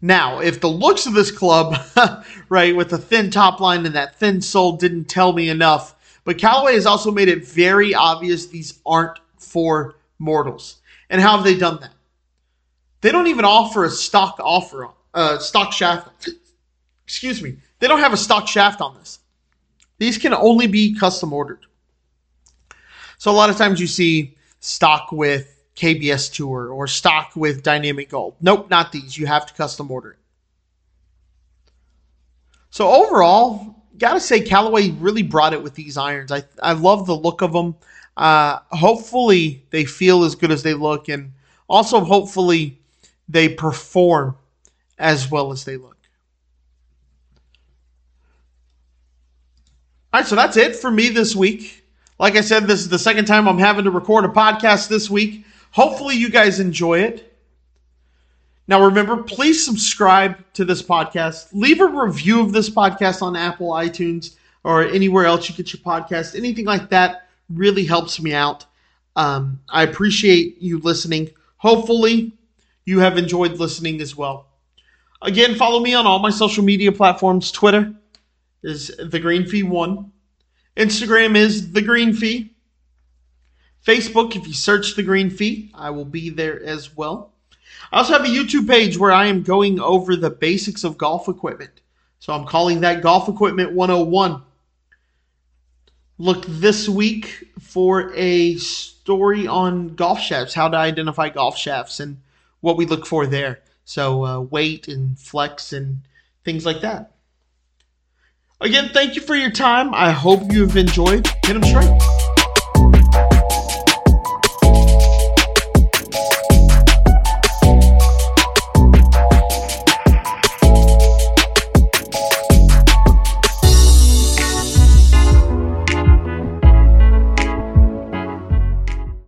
Now, 0.00 0.40
if 0.40 0.60
the 0.60 0.68
looks 0.68 1.06
of 1.06 1.14
this 1.14 1.30
club, 1.30 1.76
right, 2.48 2.76
with 2.76 2.90
the 2.90 2.98
thin 2.98 3.30
top 3.30 3.60
line 3.60 3.86
and 3.86 3.94
that 3.94 4.16
thin 4.16 4.40
sole 4.40 4.76
didn't 4.76 5.06
tell 5.06 5.32
me 5.32 5.48
enough, 5.48 5.94
but 6.24 6.38
Callaway 6.38 6.74
has 6.74 6.86
also 6.86 7.10
made 7.10 7.28
it 7.28 7.46
very 7.46 7.94
obvious 7.94 8.46
these 8.46 8.78
aren't 8.84 9.18
for 9.38 9.94
mortals. 10.18 10.76
And 11.08 11.20
how 11.20 11.36
have 11.36 11.44
they 11.44 11.56
done 11.56 11.80
that? 11.80 11.92
They 13.00 13.12
don't 13.12 13.28
even 13.28 13.44
offer 13.44 13.84
a 13.84 13.90
stock 13.90 14.36
offer, 14.40 14.88
uh, 15.14 15.38
stock 15.38 15.72
shaft. 15.72 16.28
Excuse 17.04 17.42
me. 17.42 17.58
They 17.78 17.88
don't 17.88 18.00
have 18.00 18.12
a 18.12 18.16
stock 18.16 18.48
shaft 18.48 18.80
on 18.80 18.94
this. 18.96 19.20
These 19.98 20.18
can 20.18 20.34
only 20.34 20.66
be 20.66 20.94
custom 20.98 21.32
ordered. 21.32 21.66
So 23.18 23.30
a 23.30 23.32
lot 23.32 23.48
of 23.48 23.56
times 23.56 23.80
you 23.80 23.86
see 23.86 24.35
stock 24.66 25.12
with 25.12 25.64
KBS 25.76 26.32
Tour 26.32 26.70
or 26.70 26.86
stock 26.86 27.36
with 27.36 27.62
Dynamic 27.62 28.10
Gold. 28.10 28.34
Nope, 28.40 28.68
not 28.68 28.92
these. 28.92 29.16
You 29.16 29.26
have 29.26 29.46
to 29.46 29.54
custom 29.54 29.90
order 29.90 30.12
it. 30.12 30.18
So 32.70 32.90
overall, 32.90 33.76
gotta 33.96 34.20
say 34.20 34.40
Callaway 34.40 34.90
really 34.90 35.22
brought 35.22 35.52
it 35.52 35.62
with 35.62 35.74
these 35.74 35.96
irons. 35.96 36.32
I 36.32 36.42
I 36.62 36.72
love 36.72 37.06
the 37.06 37.16
look 37.16 37.42
of 37.42 37.52
them. 37.52 37.76
Uh, 38.16 38.58
hopefully 38.70 39.64
they 39.70 39.84
feel 39.84 40.24
as 40.24 40.34
good 40.34 40.50
as 40.50 40.62
they 40.62 40.74
look, 40.74 41.08
and 41.08 41.32
also 41.68 42.00
hopefully 42.00 42.78
they 43.28 43.48
perform 43.48 44.36
as 44.98 45.30
well 45.30 45.52
as 45.52 45.64
they 45.64 45.76
look. 45.76 45.96
All 50.12 50.20
right, 50.20 50.26
so 50.26 50.34
that's 50.34 50.56
it 50.56 50.74
for 50.74 50.90
me 50.90 51.10
this 51.10 51.36
week. 51.36 51.75
Like 52.18 52.36
I 52.36 52.40
said, 52.40 52.66
this 52.66 52.80
is 52.80 52.88
the 52.88 52.98
second 52.98 53.26
time 53.26 53.46
I'm 53.46 53.58
having 53.58 53.84
to 53.84 53.90
record 53.90 54.24
a 54.24 54.28
podcast 54.28 54.88
this 54.88 55.10
week. 55.10 55.44
Hopefully, 55.72 56.16
you 56.16 56.30
guys 56.30 56.60
enjoy 56.60 57.00
it. 57.00 57.36
Now, 58.68 58.84
remember, 58.84 59.22
please 59.22 59.64
subscribe 59.64 60.36
to 60.54 60.64
this 60.64 60.82
podcast. 60.82 61.48
Leave 61.52 61.80
a 61.80 61.86
review 61.86 62.40
of 62.40 62.52
this 62.52 62.70
podcast 62.70 63.22
on 63.22 63.36
Apple, 63.36 63.68
iTunes, 63.68 64.36
or 64.64 64.82
anywhere 64.82 65.26
else 65.26 65.48
you 65.48 65.54
get 65.54 65.72
your 65.72 65.82
podcast. 65.82 66.36
Anything 66.36 66.64
like 66.64 66.88
that 66.90 67.28
really 67.48 67.84
helps 67.84 68.20
me 68.20 68.32
out. 68.34 68.64
Um, 69.14 69.60
I 69.68 69.82
appreciate 69.82 70.60
you 70.60 70.78
listening. 70.80 71.30
Hopefully, 71.58 72.32
you 72.84 72.98
have 73.00 73.18
enjoyed 73.18 73.52
listening 73.52 74.00
as 74.00 74.16
well. 74.16 74.48
Again, 75.22 75.54
follow 75.54 75.80
me 75.80 75.94
on 75.94 76.06
all 76.06 76.18
my 76.18 76.30
social 76.30 76.64
media 76.64 76.92
platforms 76.92 77.52
Twitter, 77.52 77.94
is 78.62 78.90
the 78.98 79.20
Green 79.20 79.46
Fee 79.46 79.62
One. 79.62 80.12
Instagram 80.76 81.36
is 81.36 81.72
the 81.72 81.82
Green 81.82 82.12
Fee. 82.12 82.52
Facebook, 83.84 84.36
if 84.36 84.46
you 84.46 84.52
search 84.52 84.94
the 84.94 85.02
Green 85.02 85.30
Fee, 85.30 85.70
I 85.74 85.90
will 85.90 86.04
be 86.04 86.28
there 86.28 86.62
as 86.62 86.96
well. 86.96 87.32
I 87.92 87.98
also 87.98 88.12
have 88.14 88.24
a 88.24 88.28
YouTube 88.28 88.68
page 88.68 88.98
where 88.98 89.12
I 89.12 89.26
am 89.26 89.42
going 89.42 89.80
over 89.80 90.16
the 90.16 90.30
basics 90.30 90.84
of 90.84 90.98
golf 90.98 91.28
equipment. 91.28 91.80
So 92.18 92.32
I'm 92.32 92.46
calling 92.46 92.80
that 92.80 93.02
Golf 93.02 93.28
Equipment 93.28 93.72
101. 93.72 94.42
Look 96.18 96.44
this 96.46 96.88
week 96.88 97.48
for 97.60 98.12
a 98.14 98.56
story 98.56 99.46
on 99.46 99.94
golf 99.94 100.20
shafts, 100.20 100.54
how 100.54 100.68
to 100.68 100.76
identify 100.76 101.28
golf 101.28 101.56
shafts, 101.56 102.00
and 102.00 102.20
what 102.60 102.76
we 102.76 102.86
look 102.86 103.06
for 103.06 103.26
there. 103.26 103.60
So 103.84 104.24
uh, 104.24 104.40
weight 104.40 104.88
and 104.88 105.18
flex 105.18 105.72
and 105.72 106.00
things 106.44 106.66
like 106.66 106.80
that. 106.80 107.15
Again, 108.60 108.88
thank 108.94 109.16
you 109.16 109.20
for 109.20 109.36
your 109.36 109.50
time. 109.50 109.92
I 109.92 110.10
hope 110.12 110.50
you've 110.50 110.78
enjoyed. 110.78 111.26
Hit 111.44 111.60
them 111.60 111.62
straight. 111.62 112.15